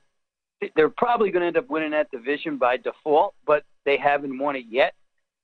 they're 0.75 0.89
probably 0.89 1.31
going 1.31 1.41
to 1.41 1.47
end 1.47 1.57
up 1.57 1.69
winning 1.69 1.91
that 1.91 2.11
division 2.11 2.57
by 2.57 2.77
default, 2.77 3.35
but 3.45 3.63
they 3.85 3.97
haven't 3.97 4.37
won 4.37 4.55
it 4.55 4.65
yet, 4.69 4.93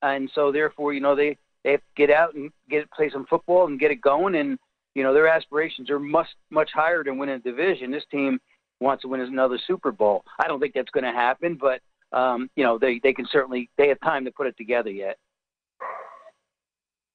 and 0.01 0.29
so 0.33 0.51
therefore 0.51 0.93
you 0.93 0.99
know 0.99 1.15
they 1.15 1.37
they 1.63 1.71
have 1.71 1.81
to 1.81 1.85
get 1.95 2.09
out 2.09 2.33
and 2.33 2.51
get 2.69 2.89
play 2.91 3.09
some 3.09 3.25
football 3.25 3.67
and 3.67 3.79
get 3.79 3.91
it 3.91 4.01
going, 4.01 4.35
and 4.35 4.57
you 4.95 5.03
know 5.03 5.13
their 5.13 5.27
aspirations 5.27 5.89
are 5.89 5.99
much 5.99 6.27
much 6.49 6.71
higher 6.73 7.03
than 7.03 7.17
winning 7.17 7.35
a 7.35 7.39
division. 7.39 7.91
This 7.91 8.05
team 8.11 8.39
wants 8.79 9.03
to 9.03 9.07
win 9.07 9.21
another 9.21 9.59
Super 9.65 9.91
Bowl. 9.91 10.23
I 10.39 10.47
don't 10.47 10.59
think 10.59 10.73
that's 10.73 10.89
going 10.89 11.03
to 11.03 11.11
happen, 11.11 11.55
but 11.55 11.81
um, 12.11 12.49
you 12.55 12.63
know 12.63 12.77
they 12.77 12.99
they 12.99 13.13
can 13.13 13.27
certainly 13.31 13.69
they 13.77 13.89
have 13.89 13.99
time 14.01 14.25
to 14.25 14.31
put 14.31 14.47
it 14.47 14.57
together 14.57 14.89
yet. 14.89 15.17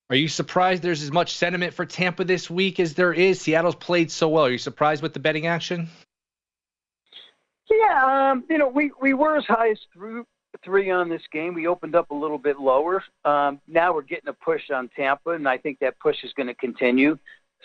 Are 0.08 0.16
you 0.16 0.28
surprised 0.28 0.84
there's 0.84 1.02
as 1.02 1.10
much 1.10 1.34
sentiment 1.34 1.74
for 1.74 1.84
Tampa 1.84 2.24
this 2.24 2.48
week 2.48 2.78
as 2.78 2.94
there 2.94 3.12
is? 3.12 3.40
Seattle's 3.40 3.74
played 3.74 4.12
so 4.12 4.28
well. 4.28 4.46
Are 4.46 4.50
you 4.50 4.58
surprised 4.58 5.02
with 5.02 5.12
the 5.12 5.18
betting 5.18 5.48
action? 5.48 5.88
Yeah, 7.68 8.30
um, 8.30 8.44
you 8.48 8.58
know, 8.58 8.68
we, 8.68 8.92
we 9.00 9.14
were 9.14 9.36
as 9.36 9.44
high 9.44 9.70
as 9.70 9.78
three, 9.92 10.22
three 10.66 10.90
on 10.90 11.08
this 11.08 11.22
game. 11.32 11.54
We 11.54 11.66
opened 11.66 11.94
up 11.94 12.10
a 12.10 12.14
little 12.14 12.36
bit 12.36 12.60
lower. 12.60 13.02
Um, 13.24 13.60
now 13.66 13.94
we're 13.94 14.02
getting 14.02 14.28
a 14.28 14.34
push 14.34 14.70
on 14.74 14.90
Tampa, 14.94 15.30
and 15.30 15.48
I 15.48 15.56
think 15.56 15.78
that 15.78 15.98
push 16.00 16.16
is 16.24 16.32
going 16.36 16.48
to 16.48 16.54
continue. 16.54 17.16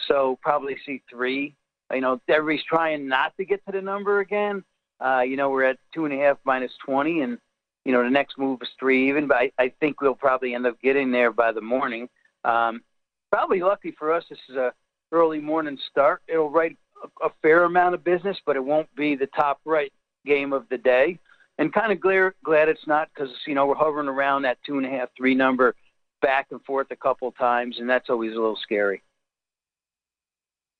So 0.07 0.39
probably 0.41 0.77
see 0.85 1.01
three. 1.09 1.53
You 1.93 1.99
know, 1.99 2.21
everybody's 2.29 2.65
trying 2.69 3.07
not 3.09 3.35
to 3.35 3.43
get 3.43 3.65
to 3.65 3.73
the 3.73 3.81
number 3.81 4.21
again. 4.21 4.63
Uh, 5.03 5.21
you 5.21 5.35
know, 5.35 5.49
we're 5.49 5.65
at 5.65 5.77
two 5.93 6.05
and 6.05 6.13
a 6.13 6.17
half 6.17 6.37
minus 6.45 6.71
20, 6.85 7.21
and, 7.21 7.37
you 7.83 7.91
know, 7.91 8.03
the 8.03 8.09
next 8.09 8.37
move 8.37 8.59
is 8.61 8.69
three 8.79 9.09
even, 9.09 9.27
but 9.27 9.37
I, 9.37 9.51
I 9.57 9.73
think 9.79 9.99
we'll 9.99 10.13
probably 10.13 10.53
end 10.53 10.67
up 10.67 10.79
getting 10.81 11.11
there 11.11 11.31
by 11.31 11.51
the 11.51 11.59
morning. 11.59 12.07
Um, 12.45 12.81
probably 13.31 13.59
lucky 13.61 13.93
for 13.97 14.13
us, 14.13 14.23
this 14.29 14.39
is 14.47 14.55
a 14.55 14.71
early 15.11 15.39
morning 15.39 15.77
start. 15.89 16.21
It'll 16.27 16.51
write 16.51 16.77
a, 17.03 17.25
a 17.25 17.29
fair 17.41 17.63
amount 17.63 17.95
of 17.95 18.03
business, 18.03 18.37
but 18.45 18.55
it 18.55 18.63
won't 18.63 18.93
be 18.95 19.15
the 19.15 19.27
top 19.35 19.59
right 19.65 19.91
game 20.25 20.53
of 20.53 20.69
the 20.69 20.77
day. 20.77 21.17
And 21.61 21.71
kind 21.71 21.91
of 21.91 21.99
glad, 21.99 22.33
glad 22.43 22.69
it's 22.69 22.87
not 22.87 23.09
because, 23.13 23.29
you 23.45 23.53
know, 23.53 23.67
we're 23.67 23.75
hovering 23.75 24.07
around 24.07 24.41
that 24.41 24.57
two 24.65 24.77
and 24.77 24.85
a 24.85 24.89
half, 24.89 25.09
three 25.15 25.35
number 25.35 25.75
back 26.19 26.47
and 26.49 26.59
forth 26.63 26.87
a 26.89 26.95
couple 26.95 27.31
times, 27.33 27.77
and 27.77 27.87
that's 27.87 28.09
always 28.09 28.31
a 28.31 28.39
little 28.39 28.55
scary. 28.55 29.03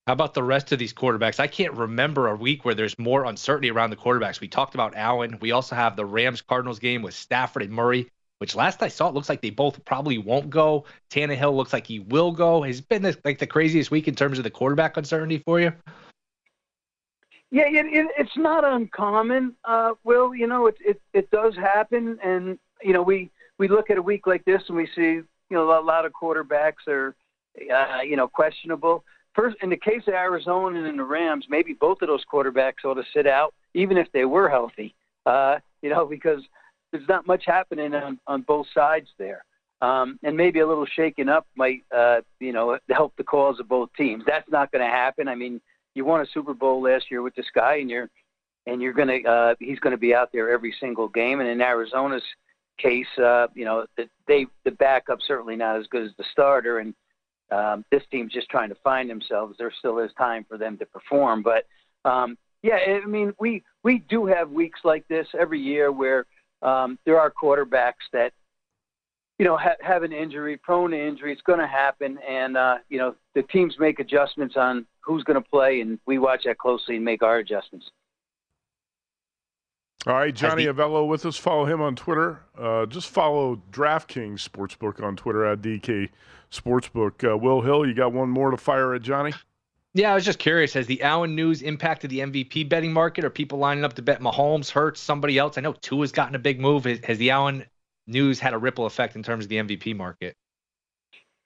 How 0.08 0.14
about 0.14 0.34
the 0.34 0.42
rest 0.42 0.72
of 0.72 0.80
these 0.80 0.92
quarterbacks? 0.92 1.40
I 1.40 1.46
can't 1.46 1.76
remember 1.76 2.30
a 2.30 2.36
week 2.36 2.66
where 2.66 2.74
there's 2.74 2.98
more 2.98 3.26
uncertainty 3.26 3.70
around 3.70 3.92
the 3.92 3.96
quarterbacks. 3.96 4.42
We 4.42 4.48
talked 4.48 4.74
about 4.74 4.96
Allen. 4.96 5.38
We 5.40 5.52
also 5.52 5.76
have 5.76 5.96
the 5.96 6.04
Rams 6.04 6.42
Cardinals 6.42 6.80
game 6.80 7.04
with 7.04 7.14
Stafford 7.14 7.62
and 7.62 7.72
Murray, 7.72 8.08
which 8.40 8.56
last 8.56 8.82
I 8.82 8.88
saw 8.88 9.08
it 9.08 9.14
looks 9.14 9.30
like 9.30 9.42
they 9.42 9.52
both 9.52 9.86
probably 9.86 10.18
won't 10.18 10.50
go. 10.50 10.86
Tannehill 11.12 11.56
looks 11.56 11.74
like 11.74 11.86
he 11.86 12.00
will 12.00 12.32
go. 12.32 12.64
Has 12.64 12.82
been 12.82 13.04
this, 13.04 13.18
like 13.24 13.38
the 13.38 13.46
craziest 13.46 13.92
week 13.92 14.08
in 14.08 14.16
terms 14.16 14.40
of 14.40 14.44
the 14.44 14.50
quarterback 14.50 14.98
uncertainty 14.98 15.44
for 15.46 15.60
you? 15.60 15.74
Yeah, 17.52 17.64
it, 17.68 17.86
it, 17.86 18.08
it's 18.18 18.38
not 18.38 18.64
uncommon. 18.64 19.56
Uh, 19.66 19.92
Will, 20.06 20.34
you 20.34 20.48
know, 20.48 20.68
it, 20.68 20.76
it 20.80 21.02
it 21.14 21.30
does 21.32 21.54
happen, 21.56 22.18
and 22.24 22.58
you 22.82 22.94
know, 22.94 23.02
we 23.02 23.30
we 23.58 23.68
look 23.68 23.90
at 23.90 23.98
a 23.98 24.02
week 24.02 24.26
like 24.26 24.44
this 24.46 24.62
and 24.70 24.78
we 24.78 24.88
see, 24.96 25.02
you 25.02 25.26
know, 25.52 25.80
a 25.80 25.84
lot 25.84 26.06
of 26.06 26.14
quarterbacks 26.14 26.88
are, 26.88 27.16
uh, 27.72 28.02
you 28.02 28.16
know, 28.16 28.28
questionable. 28.28 29.04
First, 29.36 29.58
in 29.62 29.70
the 29.70 29.78
case 29.78 30.02
of 30.08 30.14
Arizona 30.14 30.84
and 30.84 30.98
the 30.98 31.04
Rams, 31.04 31.46
maybe 31.50 31.74
both 31.74 32.02
of 32.02 32.08
those 32.08 32.24
quarterbacks 32.32 32.86
ought 32.86 32.96
to 32.96 33.04
sit 33.14 33.28
out, 33.28 33.54
even 33.74 33.98
if 33.98 34.08
they 34.14 34.26
were 34.26 34.50
healthy. 34.50 34.96
Uh, 35.26 35.60
you 35.82 35.90
know, 35.90 36.06
because 36.10 36.42
there's 36.92 37.08
not 37.08 37.28
much 37.28 37.44
happening 37.46 37.94
on 37.94 38.18
on 38.28 38.42
both 38.44 38.68
sides 38.74 39.08
there. 39.20 39.44
Um, 39.82 40.20
and 40.24 40.38
maybe 40.38 40.60
a 40.60 40.68
little 40.68 40.86
shaking 40.86 41.28
up 41.28 41.48
might, 41.56 41.82
uh, 41.96 42.22
you 42.40 42.54
know, 42.54 42.78
help 42.90 43.14
the 43.18 43.24
cause 43.24 43.60
of 43.60 43.68
both 43.68 43.90
teams. 43.98 44.24
That's 44.28 44.50
not 44.52 44.72
going 44.72 44.84
to 44.84 44.92
happen. 44.92 45.28
I 45.28 45.34
mean, 45.34 45.60
you 45.96 46.06
won 46.06 46.22
a 46.22 46.26
Super 46.34 46.54
Bowl 46.54 46.82
last 46.82 47.12
year 47.12 47.22
with 47.22 47.36
this 47.36 47.50
guy, 47.54 47.76
and 47.76 47.90
you're 47.90 48.10
and 48.68 48.82
you're 48.82 48.94
gonna 48.94 49.18
uh, 49.28 49.56
he's 49.60 49.80
to 49.80 49.98
be 49.98 50.14
out 50.14 50.32
there 50.32 50.50
every 50.50 50.74
single 50.80 51.08
game. 51.08 51.40
And 51.40 51.50
in 51.50 51.62
Arizona's 51.62 52.24
case, 52.78 53.08
uh, 53.18 53.48
you 53.54 53.66
know, 53.66 53.86
the, 53.98 54.10
they 54.28 54.48
the 54.66 54.72
backup 54.72 55.20
certainly 55.26 55.56
not 55.56 55.78
as 55.78 55.88
good 55.88 56.06
as 56.06 56.12
the 56.18 56.26
starter, 56.32 56.80
and 56.80 56.94
um, 57.52 57.86
this 57.92 58.04
team's 58.12 58.34
just 58.34 58.50
trying 58.50 58.70
to 58.70 58.78
find 58.84 59.10
themselves. 59.10 59.56
There 59.58 59.72
still 59.80 60.00
is 60.00 60.12
time 60.18 60.46
for 60.48 60.58
them 60.58 60.78
to 60.78 60.86
perform, 60.86 61.44
but 61.44 61.66
um, 62.06 62.38
yeah, 62.64 62.78
I 62.78 63.06
mean, 63.06 63.34
we 63.40 63.64
we 63.84 64.00
do 64.10 64.26
have 64.26 64.52
weeks 64.52 64.82
like 64.84 65.08
this 65.08 65.28
every 65.38 65.60
year 65.60 65.92
where 65.92 66.26
um, 66.62 67.00
there 67.06 67.20
are 67.20 67.32
quarterbacks 67.32 68.06
that 68.14 68.34
you 69.42 69.48
know, 69.48 69.58
ha- 69.58 69.74
have 69.82 70.04
an 70.04 70.14
injury, 70.14 70.56
prone 70.56 70.92
to 70.92 71.08
injury. 71.08 71.34
It's 71.34 71.42
going 71.42 71.58
to 71.58 71.66
happen, 71.66 72.20
and 72.30 72.56
uh, 72.56 72.78
you 72.90 73.00
know 73.00 73.16
the 73.34 73.42
teams 73.42 73.74
make 73.80 74.00
adjustments 74.00 74.56
on 74.56 74.86
who's 75.00 75.24
going 75.24 75.42
to 75.42 75.50
play, 75.50 75.82
and 75.82 75.98
we 76.06 76.20
watch 76.20 76.44
that 76.46 76.60
closely 76.60 76.98
and 76.98 77.04
make 77.04 77.24
our 77.24 77.40
adjustments. 77.40 77.90
All 80.06 80.14
right, 80.14 80.32
Johnny 80.32 80.66
Avello 80.66 81.08
with 81.08 81.26
us. 81.26 81.38
Follow 81.38 81.66
him 81.66 81.82
on 81.82 81.96
Twitter. 81.96 82.44
Uh, 82.56 82.86
just 82.86 83.10
follow 83.10 83.60
DraftKings 83.72 84.48
Sportsbook 84.48 85.02
on 85.04 85.16
Twitter 85.16 85.44
at 85.44 85.64
DK 85.64 86.10
Sportsbook. 86.52 87.28
Uh, 87.28 87.36
Will 87.36 87.62
Hill, 87.62 87.88
you 87.88 87.96
got 87.96 88.14
one 88.14 88.30
more 88.30 88.52
to 88.52 88.58
fire 88.58 88.94
at 88.94 89.02
Johnny? 89.02 89.34
Yeah, 89.96 90.12
I 90.12 90.14
was 90.14 90.24
just 90.24 90.38
curious. 90.38 90.74
Has 90.74 90.86
the 90.86 91.02
Allen 91.02 91.36
news 91.36 91.64
impacted 91.64 92.12
the 92.12 92.20
MVP 92.20 92.70
betting 92.70 92.94
market? 92.94 93.26
Are 93.26 93.32
people 93.32 93.58
lining 93.58 93.86
up 93.86 93.94
to 93.94 94.04
bet 94.04 94.22
Mahomes, 94.22 94.70
Hurts, 94.70 95.02
somebody 95.02 95.40
else? 95.40 95.58
I 95.58 95.62
know 95.62 95.74
Tua's 95.74 96.12
gotten 96.12 96.36
a 96.36 96.40
big 96.40 96.60
move. 96.60 96.86
Has, 96.86 97.00
has 97.06 97.18
the 97.18 97.32
Allen 97.32 97.66
news 98.12 98.40
had 98.40 98.54
a 98.54 98.58
ripple 98.58 98.86
effect 98.86 99.16
in 99.16 99.24
terms 99.24 99.46
of 99.46 99.50
the 99.50 99.58
MVP 99.58 99.96
market? 99.96 100.36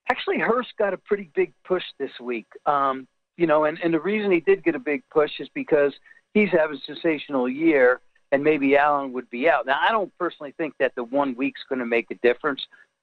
Actually, 0.10 0.40
Hurts 0.40 0.70
got 0.78 0.94
a 0.94 0.98
pretty 0.98 1.32
big 1.36 1.54
push 1.66 1.84
this 1.98 2.12
week. 2.22 2.48
Um, 2.66 3.08
you 3.38 3.48
know, 3.48 3.66
and, 3.66 3.78
and 3.84 3.94
the 3.94 4.00
reason 4.00 4.32
he 4.32 4.40
did 4.40 4.64
get 4.64 4.76
a 4.76 4.80
big 4.80 5.04
push 5.12 5.32
is 5.40 5.50
because 5.54 5.94
he's 6.34 6.50
having 6.52 6.78
a 6.78 6.94
sensational 6.94 7.50
year, 7.50 8.02
and 8.32 8.44
maybe 8.44 8.78
Allen 8.78 9.14
would 9.14 9.30
be 9.30 9.50
out. 9.50 9.66
Now, 9.66 9.80
I 9.82 9.92
don't 9.92 10.12
personally 10.18 10.54
think 10.58 10.74
that 10.80 10.94
the 10.96 11.04
one 11.04 11.36
week's 11.36 11.62
going 11.68 11.80
to 11.80 11.86
make 11.86 12.12
a 12.12 12.16
difference. 12.16 12.62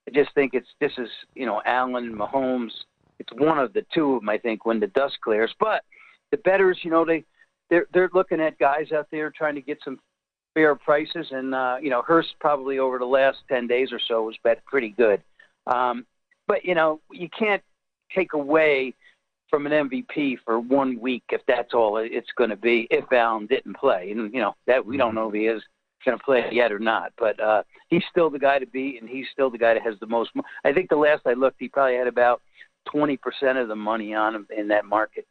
I 0.08 0.10
just 0.12 0.32
think 0.34 0.54
it's 0.54 0.68
this 0.80 0.92
is 0.98 1.08
you 1.34 1.46
know 1.46 1.62
Allen 1.64 2.14
Mahomes. 2.14 2.72
It's 3.18 3.32
one 3.34 3.58
of 3.58 3.72
the 3.72 3.84
two 3.94 4.14
of 4.14 4.20
them. 4.20 4.28
I 4.28 4.38
think 4.38 4.64
when 4.64 4.80
the 4.80 4.88
dust 4.88 5.18
clears, 5.22 5.54
but 5.60 5.82
the 6.30 6.38
betters, 6.38 6.78
you 6.82 6.90
know, 6.90 7.04
they 7.04 7.24
they're 7.70 7.86
they're 7.92 8.10
looking 8.12 8.40
at 8.40 8.58
guys 8.58 8.92
out 8.92 9.08
there 9.10 9.30
trying 9.30 9.54
to 9.54 9.60
get 9.60 9.78
some 9.84 9.98
fair 10.54 10.74
prices, 10.74 11.26
and 11.30 11.54
uh, 11.54 11.76
you 11.80 11.90
know 11.90 12.02
Hurts 12.02 12.28
probably 12.40 12.78
over 12.78 12.98
the 12.98 13.04
last 13.04 13.38
ten 13.48 13.66
days 13.66 13.92
or 13.92 14.00
so 14.06 14.22
was 14.24 14.36
bet 14.42 14.64
pretty 14.64 14.90
good. 14.90 15.22
Um, 15.66 16.06
but 16.46 16.64
you 16.64 16.74
know 16.74 17.00
you 17.10 17.28
can't 17.36 17.62
take 18.14 18.32
away 18.32 18.94
from 19.48 19.66
an 19.66 19.88
MVP 19.88 20.38
for 20.44 20.58
one 20.58 20.98
week 20.98 21.24
if 21.30 21.42
that's 21.46 21.74
all 21.74 21.98
it's 21.98 22.30
going 22.36 22.50
to 22.50 22.56
be. 22.56 22.86
If 22.90 23.12
Allen 23.12 23.46
didn't 23.46 23.76
play, 23.76 24.10
and 24.10 24.32
you 24.32 24.40
know 24.40 24.54
that 24.66 24.84
we 24.84 24.96
don't 24.96 25.14
know 25.14 25.28
if 25.28 25.34
he 25.34 25.46
is 25.46 25.62
going 26.04 26.18
to 26.18 26.24
play 26.24 26.48
yet 26.50 26.72
or 26.72 26.78
not, 26.78 27.12
but 27.18 27.38
uh, 27.40 27.62
he's 27.88 28.02
still 28.10 28.30
the 28.30 28.38
guy 28.38 28.58
to 28.58 28.66
beat, 28.66 29.00
and 29.00 29.08
he's 29.08 29.26
still 29.32 29.50
the 29.50 29.58
guy 29.58 29.74
that 29.74 29.82
has 29.82 29.94
the 30.00 30.06
most. 30.06 30.30
I 30.64 30.72
think 30.72 30.88
the 30.88 30.96
last 30.96 31.22
I 31.26 31.34
looked, 31.34 31.56
he 31.60 31.68
probably 31.68 31.96
had 31.96 32.06
about 32.06 32.42
twenty 32.90 33.16
percent 33.16 33.58
of 33.58 33.68
the 33.68 33.76
money 33.76 34.14
on 34.14 34.34
him 34.34 34.46
in 34.56 34.68
that 34.68 34.84
market. 34.84 35.26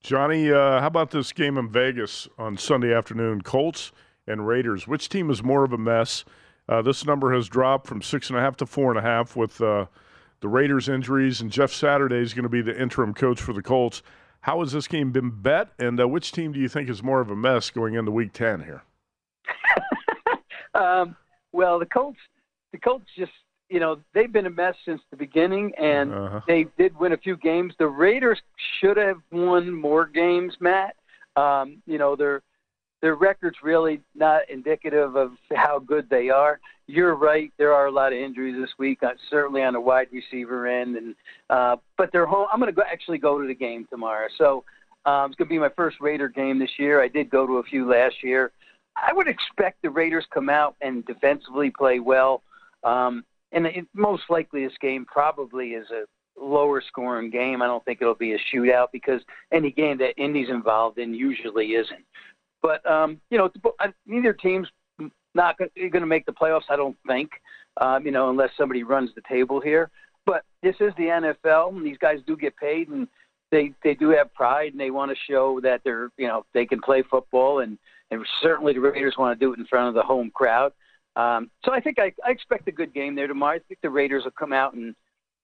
Johnny, 0.00 0.50
uh, 0.50 0.80
how 0.80 0.86
about 0.86 1.10
this 1.10 1.32
game 1.32 1.58
in 1.58 1.68
Vegas 1.68 2.28
on 2.38 2.56
Sunday 2.56 2.94
afternoon? 2.94 3.42
Colts 3.42 3.92
and 4.26 4.46
Raiders. 4.46 4.86
Which 4.86 5.08
team 5.08 5.30
is 5.30 5.42
more 5.42 5.64
of 5.64 5.72
a 5.72 5.78
mess? 5.78 6.24
Uh, 6.68 6.82
this 6.82 7.04
number 7.04 7.34
has 7.34 7.48
dropped 7.48 7.86
from 7.86 8.00
six 8.02 8.30
and 8.30 8.38
a 8.38 8.42
half 8.42 8.56
to 8.58 8.66
four 8.66 8.90
and 8.90 8.98
a 8.98 9.02
half 9.02 9.34
with 9.34 9.60
uh, 9.60 9.86
the 10.40 10.48
Raiders' 10.48 10.88
injuries, 10.88 11.40
and 11.40 11.50
Jeff 11.50 11.72
Saturday 11.72 12.18
is 12.18 12.32
going 12.32 12.44
to 12.44 12.48
be 12.48 12.62
the 12.62 12.78
interim 12.80 13.12
coach 13.12 13.40
for 13.40 13.52
the 13.52 13.62
Colts. 13.62 14.02
How 14.42 14.60
has 14.60 14.72
this 14.72 14.86
game 14.86 15.10
been 15.10 15.30
bet, 15.30 15.70
and 15.78 16.00
uh, 16.00 16.06
which 16.06 16.30
team 16.30 16.52
do 16.52 16.60
you 16.60 16.68
think 16.68 16.88
is 16.88 17.02
more 17.02 17.20
of 17.20 17.30
a 17.30 17.36
mess 17.36 17.70
going 17.70 17.94
into 17.94 18.12
Week 18.12 18.32
Ten 18.32 18.60
here? 18.62 18.82
um, 20.74 21.16
well, 21.52 21.78
the 21.78 21.86
Colts, 21.86 22.20
the 22.72 22.78
Colts 22.78 23.06
just 23.16 23.32
you 23.68 23.80
know 23.80 23.98
they've 24.14 24.32
been 24.32 24.46
a 24.46 24.50
mess 24.50 24.74
since 24.84 25.00
the 25.10 25.16
beginning, 25.16 25.72
and 25.78 26.12
uh-huh. 26.12 26.40
they 26.46 26.66
did 26.78 26.98
win 26.98 27.12
a 27.12 27.18
few 27.18 27.36
games. 27.36 27.74
The 27.78 27.86
Raiders 27.86 28.40
should 28.80 28.96
have 28.96 29.18
won 29.30 29.72
more 29.72 30.06
games, 30.06 30.54
Matt. 30.60 30.96
Um, 31.36 31.82
you 31.86 31.98
know 31.98 32.16
they're 32.16 32.42
their 33.00 33.14
record's 33.14 33.58
really 33.62 34.00
not 34.14 34.42
indicative 34.50 35.16
of 35.16 35.32
how 35.54 35.78
good 35.78 36.08
they 36.10 36.30
are. 36.30 36.60
You're 36.86 37.14
right. 37.14 37.52
There 37.58 37.72
are 37.72 37.86
a 37.86 37.92
lot 37.92 38.12
of 38.12 38.18
injuries 38.18 38.56
this 38.60 38.70
week, 38.78 39.02
uh, 39.02 39.10
certainly 39.30 39.62
on 39.62 39.74
the 39.74 39.80
wide 39.80 40.08
receiver 40.12 40.66
end, 40.66 40.96
and 40.96 41.14
uh, 41.50 41.76
but 41.96 42.10
they're 42.12 42.26
home. 42.26 42.48
I'm 42.52 42.58
going 42.58 42.72
to 42.72 42.76
go 42.76 42.82
actually 42.90 43.18
go 43.18 43.40
to 43.40 43.46
the 43.46 43.54
game 43.54 43.86
tomorrow. 43.90 44.28
So 44.36 44.64
um, 45.04 45.30
it's 45.30 45.36
going 45.36 45.48
to 45.48 45.54
be 45.54 45.58
my 45.58 45.70
first 45.76 45.98
Raider 46.00 46.28
game 46.28 46.58
this 46.58 46.70
year. 46.78 47.02
I 47.02 47.08
did 47.08 47.30
go 47.30 47.46
to 47.46 47.58
a 47.58 47.62
few 47.62 47.88
last 47.88 48.16
year. 48.22 48.52
I 48.96 49.12
would 49.12 49.28
expect 49.28 49.82
the 49.82 49.90
Raiders 49.90 50.26
come 50.32 50.48
out 50.48 50.74
and 50.80 51.04
defensively 51.06 51.70
play 51.70 52.00
well. 52.00 52.42
Um, 52.82 53.24
and 53.52 53.66
it, 53.66 53.86
most 53.94 54.24
likely 54.28 54.64
this 54.64 54.76
game 54.80 55.04
probably 55.06 55.68
is 55.70 55.86
a 55.90 56.04
lower 56.40 56.82
scoring 56.86 57.30
game. 57.30 57.62
I 57.62 57.66
don't 57.66 57.84
think 57.84 58.00
it'll 58.00 58.14
be 58.14 58.34
a 58.34 58.38
shootout 58.54 58.88
because 58.92 59.20
any 59.52 59.70
game 59.70 59.98
that 59.98 60.18
Indy's 60.18 60.48
involved 60.48 60.98
in 60.98 61.14
usually 61.14 61.72
isn't. 61.72 62.04
But 62.62 62.88
um, 62.90 63.20
you 63.30 63.38
know, 63.38 63.50
neither 64.06 64.32
team's 64.32 64.68
not 65.34 65.56
going 65.58 65.70
to 65.92 66.06
make 66.06 66.26
the 66.26 66.32
playoffs. 66.32 66.70
I 66.70 66.76
don't 66.76 66.96
think. 67.06 67.30
Um, 67.80 68.04
you 68.04 68.10
know, 68.10 68.30
unless 68.30 68.50
somebody 68.56 68.82
runs 68.82 69.10
the 69.14 69.22
table 69.28 69.60
here. 69.60 69.90
But 70.26 70.42
this 70.62 70.74
is 70.80 70.92
the 70.98 71.04
NFL, 71.04 71.76
and 71.76 71.86
these 71.86 71.96
guys 71.96 72.18
do 72.26 72.36
get 72.36 72.56
paid, 72.56 72.88
and 72.88 73.06
they 73.50 73.72
they 73.82 73.94
do 73.94 74.10
have 74.10 74.34
pride, 74.34 74.72
and 74.72 74.80
they 74.80 74.90
want 74.90 75.10
to 75.10 75.16
show 75.26 75.60
that 75.62 75.80
they're 75.84 76.10
you 76.18 76.26
know 76.26 76.44
they 76.52 76.66
can 76.66 76.80
play 76.80 77.02
football, 77.08 77.60
and 77.60 77.78
and 78.10 78.26
certainly 78.42 78.72
the 78.72 78.80
Raiders 78.80 79.14
want 79.16 79.38
to 79.38 79.44
do 79.44 79.52
it 79.52 79.58
in 79.58 79.66
front 79.66 79.88
of 79.88 79.94
the 79.94 80.02
home 80.02 80.30
crowd. 80.34 80.72
Um, 81.18 81.50
so 81.64 81.72
I 81.72 81.80
think 81.80 81.98
I, 81.98 82.12
I 82.24 82.30
expect 82.30 82.68
a 82.68 82.72
good 82.72 82.94
game 82.94 83.16
there 83.16 83.26
tomorrow. 83.26 83.56
I 83.56 83.58
think 83.58 83.80
the 83.82 83.90
Raiders 83.90 84.24
will 84.24 84.30
come 84.30 84.52
out 84.52 84.74
and 84.74 84.94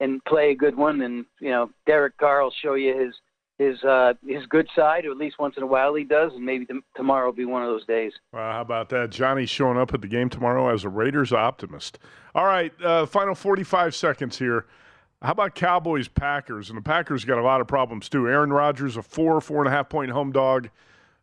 and 0.00 0.24
play 0.24 0.50
a 0.50 0.54
good 0.54 0.76
one, 0.76 1.00
and 1.02 1.26
you 1.40 1.50
know 1.50 1.70
Derek 1.84 2.16
Carr 2.16 2.42
will 2.42 2.54
show 2.62 2.74
you 2.74 2.96
his 2.96 3.14
his 3.58 3.82
uh, 3.82 4.14
his 4.24 4.46
good 4.46 4.68
side, 4.74 5.04
or 5.04 5.10
at 5.10 5.16
least 5.16 5.38
once 5.40 5.56
in 5.56 5.64
a 5.64 5.66
while 5.66 5.92
he 5.94 6.04
does, 6.04 6.32
and 6.32 6.44
maybe 6.44 6.66
tomorrow 6.96 7.26
will 7.26 7.32
be 7.32 7.44
one 7.44 7.62
of 7.62 7.68
those 7.68 7.84
days. 7.86 8.12
Well, 8.32 8.52
how 8.52 8.60
about 8.60 8.88
that? 8.90 9.10
Johnny 9.10 9.46
showing 9.46 9.76
up 9.76 9.92
at 9.92 10.00
the 10.00 10.06
game 10.06 10.28
tomorrow 10.28 10.72
as 10.72 10.84
a 10.84 10.88
Raiders 10.88 11.32
optimist. 11.32 11.98
All 12.36 12.46
right, 12.46 12.72
uh, 12.82 13.06
final 13.06 13.34
45 13.34 13.96
seconds 13.96 14.38
here. 14.38 14.66
How 15.22 15.32
about 15.32 15.54
Cowboys 15.54 16.06
Packers? 16.06 16.68
And 16.68 16.76
the 16.76 16.82
Packers 16.82 17.24
got 17.24 17.38
a 17.38 17.42
lot 17.42 17.60
of 17.60 17.66
problems 17.66 18.08
too. 18.08 18.28
Aaron 18.28 18.52
Rodgers, 18.52 18.96
a 18.96 19.02
four, 19.02 19.40
four 19.40 19.58
and 19.58 19.68
a 19.68 19.70
half 19.70 19.88
point 19.88 20.10
home 20.10 20.30
dog. 20.30 20.68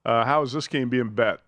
Uh, 0.04 0.26
how 0.26 0.41
is 0.41 0.52
this 0.52 0.68
game 0.68 0.89
being 0.89 1.10
bet? 1.10 1.39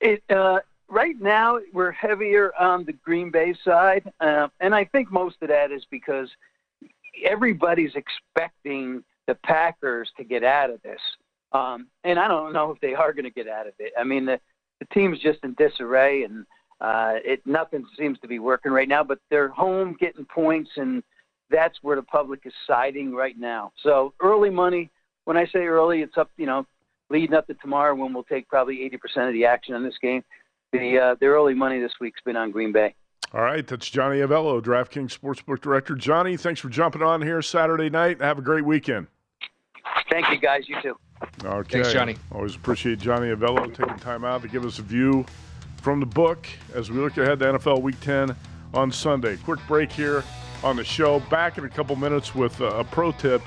It 0.00 0.22
uh, 0.30 0.60
right 0.88 1.20
now 1.20 1.58
we're 1.72 1.92
heavier 1.92 2.52
on 2.58 2.84
the 2.84 2.92
Green 2.92 3.30
Bay 3.30 3.54
side, 3.64 4.10
uh, 4.20 4.48
and 4.60 4.74
I 4.74 4.84
think 4.84 5.10
most 5.10 5.36
of 5.42 5.48
that 5.48 5.72
is 5.72 5.84
because 5.90 6.28
everybody's 7.24 7.92
expecting 7.94 9.02
the 9.26 9.34
Packers 9.36 10.10
to 10.16 10.24
get 10.24 10.44
out 10.44 10.70
of 10.70 10.82
this. 10.82 11.00
Um, 11.52 11.86
and 12.04 12.18
I 12.18 12.28
don't 12.28 12.52
know 12.52 12.70
if 12.70 12.80
they 12.80 12.94
are 12.94 13.12
going 13.12 13.24
to 13.24 13.30
get 13.30 13.48
out 13.48 13.66
of 13.66 13.74
it. 13.78 13.92
I 13.98 14.04
mean, 14.04 14.24
the, 14.26 14.40
the 14.80 14.86
team's 14.86 15.18
just 15.18 15.40
in 15.44 15.54
disarray, 15.54 16.24
and 16.24 16.46
uh, 16.80 17.14
it 17.24 17.46
nothing 17.46 17.84
seems 17.98 18.18
to 18.20 18.28
be 18.28 18.38
working 18.38 18.72
right 18.72 18.88
now. 18.88 19.04
But 19.04 19.18
they're 19.30 19.48
home 19.48 19.96
getting 20.00 20.24
points, 20.24 20.70
and 20.76 21.02
that's 21.50 21.78
where 21.82 21.96
the 21.96 22.02
public 22.02 22.40
is 22.44 22.54
siding 22.66 23.14
right 23.14 23.38
now. 23.38 23.72
So 23.82 24.14
early 24.20 24.50
money. 24.50 24.90
When 25.24 25.36
I 25.36 25.46
say 25.46 25.60
early, 25.60 26.00
it's 26.00 26.16
up. 26.16 26.30
You 26.36 26.46
know, 26.46 26.66
leading 27.10 27.34
up 27.34 27.46
to 27.46 27.54
tomorrow 27.54 27.94
when 27.94 28.12
we'll 28.12 28.24
take 28.24 28.48
probably 28.48 28.78
80% 29.16 29.28
of 29.28 29.34
the 29.34 29.44
action 29.44 29.74
on 29.74 29.84
this 29.84 29.98
game. 30.00 30.24
The 30.72 30.98
uh, 30.98 31.14
the 31.20 31.26
early 31.26 31.54
money 31.54 31.80
this 31.80 31.92
week's 32.00 32.20
been 32.22 32.36
on 32.36 32.50
Green 32.50 32.72
Bay. 32.72 32.94
All 33.34 33.42
right, 33.42 33.66
that's 33.66 33.88
Johnny 33.88 34.18
Avello, 34.18 34.60
DraftKings 34.60 35.18
Sportsbook 35.18 35.60
Director. 35.60 35.94
Johnny, 35.94 36.36
thanks 36.36 36.60
for 36.60 36.68
jumping 36.68 37.02
on 37.02 37.22
here 37.22 37.40
Saturday 37.42 37.90
night. 37.90 38.20
Have 38.20 38.38
a 38.38 38.42
great 38.42 38.64
weekend. 38.64 39.06
Thank 40.10 40.28
you, 40.30 40.38
guys. 40.38 40.68
You 40.68 40.76
too. 40.82 40.96
Okay. 41.44 41.82
Thanks, 41.82 41.92
Johnny. 41.92 42.16
Always 42.30 42.56
appreciate 42.56 42.98
Johnny 42.98 43.28
Avello 43.28 43.72
taking 43.74 43.98
time 43.98 44.24
out 44.24 44.42
to 44.42 44.48
give 44.48 44.64
us 44.64 44.78
a 44.78 44.82
view 44.82 45.24
from 45.82 46.00
the 46.00 46.06
book 46.06 46.46
as 46.74 46.90
we 46.90 46.98
look 46.98 47.16
ahead 47.16 47.38
to 47.40 47.44
NFL 47.44 47.82
Week 47.82 47.98
10 48.00 48.34
on 48.74 48.90
Sunday. 48.90 49.36
Quick 49.38 49.60
break 49.68 49.92
here 49.92 50.24
on 50.62 50.76
the 50.76 50.84
show. 50.84 51.20
Back 51.20 51.58
in 51.58 51.64
a 51.64 51.68
couple 51.68 51.96
minutes 51.96 52.34
with 52.34 52.60
a 52.60 52.84
pro 52.90 53.12
tip 53.12 53.42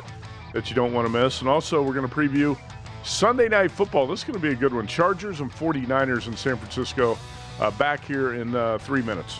that 0.53 0.69
you 0.69 0.75
don't 0.75 0.93
want 0.93 1.05
to 1.05 1.11
miss. 1.11 1.41
And 1.41 1.49
also, 1.49 1.81
we're 1.81 1.93
going 1.93 2.07
to 2.07 2.15
preview 2.15 2.57
Sunday 3.05 3.47
Night 3.47 3.69
Football. 3.69 4.07
This 4.07 4.21
is 4.21 4.25
going 4.25 4.33
to 4.33 4.41
be 4.41 4.51
a 4.51 4.55
good 4.55 4.73
one. 4.73 4.87
Chargers 4.87 5.39
and 5.39 5.51
49ers 5.51 6.27
in 6.27 6.35
San 6.35 6.57
Francisco. 6.57 7.17
Uh, 7.59 7.71
back 7.71 8.03
here 8.03 8.33
in 8.33 8.55
uh, 8.55 8.77
three 8.79 9.01
minutes. 9.03 9.39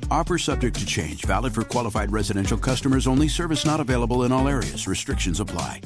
Offer 0.11 0.37
subject 0.39 0.77
to 0.77 0.85
change, 0.85 1.23
valid 1.23 1.55
for 1.55 1.63
qualified 1.63 2.11
residential 2.11 2.57
customers 2.57 3.07
only, 3.07 3.29
service 3.29 3.65
not 3.65 3.79
available 3.79 4.25
in 4.25 4.33
all 4.33 4.49
areas. 4.49 4.85
Restrictions 4.85 5.39
apply. 5.39 5.79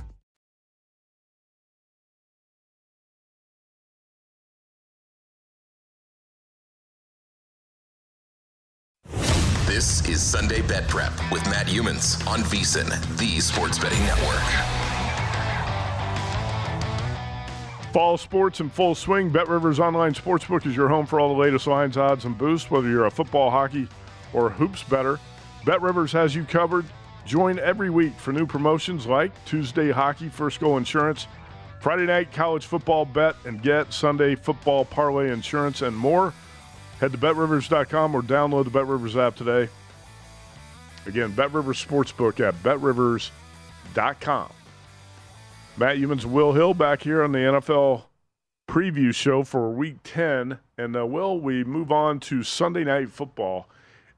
This 9.68 10.08
is 10.10 10.24
Sunday 10.24 10.64
Bet 10.64 10.88
Prep 10.88 11.14
with 11.32 11.46
Matt 11.46 11.68
Youmans 11.68 12.26
on 12.28 12.40
VSIN, 12.40 12.90
the 13.18 13.40
Sports 13.40 13.78
Betting 13.78 14.00
Network. 14.00 14.42
Fall 17.94 18.18
sports 18.18 18.60
in 18.60 18.70
full 18.70 18.96
swing. 18.96 19.30
Bet 19.30 19.48
Rivers 19.48 19.80
Online 19.80 20.14
Sportsbook 20.14 20.66
is 20.66 20.76
your 20.76 20.88
home 20.88 21.06
for 21.06 21.20
all 21.20 21.32
the 21.32 21.40
latest 21.40 21.68
lines, 21.68 21.96
odds, 21.96 22.26
and 22.26 22.36
boosts, 22.36 22.72
whether 22.72 22.90
you're 22.90 23.06
a 23.06 23.12
football, 23.12 23.52
hockey, 23.52 23.88
or 24.36 24.50
hoops 24.50 24.84
better. 24.84 25.20
Bet 25.66 25.82
Rivers 25.82 26.12
has 26.12 26.36
you 26.36 26.44
covered. 26.44 26.86
Join 27.26 27.58
every 27.58 27.90
week 27.90 28.14
for 28.20 28.32
new 28.32 28.46
promotions 28.46 29.08
like 29.08 29.32
Tuesday 29.46 29.90
Hockey 29.92 30.30
First 30.30 30.60
Goal 30.60 30.78
Insurance, 30.78 31.26
Friday 31.80 32.06
Night 32.06 32.32
College 32.32 32.66
Football 32.66 33.06
Bet 33.06 33.36
and 33.46 33.62
Get, 33.62 33.92
Sunday 33.92 34.36
Football 34.36 34.86
Parlay 34.86 35.32
Insurance, 35.32 35.82
and 35.82 35.96
more. 35.96 36.34
Head 37.00 37.14
to 37.14 37.18
betrivers.com 37.18 38.14
or 38.14 38.22
download 38.22 38.66
the 38.66 38.72
BetRivers 38.72 39.16
app 39.16 39.36
today. 39.36 39.70
Again, 41.08 41.32
BetRivers 41.34 41.84
Sportsbook 41.84 42.40
at 42.40 42.62
betrivers.com. 42.62 44.52
Matt 45.78 45.98
Youmans, 45.98 46.26
Will 46.26 46.54
Hill 46.54 46.74
back 46.74 47.02
here 47.02 47.24
on 47.24 47.32
the 47.32 47.40
NFL 47.40 48.04
preview 48.68 49.14
show 49.14 49.44
for 49.44 49.70
week 49.72 49.98
10. 50.04 50.60
And, 50.78 50.96
uh, 50.96 51.06
Will, 51.06 51.40
we 51.40 51.64
move 51.64 51.92
on 51.92 52.20
to 52.22 52.44
Sunday 52.44 52.84
Night 52.84 53.10
Football. 53.10 53.68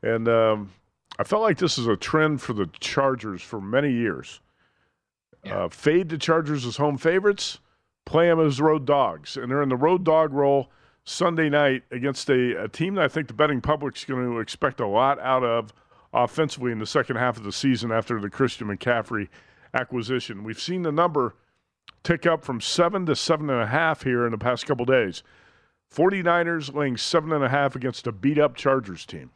And 0.03 0.27
um, 0.27 0.71
I 1.19 1.23
felt 1.23 1.41
like 1.41 1.57
this 1.57 1.77
is 1.77 1.87
a 1.87 1.95
trend 1.95 2.41
for 2.41 2.53
the 2.53 2.69
Chargers 2.79 3.41
for 3.41 3.59
many 3.59 3.91
years. 3.91 4.39
Uh, 5.45 5.69
fade 5.69 6.09
the 6.09 6.17
Chargers 6.17 6.65
as 6.65 6.77
home 6.77 6.97
favorites, 6.97 7.59
play 8.05 8.27
them 8.27 8.39
as 8.39 8.59
road 8.59 8.85
dogs. 8.85 9.37
And 9.37 9.49
they're 9.49 9.63
in 9.63 9.69
the 9.69 9.75
road 9.75 10.03
dog 10.03 10.33
role 10.33 10.69
Sunday 11.03 11.49
night 11.49 11.83
against 11.91 12.29
a, 12.29 12.63
a 12.63 12.67
team 12.67 12.95
that 12.95 13.05
I 13.05 13.07
think 13.07 13.27
the 13.27 13.33
betting 13.33 13.61
public's 13.61 14.03
going 14.03 14.29
to 14.29 14.39
expect 14.39 14.79
a 14.79 14.87
lot 14.87 15.19
out 15.19 15.43
of 15.43 15.73
offensively 16.13 16.71
in 16.71 16.79
the 16.79 16.85
second 16.85 17.15
half 17.15 17.37
of 17.37 17.43
the 17.43 17.51
season 17.51 17.91
after 17.91 18.19
the 18.19 18.29
Christian 18.29 18.67
McCaffrey 18.67 19.29
acquisition. 19.73 20.43
We've 20.43 20.59
seen 20.59 20.83
the 20.83 20.91
number 20.91 21.35
tick 22.03 22.25
up 22.25 22.43
from 22.43 22.61
seven 22.61 23.05
to 23.05 23.15
seven 23.15 23.49
and 23.49 23.61
a 23.61 23.67
half 23.67 24.03
here 24.03 24.25
in 24.25 24.31
the 24.31 24.37
past 24.37 24.65
couple 24.65 24.85
days. 24.85 25.23
49ers 25.93 26.73
laying 26.73 26.97
seven 26.97 27.31
and 27.31 27.43
a 27.43 27.49
half 27.49 27.75
against 27.75 28.07
a 28.07 28.11
beat 28.11 28.37
up 28.37 28.55
Chargers 28.55 29.05
team. 29.05 29.31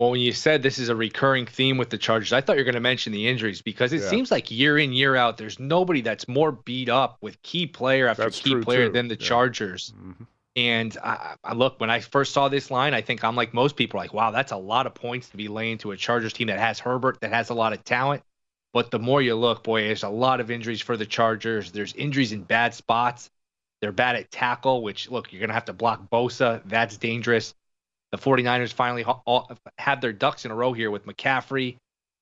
Well, 0.00 0.12
when 0.12 0.20
you 0.20 0.32
said 0.32 0.62
this 0.62 0.78
is 0.78 0.88
a 0.88 0.96
recurring 0.96 1.44
theme 1.44 1.76
with 1.76 1.90
the 1.90 1.98
Chargers, 1.98 2.32
I 2.32 2.40
thought 2.40 2.54
you 2.56 2.60
were 2.60 2.64
going 2.64 2.74
to 2.74 2.80
mention 2.80 3.12
the 3.12 3.28
injuries 3.28 3.60
because 3.60 3.92
it 3.92 4.00
Yeah. 4.00 4.08
seems 4.08 4.30
like 4.30 4.50
year 4.50 4.78
in, 4.78 4.94
year 4.94 5.14
out, 5.14 5.36
there's 5.36 5.60
nobody 5.60 6.00
that's 6.00 6.26
more 6.26 6.52
beat 6.52 6.88
up 6.88 7.18
with 7.20 7.40
key 7.42 7.66
player 7.66 8.08
after 8.08 8.22
That's 8.22 8.40
key 8.40 8.56
player 8.56 8.86
too. 8.86 8.92
than 8.92 9.08
the 9.08 9.16
Yeah. 9.20 9.26
Chargers. 9.26 9.92
Mm-hmm. 9.94 10.24
And 10.56 10.96
I, 11.04 11.36
I 11.44 11.52
look, 11.52 11.78
when 11.80 11.90
I 11.90 12.00
first 12.00 12.32
saw 12.32 12.48
this 12.48 12.70
line, 12.70 12.94
I 12.94 13.02
think 13.02 13.22
I'm 13.22 13.36
like 13.36 13.52
most 13.52 13.76
people, 13.76 14.00
like, 14.00 14.14
wow, 14.14 14.30
that's 14.30 14.52
a 14.52 14.56
lot 14.56 14.86
of 14.86 14.94
points 14.94 15.28
to 15.28 15.36
be 15.36 15.48
laying 15.48 15.76
to 15.78 15.90
a 15.90 15.98
Chargers 15.98 16.32
team 16.32 16.46
that 16.46 16.58
has 16.58 16.78
Herbert, 16.78 17.20
that 17.20 17.32
has 17.32 17.50
a 17.50 17.54
lot 17.54 17.74
of 17.74 17.84
talent. 17.84 18.22
But 18.72 18.90
the 18.90 18.98
more 18.98 19.20
you 19.20 19.34
look, 19.34 19.62
boy, 19.64 19.82
there's 19.82 20.02
a 20.02 20.08
lot 20.08 20.40
of 20.40 20.50
injuries 20.50 20.80
for 20.80 20.96
the 20.96 21.04
Chargers. 21.06 21.72
There's 21.72 21.92
injuries 21.92 22.32
in 22.32 22.42
bad 22.42 22.72
spots. 22.72 23.30
They're 23.82 23.92
bad 23.92 24.16
at 24.16 24.30
tackle, 24.30 24.82
which, 24.82 25.10
look, 25.10 25.30
you're 25.30 25.40
going 25.40 25.48
to 25.48 25.54
have 25.54 25.66
to 25.66 25.72
block 25.74 26.08
Bosa. 26.10 26.62
That's 26.64 26.96
dangerous. 26.96 27.54
The 28.12 28.18
49ers 28.18 28.72
finally 28.72 29.02
ha- 29.02 29.46
have 29.78 30.00
their 30.00 30.12
ducks 30.12 30.44
in 30.44 30.50
a 30.50 30.54
row 30.54 30.72
here 30.72 30.90
with 30.90 31.06
McCaffrey, 31.06 31.76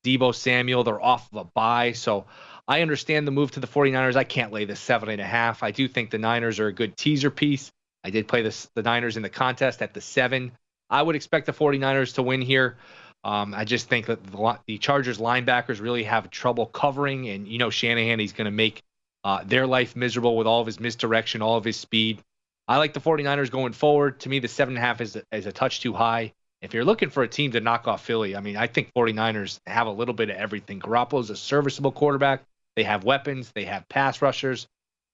Deebo 0.04 0.34
Samuel. 0.34 0.84
They're 0.84 1.02
off 1.02 1.32
of 1.32 1.38
a 1.38 1.44
bye. 1.44 1.92
So 1.92 2.26
I 2.66 2.82
understand 2.82 3.26
the 3.26 3.32
move 3.32 3.52
to 3.52 3.60
the 3.60 3.66
49ers. 3.66 4.16
I 4.16 4.24
can't 4.24 4.52
lay 4.52 4.64
the 4.64 4.76
seven 4.76 5.08
and 5.08 5.20
a 5.20 5.26
half. 5.26 5.62
I 5.62 5.70
do 5.70 5.88
think 5.88 6.10
the 6.10 6.18
Niners 6.18 6.60
are 6.60 6.66
a 6.66 6.72
good 6.72 6.96
teaser 6.96 7.30
piece. 7.30 7.70
I 8.04 8.10
did 8.10 8.28
play 8.28 8.42
this, 8.42 8.68
the 8.74 8.82
Niners 8.82 9.16
in 9.16 9.22
the 9.22 9.30
contest 9.30 9.82
at 9.82 9.94
the 9.94 10.00
seven. 10.00 10.52
I 10.90 11.02
would 11.02 11.16
expect 11.16 11.46
the 11.46 11.52
49ers 11.52 12.14
to 12.14 12.22
win 12.22 12.40
here. 12.40 12.76
Um, 13.24 13.54
I 13.54 13.64
just 13.64 13.88
think 13.88 14.06
that 14.06 14.24
the, 14.24 14.58
the 14.66 14.78
Chargers 14.78 15.18
linebackers 15.18 15.80
really 15.80 16.04
have 16.04 16.30
trouble 16.30 16.66
covering, 16.66 17.28
and 17.28 17.48
you 17.48 17.58
know 17.58 17.70
Shanahan, 17.70 18.18
he's 18.18 18.32
going 18.32 18.44
to 18.46 18.50
make 18.50 18.82
uh, 19.24 19.42
their 19.44 19.66
life 19.66 19.96
miserable 19.96 20.36
with 20.36 20.46
all 20.46 20.60
of 20.60 20.66
his 20.66 20.78
misdirection, 20.78 21.42
all 21.42 21.56
of 21.56 21.64
his 21.64 21.76
speed. 21.76 22.22
I 22.68 22.76
like 22.76 22.92
the 22.92 23.00
49ers 23.00 23.50
going 23.50 23.72
forward. 23.72 24.20
To 24.20 24.28
me, 24.28 24.38
the 24.38 24.48
seven 24.48 24.76
and 24.76 24.84
a 24.84 24.86
half 24.86 25.00
is 25.00 25.18
is 25.32 25.46
a 25.46 25.52
touch 25.52 25.80
too 25.80 25.94
high. 25.94 26.34
If 26.60 26.74
you're 26.74 26.84
looking 26.84 27.08
for 27.08 27.22
a 27.22 27.28
team 27.28 27.52
to 27.52 27.60
knock 27.60 27.88
off 27.88 28.04
Philly, 28.04 28.36
I 28.36 28.40
mean, 28.40 28.56
I 28.56 28.66
think 28.66 28.92
49ers 28.94 29.60
have 29.66 29.86
a 29.86 29.92
little 29.92 30.14
bit 30.14 30.28
of 30.28 30.36
everything. 30.36 30.80
Garoppolo's 30.80 31.30
a 31.30 31.36
serviceable 31.36 31.92
quarterback. 31.92 32.42
They 32.76 32.82
have 32.82 33.04
weapons. 33.04 33.52
They 33.52 33.64
have 33.64 33.88
pass 33.88 34.20
rushers. 34.20 34.66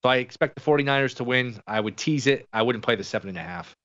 So 0.03 0.09
I 0.09 0.17
expect 0.17 0.55
the 0.55 0.61
49ers 0.61 1.15
to 1.17 1.23
win. 1.23 1.59
I 1.65 1.79
would 1.79 1.97
tease 1.97 2.27
it. 2.27 2.47
I 2.51 2.63
wouldn't 2.63 2.83
play 2.83 2.95
the 2.95 3.03
seven 3.03 3.29
and 3.29 3.37
a 3.37 3.41
half. 3.41 3.75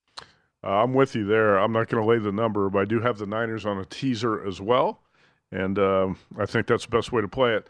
Uh, 0.64 0.82
I'm 0.82 0.92
with 0.92 1.14
you 1.14 1.24
there. 1.24 1.56
I'm 1.56 1.72
not 1.72 1.88
going 1.88 2.02
to 2.02 2.08
lay 2.08 2.18
the 2.18 2.32
number, 2.32 2.68
but 2.70 2.80
I 2.80 2.84
do 2.84 3.00
have 3.00 3.18
the 3.18 3.26
Niners 3.26 3.64
on 3.64 3.78
a 3.78 3.84
teaser 3.84 4.46
as 4.46 4.60
well. 4.60 5.00
And 5.52 5.78
um, 5.78 6.18
I 6.38 6.46
think 6.46 6.66
that's 6.66 6.84
the 6.84 6.90
best 6.90 7.12
way 7.12 7.22
to 7.22 7.28
play 7.28 7.54
it. 7.54 7.68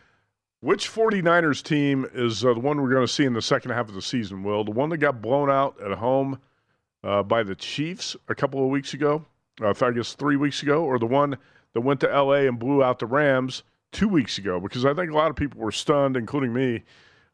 Which 0.62 0.92
49ers 0.92 1.62
team 1.62 2.06
is 2.12 2.44
uh, 2.44 2.52
the 2.52 2.60
one 2.60 2.82
we're 2.82 2.90
going 2.90 3.06
to 3.06 3.12
see 3.12 3.24
in 3.24 3.32
the 3.32 3.40
second 3.40 3.70
half 3.70 3.88
of 3.88 3.94
the 3.94 4.02
season, 4.02 4.42
Will? 4.42 4.62
The 4.62 4.70
one 4.70 4.90
that 4.90 4.98
got 4.98 5.22
blown 5.22 5.50
out 5.50 5.80
at 5.80 5.96
home 5.96 6.38
uh, 7.02 7.22
by 7.22 7.42
the 7.42 7.54
Chiefs 7.54 8.14
a 8.28 8.34
couple 8.34 8.62
of 8.62 8.68
weeks 8.68 8.92
ago, 8.92 9.24
uh, 9.62 9.72
I 9.80 9.90
guess 9.92 10.12
three 10.12 10.36
weeks 10.36 10.62
ago, 10.62 10.84
or 10.84 10.98
the 10.98 11.06
one 11.06 11.38
that 11.72 11.80
went 11.80 12.00
to 12.00 12.12
L.A. 12.12 12.46
and 12.46 12.58
blew 12.58 12.84
out 12.84 12.98
the 12.98 13.06
Rams 13.06 13.62
two 13.90 14.06
weeks 14.06 14.36
ago? 14.36 14.60
Because 14.60 14.84
I 14.84 14.92
think 14.92 15.10
a 15.10 15.14
lot 15.14 15.30
of 15.30 15.36
people 15.36 15.62
were 15.62 15.72
stunned, 15.72 16.14
including 16.14 16.52
me, 16.52 16.82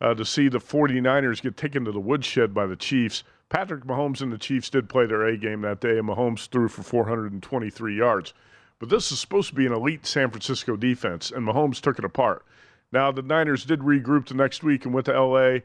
uh, 0.01 0.14
to 0.14 0.24
see 0.24 0.49
the 0.49 0.61
49ers 0.61 1.43
get 1.43 1.57
taken 1.57 1.85
to 1.85 1.91
the 1.91 1.99
woodshed 1.99 2.55
by 2.55 2.66
the 2.66 2.77
Chiefs. 2.77 3.24
Patrick 3.49 3.87
Mahomes 3.87 4.20
and 4.20 4.33
the 4.33 4.39
Chiefs 4.39 4.70
did 4.70 4.89
play 4.89 5.05
their 5.05 5.27
A 5.27 5.37
game 5.37 5.62
that 5.62 5.81
day, 5.81 5.99
and 5.99 6.09
Mahomes 6.09 6.47
threw 6.47 6.68
for 6.68 6.85
423 6.85 7.97
yards. 7.97 8.35
But 8.79 8.89
this 8.89 9.11
is 9.11 9.18
supposed 9.18 9.49
to 9.49 9.57
be 9.57 9.66
an 9.66 9.72
elite 9.72 10.07
San 10.07 10.31
Francisco 10.31 10.77
defense, 10.77 11.33
and 11.33 11.45
Mahomes 11.45 11.81
took 11.81 11.99
it 11.99 12.05
apart. 12.05 12.45
Now, 12.93 13.11
the 13.12 13.22
Niners 13.22 13.64
did 13.64 13.80
regroup 13.80 14.26
the 14.28 14.34
next 14.34 14.62
week 14.62 14.84
and 14.84 14.95
went 14.95 15.07
to 15.07 15.14
L.A. 15.14 15.62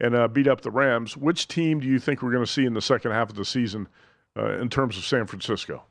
and 0.00 0.14
uh, 0.14 0.28
beat 0.28 0.48
up 0.48 0.62
the 0.62 0.70
Rams. 0.70 1.16
Which 1.16 1.48
team 1.48 1.80
do 1.80 1.86
you 1.86 1.98
think 1.98 2.22
we're 2.22 2.32
going 2.32 2.44
to 2.44 2.50
see 2.50 2.64
in 2.64 2.74
the 2.74 2.80
second 2.82 3.12
half 3.12 3.30
of 3.30 3.36
the 3.36 3.44
season 3.44 3.88
uh, 4.38 4.58
in 4.58 4.68
terms 4.68 4.96
of 4.96 5.04
San 5.04 5.26
Francisco? 5.26 5.84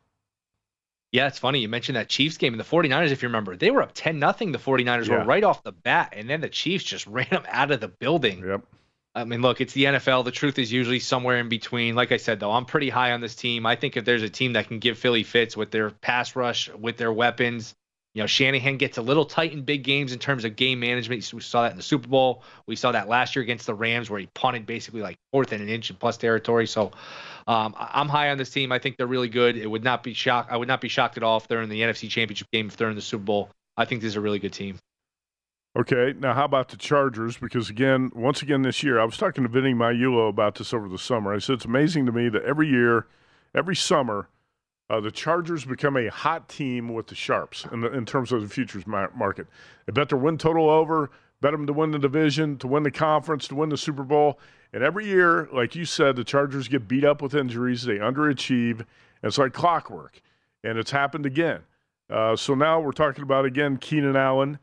Yeah, 1.11 1.27
it's 1.27 1.39
funny. 1.39 1.59
You 1.59 1.67
mentioned 1.69 1.97
that 1.97 2.07
Chiefs 2.07 2.37
game 2.37 2.53
and 2.53 2.59
the 2.59 2.63
49ers, 2.65 3.11
if 3.11 3.21
you 3.21 3.27
remember, 3.27 3.55
they 3.57 3.69
were 3.69 3.81
up 3.81 3.91
10 3.93 4.17
nothing. 4.17 4.51
The 4.53 4.57
49ers 4.57 5.07
Yeah. 5.07 5.19
were 5.19 5.25
right 5.25 5.43
off 5.43 5.61
the 5.63 5.73
bat, 5.73 6.13
and 6.15 6.29
then 6.29 6.39
the 6.41 6.49
Chiefs 6.49 6.83
just 6.85 7.05
ran 7.07 7.27
them 7.29 7.43
out 7.49 7.71
of 7.71 7.79
the 7.81 7.89
building. 7.89 8.43
Yep. 8.45 8.65
I 9.13 9.25
mean, 9.25 9.41
look, 9.41 9.59
it's 9.59 9.73
the 9.73 9.83
NFL. 9.83 10.23
The 10.23 10.31
truth 10.31 10.57
is 10.57 10.71
usually 10.71 10.99
somewhere 10.99 11.37
in 11.37 11.49
between. 11.49 11.95
Like 11.95 12.13
I 12.13 12.17
said, 12.17 12.39
though, 12.39 12.53
I'm 12.53 12.63
pretty 12.63 12.89
high 12.89 13.11
on 13.11 13.19
this 13.19 13.35
team. 13.35 13.65
I 13.65 13.75
think 13.75 13.97
if 13.97 14.05
there's 14.05 14.23
a 14.23 14.29
team 14.29 14.53
that 14.53 14.69
can 14.69 14.79
give 14.79 14.97
Philly 14.97 15.23
fits 15.23 15.57
with 15.57 15.69
their 15.69 15.89
pass 15.89 16.33
rush, 16.33 16.69
with 16.69 16.95
their 16.95 17.11
weapons, 17.11 17.75
you 18.13 18.21
know, 18.21 18.27
Shanahan 18.27 18.77
gets 18.77 18.97
a 18.97 19.01
little 19.01 19.23
tight 19.23 19.53
in 19.53 19.61
big 19.61 19.83
games 19.83 20.11
in 20.11 20.19
terms 20.19 20.43
of 20.43 20.57
game 20.57 20.81
management. 20.81 21.31
We 21.33 21.41
saw 21.41 21.63
that 21.63 21.71
in 21.71 21.77
the 21.77 21.83
Super 21.83 22.09
Bowl. 22.09 22.43
We 22.65 22.75
saw 22.75 22.91
that 22.91 23.07
last 23.07 23.35
year 23.35 23.43
against 23.43 23.65
the 23.65 23.73
Rams, 23.73 24.09
where 24.09 24.19
he 24.19 24.27
punted 24.33 24.65
basically 24.65 25.01
like 25.01 25.17
fourth 25.31 25.53
and 25.53 25.61
an 25.61 25.69
inch 25.69 25.89
in 25.89 25.95
plus 25.95 26.17
territory. 26.17 26.67
So 26.67 26.91
um, 27.47 27.73
I'm 27.77 28.09
high 28.09 28.29
on 28.29 28.37
this 28.37 28.49
team. 28.49 28.71
I 28.73 28.79
think 28.79 28.97
they're 28.97 29.07
really 29.07 29.29
good. 29.29 29.55
It 29.55 29.67
would 29.67 29.83
not 29.83 30.03
be 30.03 30.13
shocked. 30.13 30.51
I 30.51 30.57
would 30.57 30.67
not 30.67 30.81
be 30.81 30.89
shocked 30.89 31.15
at 31.15 31.23
all 31.23 31.37
if 31.37 31.47
they're 31.47 31.61
in 31.61 31.69
the 31.69 31.81
NFC 31.81 32.09
Championship 32.09 32.49
game, 32.51 32.67
if 32.67 32.75
they're 32.75 32.89
in 32.89 32.95
the 32.95 33.01
Super 33.01 33.23
Bowl. 33.23 33.49
I 33.77 33.85
think 33.85 34.01
this 34.01 34.09
is 34.09 34.15
a 34.17 34.21
really 34.21 34.39
good 34.39 34.53
team. 34.53 34.77
Okay, 35.77 36.13
now 36.19 36.33
how 36.33 36.43
about 36.43 36.67
the 36.67 36.75
Chargers? 36.75 37.37
Because 37.37 37.69
again, 37.69 38.11
once 38.13 38.41
again 38.41 38.61
this 38.61 38.83
year, 38.83 38.99
I 38.99 39.05
was 39.05 39.15
talking 39.15 39.43
to 39.43 39.49
Vinny 39.49 39.73
Magliulo 39.73 40.27
about 40.27 40.55
this 40.55 40.73
over 40.73 40.89
the 40.89 40.97
summer. 40.97 41.33
I 41.33 41.39
said 41.39 41.53
it's 41.53 41.65
amazing 41.65 42.05
to 42.07 42.11
me 42.11 42.27
that 42.27 42.43
every 42.43 42.67
year, 42.67 43.07
every 43.55 43.77
summer, 43.77 44.27
uh, 44.91 44.99
the 44.99 45.09
Chargers 45.09 45.63
become 45.63 45.95
a 45.95 46.07
hot 46.09 46.49
team 46.49 46.93
with 46.93 47.07
the 47.07 47.15
sharps 47.15 47.65
in, 47.71 47.79
the, 47.79 47.93
in 47.93 48.05
terms 48.05 48.33
of 48.33 48.41
the 48.41 48.49
futures 48.49 48.85
market. 48.85 49.47
They 49.85 49.93
bet 49.93 50.09
their 50.09 50.17
win 50.17 50.37
total 50.37 50.69
over, 50.69 51.11
bet 51.39 51.53
them 51.53 51.65
to 51.65 51.71
win 51.71 51.91
the 51.91 51.99
division, 51.99 52.57
to 52.57 52.67
win 52.67 52.83
the 52.83 52.91
conference, 52.91 53.47
to 53.47 53.55
win 53.55 53.69
the 53.69 53.77
Super 53.77 54.03
Bowl. 54.03 54.37
And 54.73 54.83
every 54.83 55.05
year, 55.05 55.47
like 55.53 55.75
you 55.75 55.85
said, 55.85 56.17
the 56.17 56.25
Chargers 56.25 56.67
get 56.67 56.89
beat 56.89 57.05
up 57.05 57.21
with 57.21 57.35
injuries. 57.35 57.83
They 57.83 57.99
underachieve. 57.99 58.79
And 58.79 58.87
it's 59.23 59.37
like 59.37 59.53
clockwork. 59.53 60.21
And 60.65 60.77
it's 60.77 60.91
happened 60.91 61.25
again. 61.25 61.61
Uh, 62.09 62.35
so 62.35 62.53
now 62.53 62.81
we're 62.81 62.91
talking 62.91 63.23
about, 63.23 63.45
again, 63.45 63.77
Keenan 63.77 64.17
Allen. 64.17 64.59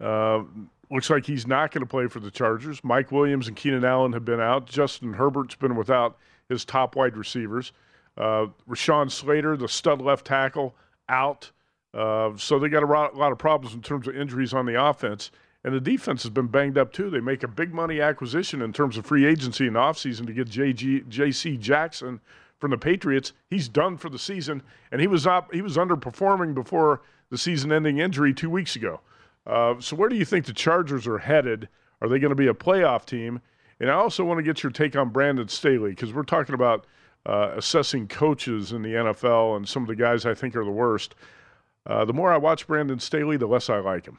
Uh, 0.00 0.44
looks 0.92 1.10
like 1.10 1.26
he's 1.26 1.48
not 1.48 1.72
going 1.72 1.82
to 1.82 1.90
play 1.90 2.06
for 2.06 2.20
the 2.20 2.30
Chargers. 2.30 2.84
Mike 2.84 3.10
Williams 3.10 3.48
and 3.48 3.56
Keenan 3.56 3.84
Allen 3.84 4.12
have 4.12 4.24
been 4.24 4.40
out. 4.40 4.66
Justin 4.66 5.14
Herbert's 5.14 5.56
been 5.56 5.74
without 5.74 6.18
his 6.48 6.64
top 6.64 6.94
wide 6.94 7.16
receivers. 7.16 7.72
Uh, 8.16 8.46
Rashawn 8.68 9.10
Slater, 9.10 9.56
the 9.56 9.68
stud 9.68 10.00
left 10.00 10.26
tackle, 10.26 10.74
out. 11.08 11.50
Uh, 11.94 12.32
so 12.36 12.58
they 12.58 12.68
got 12.68 12.82
a 12.82 12.86
lot 12.86 13.32
of 13.32 13.38
problems 13.38 13.74
in 13.74 13.82
terms 13.82 14.08
of 14.08 14.16
injuries 14.16 14.54
on 14.54 14.66
the 14.66 14.82
offense. 14.82 15.30
And 15.64 15.74
the 15.74 15.80
defense 15.80 16.22
has 16.22 16.30
been 16.30 16.48
banged 16.48 16.76
up 16.76 16.92
too. 16.92 17.08
They 17.10 17.20
make 17.20 17.42
a 17.42 17.48
big 17.48 17.72
money 17.72 18.00
acquisition 18.00 18.62
in 18.62 18.72
terms 18.72 18.96
of 18.96 19.06
free 19.06 19.26
agency 19.26 19.66
in 19.66 19.74
the 19.74 19.78
offseason 19.78 20.26
to 20.26 20.32
get 20.32 20.48
JG, 20.48 21.08
JC 21.08 21.58
Jackson 21.58 22.20
from 22.58 22.70
the 22.70 22.78
Patriots. 22.78 23.32
He's 23.48 23.68
done 23.68 23.96
for 23.96 24.08
the 24.08 24.18
season, 24.18 24.62
and 24.90 25.00
he 25.00 25.06
was 25.06 25.26
up, 25.26 25.52
he 25.52 25.62
was 25.62 25.76
underperforming 25.76 26.54
before 26.54 27.02
the 27.30 27.38
season-ending 27.38 27.98
injury 27.98 28.34
two 28.34 28.50
weeks 28.50 28.74
ago. 28.76 29.00
Uh, 29.46 29.74
so 29.80 29.96
where 29.96 30.08
do 30.08 30.16
you 30.16 30.24
think 30.24 30.46
the 30.46 30.52
Chargers 30.52 31.06
are 31.06 31.18
headed? 31.18 31.68
Are 32.00 32.08
they 32.08 32.18
going 32.18 32.30
to 32.30 32.36
be 32.36 32.48
a 32.48 32.54
playoff 32.54 33.04
team? 33.04 33.40
And 33.80 33.90
I 33.90 33.94
also 33.94 34.24
want 34.24 34.38
to 34.38 34.42
get 34.42 34.62
your 34.62 34.70
take 34.70 34.96
on 34.96 35.10
Brandon 35.10 35.48
Staley 35.48 35.90
because 35.90 36.12
we're 36.12 36.22
talking 36.22 36.54
about 36.54 36.86
uh, 37.26 37.52
assessing 37.56 38.08
coaches 38.08 38.72
in 38.72 38.82
the 38.82 38.90
NFL 38.90 39.56
and 39.56 39.68
some 39.68 39.82
of 39.82 39.88
the 39.88 39.96
guys 39.96 40.26
I 40.26 40.34
think 40.34 40.56
are 40.56 40.64
the 40.64 40.70
worst. 40.70 41.14
Uh, 41.86 42.04
the 42.04 42.12
more 42.12 42.32
I 42.32 42.36
watch 42.36 42.66
Brandon 42.66 43.00
Staley, 43.00 43.36
the 43.36 43.46
less 43.46 43.68
I 43.68 43.78
like 43.78 44.06
him. 44.06 44.18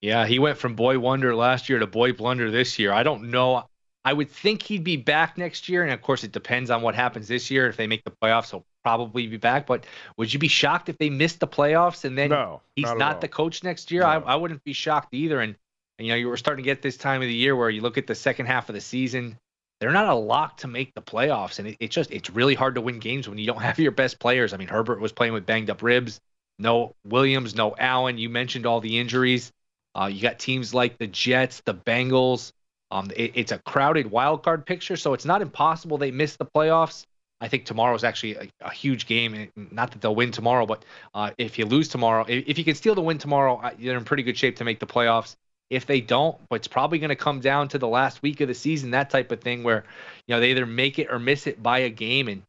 Yeah, 0.00 0.26
he 0.26 0.38
went 0.38 0.58
from 0.58 0.74
boy 0.74 0.98
wonder 0.98 1.34
last 1.34 1.68
year 1.68 1.78
to 1.78 1.86
boy 1.86 2.12
blunder 2.12 2.50
this 2.50 2.78
year. 2.78 2.92
I 2.92 3.02
don't 3.02 3.30
know. 3.30 3.64
I 4.04 4.12
would 4.12 4.30
think 4.30 4.62
he'd 4.62 4.82
be 4.82 4.96
back 4.96 5.38
next 5.38 5.68
year, 5.68 5.84
and 5.84 5.92
of 5.92 6.02
course, 6.02 6.24
it 6.24 6.32
depends 6.32 6.70
on 6.70 6.82
what 6.82 6.96
happens 6.96 7.28
this 7.28 7.50
year. 7.52 7.68
If 7.68 7.76
they 7.76 7.86
make 7.86 8.02
the 8.02 8.10
playoffs, 8.10 8.50
he'll 8.50 8.66
probably 8.82 9.28
be 9.28 9.36
back. 9.36 9.66
But 9.66 9.86
would 10.16 10.32
you 10.32 10.40
be 10.40 10.48
shocked 10.48 10.88
if 10.88 10.98
they 10.98 11.08
missed 11.08 11.38
the 11.38 11.46
playoffs 11.46 12.04
and 12.04 12.18
then 12.18 12.30
no, 12.30 12.60
he's 12.74 12.86
not, 12.86 12.98
not 12.98 13.20
the 13.20 13.28
coach 13.28 13.62
next 13.62 13.92
year? 13.92 14.02
No. 14.02 14.08
I, 14.08 14.18
I 14.18 14.34
wouldn't 14.34 14.64
be 14.64 14.72
shocked 14.72 15.14
either. 15.14 15.40
And, 15.40 15.54
and, 15.98 16.06
you 16.06 16.12
know, 16.12 16.16
you 16.16 16.28
were 16.28 16.36
starting 16.36 16.64
to 16.64 16.66
get 16.66 16.82
this 16.82 16.96
time 16.96 17.22
of 17.22 17.28
the 17.28 17.34
year 17.34 17.54
where 17.54 17.70
you 17.70 17.80
look 17.80 17.96
at 17.96 18.08
the 18.08 18.14
second 18.16 18.46
half 18.46 18.68
of 18.68 18.74
the 18.74 18.80
season. 18.80 19.38
They're 19.82 19.90
not 19.90 20.06
a 20.06 20.14
lock 20.14 20.58
to 20.58 20.68
make 20.68 20.94
the 20.94 21.02
playoffs, 21.02 21.58
and 21.58 21.66
it, 21.66 21.76
it's 21.80 21.92
just 21.92 22.12
it's 22.12 22.30
really 22.30 22.54
hard 22.54 22.76
to 22.76 22.80
win 22.80 23.00
games 23.00 23.28
when 23.28 23.36
you 23.36 23.46
don't 23.46 23.60
have 23.62 23.80
your 23.80 23.90
best 23.90 24.20
players. 24.20 24.54
I 24.54 24.56
mean, 24.56 24.68
Herbert 24.68 25.00
was 25.00 25.10
playing 25.10 25.32
with 25.32 25.44
banged 25.44 25.70
up 25.70 25.82
ribs. 25.82 26.20
No 26.56 26.94
Williams, 27.04 27.56
no 27.56 27.74
Allen. 27.76 28.16
You 28.16 28.28
mentioned 28.28 28.64
all 28.64 28.80
the 28.80 29.00
injuries. 29.00 29.50
Uh, 29.92 30.08
you 30.12 30.22
got 30.22 30.38
teams 30.38 30.72
like 30.72 30.98
the 30.98 31.08
Jets, 31.08 31.62
the 31.64 31.74
Bengals. 31.74 32.52
Um, 32.92 33.10
it, 33.16 33.32
it's 33.34 33.50
a 33.50 33.58
crowded 33.58 34.08
wild 34.08 34.44
card 34.44 34.66
picture, 34.66 34.96
so 34.96 35.14
it's 35.14 35.24
not 35.24 35.42
impossible 35.42 35.98
they 35.98 36.12
miss 36.12 36.36
the 36.36 36.46
playoffs. 36.46 37.04
I 37.40 37.48
think 37.48 37.64
tomorrow 37.64 37.96
is 37.96 38.04
actually 38.04 38.36
a, 38.36 38.48
a, 38.60 38.70
huge 38.70 39.06
game. 39.06 39.50
Not 39.56 39.90
that 39.90 40.00
they'll 40.00 40.14
win 40.14 40.30
tomorrow, 40.30 40.64
but 40.64 40.84
uh, 41.12 41.32
if 41.38 41.58
you 41.58 41.66
lose 41.66 41.88
tomorrow, 41.88 42.24
if, 42.28 42.44
if, 42.46 42.56
you 42.56 42.62
can 42.62 42.76
steal 42.76 42.94
the 42.94 43.02
win 43.02 43.18
tomorrow, 43.18 43.60
you're 43.78 43.96
in 43.96 44.04
pretty 44.04 44.22
good 44.22 44.38
shape 44.38 44.54
to 44.58 44.64
make 44.64 44.78
the 44.78 44.86
playoffs. 44.86 45.34
If 45.70 45.86
they 45.86 46.00
don't, 46.00 46.36
it's 46.50 46.68
probably 46.68 46.98
going 46.98 47.08
to 47.08 47.16
come 47.16 47.40
down 47.40 47.68
to 47.68 47.78
the 47.78 47.88
last 47.88 48.22
week 48.22 48.40
of 48.40 48.48
the 48.48 48.54
season, 48.54 48.90
that 48.90 49.08
type 49.08 49.32
of 49.32 49.40
thing, 49.40 49.62
where 49.62 49.84
you 50.26 50.34
know 50.34 50.40
they 50.40 50.50
either 50.50 50.66
make 50.66 50.98
it 50.98 51.10
or 51.10 51.18
miss 51.18 51.46
it 51.46 51.62
by 51.62 51.78
a 51.78 51.90
game. 51.90 52.28
And 52.28 52.42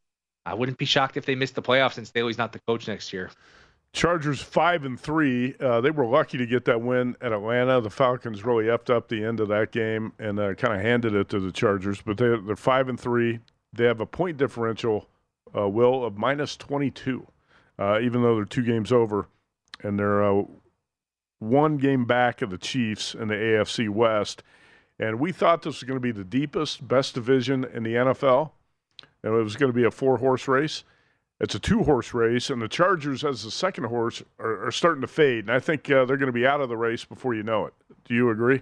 I 0.45 0.55
wouldn't 0.55 0.77
be 0.77 0.85
shocked 0.85 1.15
if 1.15 1.25
they 1.25 1.35
miss 1.35 1.51
the 1.51 1.61
playoffs 1.61 1.93
since 1.93 2.09
Staley's 2.09 2.37
not 2.37 2.51
the 2.51 2.59
coach 2.67 2.87
next 2.87 3.13
year. 3.13 3.31
Chargers 3.93 4.41
five 4.41 4.85
and 4.85 4.99
three. 4.99 5.55
Uh, 5.59 5.79
they 5.79 5.91
were 5.91 6.05
lucky 6.05 6.37
to 6.39 6.47
get 6.47 6.65
that 6.65 6.81
win 6.81 7.15
at 7.21 7.31
Atlanta. 7.31 7.79
The 7.79 7.91
Falcons 7.91 8.43
really 8.43 8.65
effed 8.65 8.89
up 8.89 9.07
the 9.07 9.23
end 9.23 9.39
of 9.39 9.47
that 9.49 9.71
game 9.71 10.11
and 10.19 10.39
uh, 10.39 10.55
kind 10.55 10.73
of 10.73 10.81
handed 10.81 11.13
it 11.13 11.29
to 11.29 11.39
the 11.39 11.51
Chargers. 11.51 12.01
But 12.01 12.17
they, 12.17 12.35
they're 12.45 12.55
five 12.55 12.89
and 12.89 12.99
three. 12.99 13.39
They 13.71 13.85
have 13.85 14.01
a 14.01 14.05
point 14.05 14.37
differential, 14.37 15.07
uh, 15.55 15.69
will 15.69 16.03
of 16.03 16.17
minus 16.17 16.57
twenty 16.57 16.89
two, 16.89 17.27
uh, 17.77 17.99
even 18.01 18.23
though 18.23 18.35
they're 18.35 18.45
two 18.45 18.63
games 18.63 18.91
over, 18.91 19.27
and 19.83 19.97
they're 19.97 20.23
uh, 20.23 20.43
one 21.49 21.77
game 21.77 22.05
back 22.05 22.41
of 22.41 22.49
the 22.49 22.57
Chiefs 22.57 23.13
in 23.13 23.27
the 23.27 23.35
AFC 23.35 23.89
West. 23.89 24.43
And 24.99 25.19
we 25.19 25.31
thought 25.31 25.63
this 25.63 25.81
was 25.81 25.83
going 25.83 25.97
to 25.97 26.01
be 26.01 26.11
the 26.11 26.23
deepest, 26.23 26.87
best 26.87 27.15
division 27.15 27.63
in 27.63 27.83
the 27.83 27.95
NFL, 27.95 28.51
and 29.23 29.33
it 29.33 29.43
was 29.43 29.55
going 29.55 29.71
to 29.71 29.75
be 29.75 29.85
a 29.85 29.91
four 29.91 30.17
horse 30.17 30.47
race. 30.47 30.83
It's 31.39 31.55
a 31.55 31.59
two 31.59 31.83
horse 31.83 32.13
race, 32.13 32.49
and 32.49 32.61
the 32.61 32.67
Chargers, 32.67 33.23
as 33.23 33.43
the 33.43 33.51
second 33.51 33.85
horse, 33.85 34.21
are, 34.39 34.67
are 34.67 34.71
starting 34.71 35.01
to 35.01 35.07
fade. 35.07 35.45
And 35.45 35.51
I 35.51 35.59
think 35.59 35.89
uh, 35.89 36.05
they're 36.05 36.17
going 36.17 36.27
to 36.27 36.31
be 36.31 36.47
out 36.47 36.61
of 36.61 36.69
the 36.69 36.77
race 36.77 37.03
before 37.03 37.33
you 37.33 37.43
know 37.43 37.65
it. 37.65 37.73
Do 38.05 38.13
you 38.13 38.29
agree? 38.29 38.61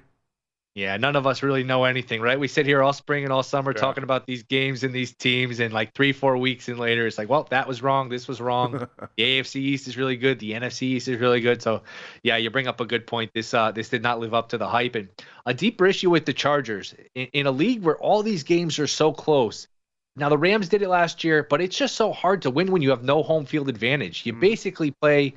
Yeah, 0.74 0.95
none 0.95 1.17
of 1.17 1.28
us 1.28 1.43
really 1.43 1.65
know 1.65 1.84
anything, 1.84 2.22
right? 2.22 2.39
We 2.39 2.47
sit 2.47 2.65
here 2.65 2.82
all 2.82 2.93
spring 2.93 3.26
and 3.26 3.34
all 3.34 3.43
summer 3.43 3.74
yeah. 3.76 3.82
talking 3.82 4.05
about 4.05 4.26
these 4.26 4.43
games 4.43 4.84
and 4.84 4.93
these 4.93 5.13
teams, 5.13 5.59
and 5.59 5.74
like 5.74 5.93
three, 5.93 6.13
four 6.13 6.38
weeks 6.38 6.69
in 6.69 6.78
later, 6.78 7.05
it's 7.05 7.17
like, 7.17 7.28
well, 7.28 7.45
that 7.49 7.67
was 7.67 7.82
wrong. 7.82 8.07
This 8.07 8.26
was 8.26 8.39
wrong. 8.39 8.88
the 9.17 9.24
AFC 9.24 9.57
East 9.57 9.89
is 9.89 9.97
really 9.97 10.15
good. 10.15 10.39
The 10.39 10.51
NFC 10.51 10.84
East 10.84 11.09
is 11.09 11.19
really 11.19 11.41
good. 11.41 11.61
So, 11.61 11.82
yeah, 12.24 12.38
you 12.38 12.49
bring 12.49 12.67
up 12.67 12.80
a 12.80 12.86
good 12.86 13.05
point. 13.05 13.32
This 13.34 13.53
uh, 13.53 13.72
this 13.72 13.89
did 13.89 14.01
not 14.01 14.22
live 14.22 14.34
up 14.34 14.49
to 14.49 14.57
the 14.57 14.67
hype, 14.67 14.95
and 14.95 15.09
a 15.45 15.53
deeper 15.53 15.88
issue 15.88 16.09
with 16.09 16.26
the 16.26 16.34
Chargers 16.34 16.95
in, 17.15 17.28
in 17.34 17.47
a 17.47 17.51
league 17.51 17.84
where 17.84 17.97
all 17.97 18.24
these 18.24 18.43
games 18.43 18.80
are 18.80 18.88
so 18.88 19.11
close. 19.11 19.67
Now 20.15 20.30
the 20.30 20.38
Rams 20.38 20.69
did 20.69 20.82
it 20.82 20.89
last 20.89 21.26
year, 21.26 21.45
but 21.49 21.59
it's 21.59 21.78
just 21.78 21.95
so 21.95 22.13
hard 22.13 22.43
to 22.43 22.49
win 22.49 22.72
when 22.72 22.82
you 22.82 22.91
have 22.91 23.03
no 23.03 23.24
home 23.24 23.45
field 23.45 23.67
advantage. 23.67 24.26
You 24.26 24.34
mm. 24.34 24.39
basically 24.39 24.91
play 24.91 25.36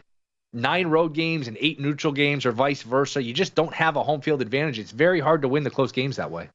nine 0.54 0.88
road 0.88 1.14
games 1.14 1.48
and 1.48 1.56
eight 1.60 1.80
neutral 1.80 2.12
games, 2.12 2.46
or 2.46 2.52
vice 2.52 2.82
versa. 2.82 3.22
You 3.22 3.32
just 3.32 3.54
don't 3.54 3.72
have 3.74 3.96
a 3.96 4.02
home 4.02 4.20
field 4.20 4.42
advantage. 4.42 4.78
It's 4.78 4.92
very 4.92 5.20
hard 5.20 5.42
to 5.42 5.48
win 5.48 5.64
the 5.64 5.70
close 5.70 5.92
games 5.92 6.16
that 6.16 6.30
way. 6.30 6.48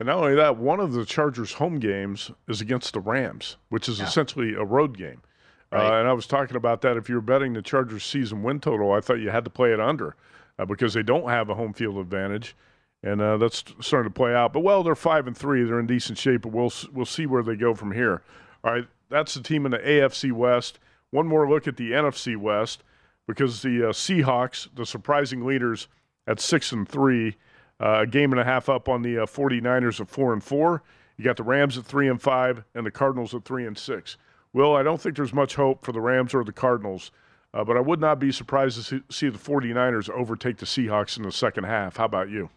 And 0.00 0.08
not 0.08 0.18
only 0.18 0.34
that, 0.34 0.56
one 0.56 0.80
of 0.80 0.92
the 0.92 1.04
Chargers' 1.04 1.52
home 1.52 1.78
games 1.78 2.30
is 2.48 2.60
against 2.60 2.92
the 2.92 3.00
Rams, 3.00 3.56
which 3.68 3.88
is 3.88 4.00
yeah. 4.00 4.06
essentially 4.06 4.54
a 4.54 4.64
road 4.64 4.98
game. 4.98 5.22
Uh, 5.72 5.76
right. 5.76 5.96
Uh, 5.96 6.00
and 6.00 6.08
I 6.08 6.12
was 6.12 6.26
talking 6.26 6.56
about 6.56 6.80
that. 6.82 6.96
If 6.96 7.08
you 7.08 7.14
were 7.14 7.20
betting 7.20 7.52
the 7.52 7.62
Chargers' 7.62 8.04
season 8.04 8.42
win 8.42 8.60
total, 8.60 8.92
I 8.92 9.00
thought 9.00 9.20
you 9.20 9.30
had 9.30 9.44
to 9.44 9.50
play 9.50 9.72
it 9.72 9.80
under 9.80 10.16
uh, 10.58 10.64
because 10.64 10.94
they 10.94 11.02
don't 11.02 11.28
have 11.28 11.48
a 11.48 11.54
home 11.54 11.72
field 11.72 11.98
advantage 11.98 12.56
and 13.02 13.20
uh, 13.20 13.36
that's 13.36 13.64
starting 13.80 14.10
to 14.10 14.14
play 14.14 14.34
out. 14.34 14.52
But 14.52 14.60
well, 14.60 14.82
they're 14.82 14.94
five 14.94 15.26
and 15.26 15.36
three; 15.36 15.64
they're 15.64 15.80
in 15.80 15.86
decent 15.86 16.18
shape, 16.18 16.42
but 16.42 16.52
we'll 16.52 16.72
we'll 16.92 17.06
see 17.06 17.26
where 17.26 17.42
they 17.42 17.56
go 17.56 17.74
from 17.74 17.92
here. 17.92 18.22
All 18.64 18.72
right, 18.72 18.86
that's 19.08 19.34
the 19.34 19.42
team 19.42 19.66
in 19.66 19.72
the 19.72 19.78
AFC 19.78 20.32
West. 20.32 20.78
One 21.10 21.26
more 21.26 21.48
look 21.48 21.66
at 21.66 21.76
the 21.76 21.92
NFC 21.92 22.36
West 22.36 22.82
because 23.26 23.62
the 23.62 23.88
uh, 23.88 23.92
Seahawks, 23.92 24.68
the 24.74 24.86
surprising 24.86 25.44
leaders 25.44 25.88
at 26.26 26.40
six 26.40 26.72
and 26.72 26.88
three, 26.88 27.36
uh, 27.80 28.00
a 28.00 28.06
game 28.06 28.32
and 28.32 28.40
a 28.40 28.44
half 28.44 28.68
up 28.68 28.88
on 28.88 29.02
the 29.02 29.18
uh, 29.18 29.26
49ers 29.26 30.00
at 30.00 30.08
four 30.08 30.32
and 30.32 30.42
four. 30.42 30.82
You 31.16 31.24
got 31.24 31.36
the 31.36 31.42
Rams 31.42 31.76
at 31.78 31.84
three 31.84 32.08
and 32.08 32.20
five, 32.20 32.64
and 32.74 32.86
the 32.86 32.90
Cardinals 32.90 33.34
at 33.34 33.44
three 33.44 33.66
and 33.66 33.76
six. 33.76 34.16
Will, 34.52 34.74
I 34.74 34.82
don't 34.82 35.00
think 35.00 35.16
there's 35.16 35.32
much 35.32 35.54
hope 35.54 35.84
for 35.84 35.92
the 35.92 36.00
Rams 36.00 36.34
or 36.34 36.44
the 36.44 36.52
Cardinals. 36.52 37.10
Uh, 37.54 37.64
but 37.64 37.76
I 37.76 37.80
would 37.80 38.00
not 38.00 38.18
be 38.18 38.32
surprised 38.32 38.76
to 38.76 38.82
see, 38.82 39.02
see 39.10 39.28
the 39.28 39.38
49ers 39.38 40.08
overtake 40.08 40.56
the 40.56 40.66
Seahawks 40.66 41.18
in 41.18 41.22
the 41.22 41.32
second 41.32 41.64
half. 41.64 41.98
How 41.98 42.06
about 42.06 42.30
you? 42.30 42.48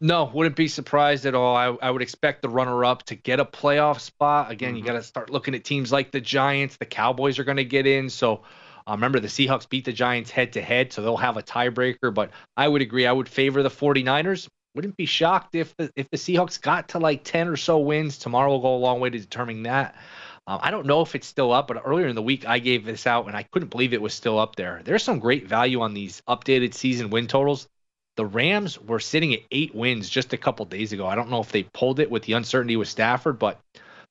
No, 0.00 0.30
wouldn't 0.32 0.56
be 0.56 0.66
surprised 0.66 1.26
at 1.26 1.34
all. 1.34 1.54
I, 1.54 1.66
I 1.66 1.90
would 1.90 2.02
expect 2.02 2.42
the 2.42 2.48
runner 2.48 2.84
up 2.84 3.04
to 3.04 3.14
get 3.14 3.38
a 3.38 3.44
playoff 3.44 4.00
spot. 4.00 4.50
Again, 4.50 4.70
mm-hmm. 4.70 4.78
you 4.78 4.84
got 4.84 4.94
to 4.94 5.02
start 5.02 5.30
looking 5.30 5.54
at 5.54 5.62
teams 5.62 5.92
like 5.92 6.10
the 6.10 6.20
Giants. 6.20 6.76
The 6.76 6.86
Cowboys 6.86 7.38
are 7.38 7.44
going 7.44 7.58
to 7.58 7.64
get 7.64 7.86
in. 7.86 8.08
So 8.08 8.42
uh, 8.86 8.92
remember, 8.92 9.20
the 9.20 9.28
Seahawks 9.28 9.68
beat 9.68 9.84
the 9.84 9.92
Giants 9.92 10.30
head 10.30 10.52
to 10.54 10.62
head, 10.62 10.92
so 10.92 11.02
they'll 11.02 11.16
have 11.16 11.36
a 11.36 11.42
tiebreaker. 11.42 12.12
But 12.12 12.30
I 12.56 12.68
would 12.68 12.82
agree. 12.82 13.06
I 13.06 13.12
would 13.12 13.28
favor 13.28 13.62
the 13.62 13.70
49ers. 13.70 14.48
Wouldn't 14.74 14.96
be 14.96 15.06
shocked 15.06 15.54
if 15.54 15.76
the, 15.76 15.90
if 15.96 16.08
the 16.10 16.16
Seahawks 16.16 16.60
got 16.60 16.88
to 16.90 16.98
like 16.98 17.24
10 17.24 17.48
or 17.48 17.56
so 17.56 17.78
wins. 17.78 18.18
Tomorrow 18.18 18.50
will 18.50 18.60
go 18.60 18.74
a 18.74 18.78
long 18.78 19.00
way 19.00 19.10
to 19.10 19.18
determining 19.18 19.64
that. 19.64 19.94
Um, 20.46 20.58
I 20.62 20.70
don't 20.70 20.86
know 20.86 21.02
if 21.02 21.14
it's 21.14 21.26
still 21.26 21.52
up, 21.52 21.68
but 21.68 21.82
earlier 21.84 22.08
in 22.08 22.16
the 22.16 22.22
week 22.22 22.48
I 22.48 22.58
gave 22.58 22.84
this 22.84 23.06
out 23.06 23.26
and 23.26 23.36
I 23.36 23.44
couldn't 23.44 23.70
believe 23.70 23.92
it 23.92 24.02
was 24.02 24.14
still 24.14 24.38
up 24.38 24.56
there. 24.56 24.80
There's 24.84 25.02
some 25.02 25.20
great 25.20 25.46
value 25.46 25.82
on 25.82 25.94
these 25.94 26.20
updated 26.28 26.74
season 26.74 27.10
win 27.10 27.28
totals. 27.28 27.68
The 28.16 28.26
Rams 28.26 28.78
were 28.80 28.98
sitting 28.98 29.32
at 29.34 29.40
eight 29.52 29.74
wins 29.74 30.08
just 30.08 30.32
a 30.32 30.36
couple 30.36 30.64
days 30.66 30.92
ago. 30.92 31.06
I 31.06 31.14
don't 31.14 31.30
know 31.30 31.40
if 31.40 31.52
they 31.52 31.62
pulled 31.62 32.00
it 32.00 32.10
with 32.10 32.24
the 32.24 32.32
uncertainty 32.32 32.76
with 32.76 32.88
Stafford, 32.88 33.38
but 33.38 33.60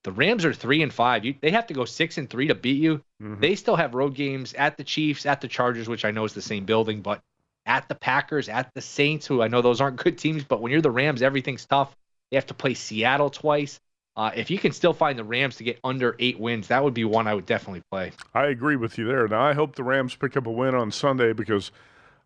the 0.03 0.11
Rams 0.11 0.45
are 0.45 0.53
three 0.53 0.81
and 0.81 0.93
five. 0.93 1.25
You, 1.25 1.35
they 1.41 1.51
have 1.51 1.67
to 1.67 1.73
go 1.73 1.85
six 1.85 2.17
and 2.17 2.29
three 2.29 2.47
to 2.47 2.55
beat 2.55 2.81
you. 2.81 2.97
Mm-hmm. 3.21 3.39
They 3.39 3.55
still 3.55 3.75
have 3.75 3.93
road 3.93 4.15
games 4.15 4.53
at 4.53 4.77
the 4.77 4.83
Chiefs, 4.83 5.25
at 5.25 5.41
the 5.41 5.47
Chargers, 5.47 5.87
which 5.87 6.05
I 6.05 6.11
know 6.11 6.25
is 6.25 6.33
the 6.33 6.41
same 6.41 6.65
building, 6.65 7.01
but 7.01 7.21
at 7.65 7.87
the 7.87 7.95
Packers, 7.95 8.49
at 8.49 8.73
the 8.73 8.81
Saints, 8.81 9.27
who 9.27 9.41
I 9.41 9.47
know 9.47 9.61
those 9.61 9.81
aren't 9.81 9.97
good 9.97 10.17
teams, 10.17 10.43
but 10.43 10.61
when 10.61 10.71
you're 10.71 10.81
the 10.81 10.91
Rams, 10.91 11.21
everything's 11.21 11.65
tough. 11.65 11.95
They 12.29 12.37
have 12.37 12.47
to 12.47 12.53
play 12.53 12.73
Seattle 12.73 13.29
twice. 13.29 13.79
Uh, 14.15 14.31
if 14.35 14.49
you 14.51 14.57
can 14.57 14.71
still 14.71 14.93
find 14.93 15.17
the 15.17 15.23
Rams 15.23 15.55
to 15.57 15.63
get 15.63 15.79
under 15.83 16.15
eight 16.19 16.39
wins, 16.39 16.67
that 16.67 16.83
would 16.83 16.93
be 16.93 17.05
one 17.05 17.27
I 17.27 17.33
would 17.33 17.45
definitely 17.45 17.83
play. 17.91 18.11
I 18.33 18.45
agree 18.47 18.75
with 18.75 18.97
you 18.97 19.05
there. 19.05 19.27
Now 19.27 19.41
I 19.41 19.53
hope 19.53 19.75
the 19.75 19.83
Rams 19.83 20.15
pick 20.15 20.35
up 20.35 20.47
a 20.47 20.51
win 20.51 20.75
on 20.75 20.91
Sunday 20.91 21.33
because 21.33 21.71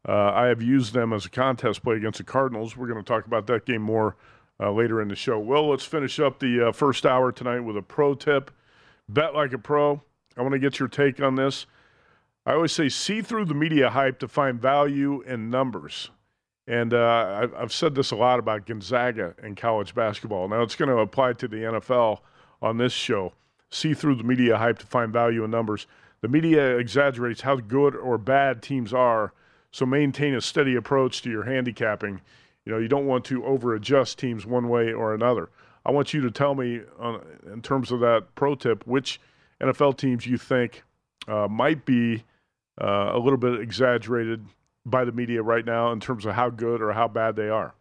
uh, 0.08 0.32
I 0.34 0.48
have 0.48 0.62
used 0.62 0.94
them 0.94 1.14
as 1.14 1.26
a 1.26 1.30
contest 1.30 1.84
play 1.84 1.96
against 1.96 2.18
the 2.18 2.24
Cardinals. 2.24 2.76
We're 2.76 2.88
going 2.88 3.04
to 3.04 3.08
talk 3.08 3.26
about 3.26 3.48
that 3.48 3.66
game 3.66 3.82
more 3.82 4.16
uh, 4.60 4.72
later 4.72 5.02
in 5.02 5.08
the 5.08 5.16
show. 5.16 5.40
Well, 5.40 5.70
let's 5.70 5.86
finish 5.86 6.20
up 6.20 6.40
the 6.40 6.70
uh, 6.70 6.72
first 6.72 7.06
hour 7.06 7.32
tonight 7.32 7.62
with 7.62 7.78
a 7.78 7.82
pro 7.82 8.16
tip. 8.16 8.52
Bet 9.08 9.36
like 9.36 9.54
a 9.54 9.58
pro. 9.58 10.02
I 10.38 10.42
want 10.42 10.54
to 10.54 10.60
get 10.60 10.80
your 10.80 10.88
take 10.88 11.22
on 11.22 11.36
this. 11.36 11.66
I 12.46 12.54
always 12.54 12.72
say 12.72 12.90
see 12.90 13.22
through 13.22 13.46
the 13.46 13.54
media 13.54 13.90
hype 13.90 14.20
to 14.20 14.28
find 14.28 14.62
value 14.62 15.22
in 15.22 15.50
numbers. 15.50 16.10
And 16.68 16.94
uh, 16.94 17.48
I've 17.56 17.74
said 17.74 17.94
this 17.94 18.12
a 18.12 18.16
lot 18.16 18.40
about 18.40 18.66
Gonzaga 18.66 19.36
and 19.42 19.56
college 19.56 19.94
basketball. 19.94 20.48
Now 20.48 20.62
it's 20.62 20.76
going 20.76 20.90
to 20.90 20.98
apply 20.98 21.34
to 21.34 21.48
the 21.48 21.58
NFL 21.58 22.20
on 22.62 22.78
this 22.78 22.94
show. 22.94 23.34
See 23.70 23.94
through 23.94 24.16
the 24.16 24.24
media 24.24 24.58
hype 24.58 24.80
to 24.80 24.86
find 24.88 25.14
value 25.14 25.44
in 25.44 25.52
numbers. 25.52 25.86
The 26.22 26.28
media 26.28 26.78
exaggerates 26.78 27.42
how 27.42 27.58
good 27.58 27.96
or 27.96 28.18
bad 28.18 28.64
teams 28.64 28.94
are 28.94 29.34
So 29.72 29.86
maintain 29.86 30.34
a 30.34 30.42
steady 30.42 30.76
approach 30.76 31.22
to 31.24 31.30
your 31.30 31.44
handicapping. 31.44 32.22
You 32.66 32.74
know, 32.74 32.80
you 32.80 32.88
don't 32.88 33.06
want 33.06 33.26
to 33.26 33.46
over 33.46 33.76
adjust 33.76 34.18
teams 34.18 34.46
one 34.46 34.70
way 34.70 34.92
or 34.92 35.14
another. 35.14 35.50
I 35.86 35.92
want 35.92 36.14
you 36.14 36.22
to 36.22 36.32
tell 36.32 36.56
me, 36.56 36.82
uh, 37.00 37.20
in 37.52 37.62
terms 37.62 37.92
of 37.92 38.00
that 38.00 38.34
pro 38.34 38.56
tip, 38.56 38.86
which 38.88 39.20
NFL 39.62 39.98
teams 39.98 40.26
you 40.26 40.38
think 40.38 40.84
uh, 41.28 41.48
might 41.48 41.86
be 41.86 42.24
uh, 42.82 43.12
a 43.14 43.20
little 43.20 43.38
bit 43.38 43.60
exaggerated 43.62 44.44
by 44.86 45.06
the 45.06 45.12
media 45.12 45.42
right 45.42 45.66
now 45.66 45.92
in 45.92 46.00
terms 46.00 46.26
of 46.26 46.34
how 46.34 46.50
good 46.50 46.82
or 46.82 46.92
how 46.92 47.08
bad 47.08 47.36
they 47.36 47.50
are. 47.50 47.74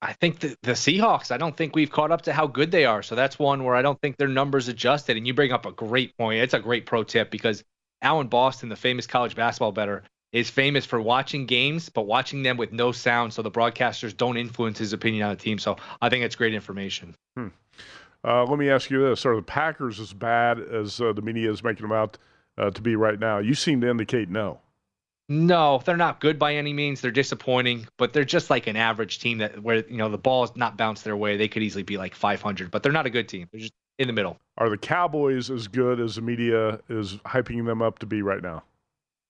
I 0.00 0.14
think 0.14 0.40
the, 0.40 0.56
the 0.62 0.72
Seahawks, 0.72 1.30
I 1.30 1.36
don't 1.36 1.56
think 1.56 1.76
we've 1.76 1.90
caught 1.90 2.10
up 2.10 2.22
to 2.22 2.32
how 2.32 2.48
good 2.48 2.72
they 2.72 2.84
are. 2.84 3.04
So 3.04 3.14
that's 3.14 3.38
one 3.38 3.62
where 3.62 3.76
I 3.76 3.82
don't 3.82 4.00
think 4.00 4.16
their 4.16 4.26
numbers 4.26 4.66
adjusted. 4.66 5.16
And 5.16 5.26
you 5.26 5.34
bring 5.34 5.52
up 5.52 5.64
a 5.64 5.70
great 5.70 6.16
point. 6.16 6.42
It's 6.42 6.54
a 6.54 6.60
great 6.60 6.86
pro 6.86 7.04
tip 7.04 7.30
because 7.30 7.62
Alan 8.00 8.26
Boston, 8.26 8.68
the 8.68 8.76
famous 8.76 9.06
college 9.06 9.36
basketball 9.36 9.70
better, 9.70 10.02
is 10.32 10.48
famous 10.48 10.86
for 10.86 11.00
watching 11.00 11.46
games, 11.46 11.88
but 11.88 12.06
watching 12.06 12.42
them 12.42 12.56
with 12.56 12.72
no 12.72 12.92
sound 12.92 13.32
so 13.32 13.42
the 13.42 13.50
broadcasters 13.50 14.16
don't 14.16 14.36
influence 14.36 14.78
his 14.78 14.92
opinion 14.92 15.24
on 15.24 15.30
the 15.30 15.36
team. 15.36 15.58
So 15.58 15.76
I 16.00 16.08
think 16.08 16.24
it's 16.24 16.36
great 16.36 16.54
information. 16.54 17.14
Hmm. 17.36 17.48
Uh, 18.24 18.44
let 18.44 18.58
me 18.58 18.70
ask 18.70 18.90
you 18.90 19.02
this: 19.08 19.26
Are 19.26 19.36
the 19.36 19.42
Packers 19.42 20.00
as 20.00 20.12
bad 20.12 20.60
as 20.60 21.00
uh, 21.00 21.12
the 21.12 21.22
media 21.22 21.50
is 21.50 21.62
making 21.62 21.82
them 21.82 21.92
out 21.92 22.18
uh, 22.56 22.70
to 22.70 22.80
be 22.80 22.96
right 22.96 23.18
now? 23.18 23.38
You 23.38 23.54
seem 23.54 23.80
to 23.80 23.90
indicate 23.90 24.28
no. 24.28 24.60
No, 25.28 25.80
they're 25.84 25.96
not 25.96 26.20
good 26.20 26.38
by 26.38 26.56
any 26.56 26.72
means. 26.72 27.00
They're 27.00 27.10
disappointing, 27.10 27.86
but 27.96 28.12
they're 28.12 28.24
just 28.24 28.50
like 28.50 28.66
an 28.66 28.76
average 28.76 29.18
team 29.18 29.38
that 29.38 29.62
where 29.62 29.84
you 29.88 29.96
know 29.96 30.08
the 30.08 30.18
ball 30.18 30.44
is 30.44 30.54
not 30.56 30.76
bounced 30.76 31.04
their 31.04 31.16
way. 31.16 31.36
They 31.36 31.48
could 31.48 31.62
easily 31.62 31.82
be 31.84 31.96
like 31.96 32.14
500, 32.14 32.70
but 32.70 32.82
they're 32.82 32.92
not 32.92 33.06
a 33.06 33.10
good 33.10 33.28
team. 33.28 33.48
They're 33.50 33.60
just 33.60 33.72
in 33.98 34.06
the 34.08 34.12
middle. 34.12 34.38
Are 34.58 34.68
the 34.68 34.78
Cowboys 34.78 35.50
as 35.50 35.68
good 35.68 36.00
as 36.00 36.16
the 36.16 36.22
media 36.22 36.80
is 36.88 37.14
hyping 37.26 37.64
them 37.64 37.82
up 37.82 37.98
to 38.00 38.06
be 38.06 38.22
right 38.22 38.42
now? 38.42 38.62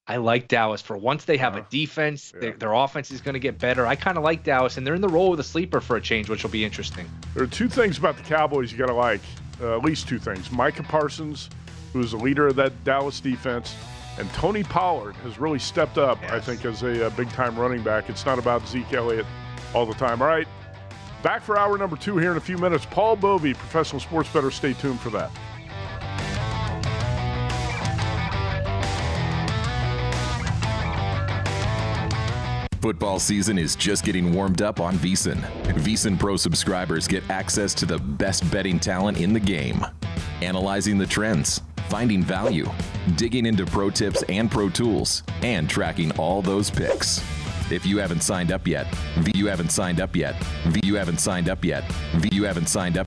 I 0.07 0.17
like 0.17 0.49
Dallas 0.49 0.83
for 0.83 0.97
once 0.97 1.25
they 1.25 1.37
have 1.37 1.57
uh, 1.57 1.61
a 1.61 1.67
defense. 1.71 2.33
Yeah. 2.35 2.41
Their, 2.41 2.53
their, 2.55 2.73
offense 2.73 3.11
is 3.11 3.21
going 3.21 3.35
to 3.35 3.41
get 3.41 3.59
better. 3.59 3.87
I 3.87 3.95
kind 3.95 4.19
of 4.19 4.25
like 4.25 4.43
Dallas, 4.43 4.77
and 4.77 4.87
they're 4.87 4.95
in 4.95 5.01
the 5.01 5.09
role 5.09 5.31
with 5.31 5.41
a 5.41 5.45
sleeper 5.45 5.81
for 5.81 5.97
a 5.97 6.01
change, 6.01 6.29
which 6.29 6.43
will 6.43 6.51
be 6.51 6.65
interesting. 6.65 7.09
There 7.35 7.45
are 7.45 7.49
two 7.49 7.69
things 7.69 7.99
about 7.99 8.17
the 8.17 8.25
Cowboys 8.25 8.73
you 8.73 8.79
got 8.79 8.87
to 8.87 8.95
like. 8.95 9.21
Uh, 9.61 9.77
at 9.77 9.85
least 9.85 10.09
two 10.09 10.19
things. 10.19 10.51
Micah 10.51 10.83
Parsons, 10.83 11.49
who's 11.93 12.11
the 12.11 12.17
leader 12.17 12.49
of 12.49 12.57
that 12.57 12.83
Dallas 12.83 13.21
defense, 13.21 13.77
and 14.19 14.29
Tony 14.33 14.65
Pollard 14.65 15.15
has 15.17 15.39
really 15.39 15.61
stepped 15.61 15.99
up, 15.99 16.21
yes. 16.21 16.33
I 16.33 16.41
think, 16.41 16.65
as 16.65 16.83
a, 16.83 17.07
a 17.07 17.11
big 17.11 17.31
time 17.31 17.57
running 17.57 17.83
back. 17.83 18.11
It's 18.11 18.27
not 18.27 18.41
about 18.41 18.67
Zeke 18.67 18.93
Elliott 18.93 19.27
all 19.73 19.87
the 19.87 19.95
time. 19.95 20.21
All 20.21 20.27
right, 20.27 20.49
back 21.23 21.43
for 21.43 21.57
hour 21.57 21.79
number 21.79 21.97
two 21.97 22.19
here 22.19 22.33
in 22.33 22.37
a 22.37 22.41
few 22.41 22.59
minutes. 22.59 22.87
Paul 22.91 23.17
Bovi, 23.17 23.55
professional 23.55 24.01
sports 24.01 24.29
bettor. 24.33 24.51
Stay 24.51 24.73
tuned 24.73 24.99
for 24.99 25.11
that. 25.11 25.31
Football 32.83 33.21
season 33.21 33.59
is 33.59 33.77
just 33.77 34.05
getting 34.05 34.35
warmed 34.35 34.61
up 34.61 34.81
on 34.81 34.97
VSiN. 34.97 35.37
VSiN 35.85 36.19
Pro 36.19 36.37
subscribers 36.37 37.07
get 37.07 37.23
access 37.31 37.75
to 37.75 37.87
the 37.87 37.97
best 37.97 38.51
betting 38.51 38.81
talent 38.81 39.21
in 39.21 39.33
the 39.33 39.39
game, 39.39 39.87
analyzing 40.41 40.99
the 40.99 41.07
trends, 41.07 41.61
finding 41.89 42.25
value, 42.25 42.69
digging 43.15 43.47
into 43.47 43.65
pro 43.65 43.89
tips 43.89 44.25
and 44.25 44.51
pro 44.51 44.69
tools, 44.69 45.23
and 45.43 45.71
tracking 45.71 46.11
all 46.19 46.43
those 46.43 46.71
picks. 46.71 47.19
If 47.71 47.87
you 47.87 47.99
haven't 47.99 48.25
signed 48.25 48.51
up 48.51 48.67
yet, 48.67 48.93
you 49.33 49.47
haven't 49.47 49.71
signed 49.71 50.01
up 50.01 50.17
yet, 50.17 50.35
V 50.67 50.81
you 50.83 50.97
haven't 50.97 51.21
signed 51.21 51.49
up 51.49 51.65
yet, 51.65 51.85
you 52.33 52.43
haven't 52.43 52.67
signed 52.67 52.99
up. 52.99 53.07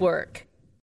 work. 0.01 0.47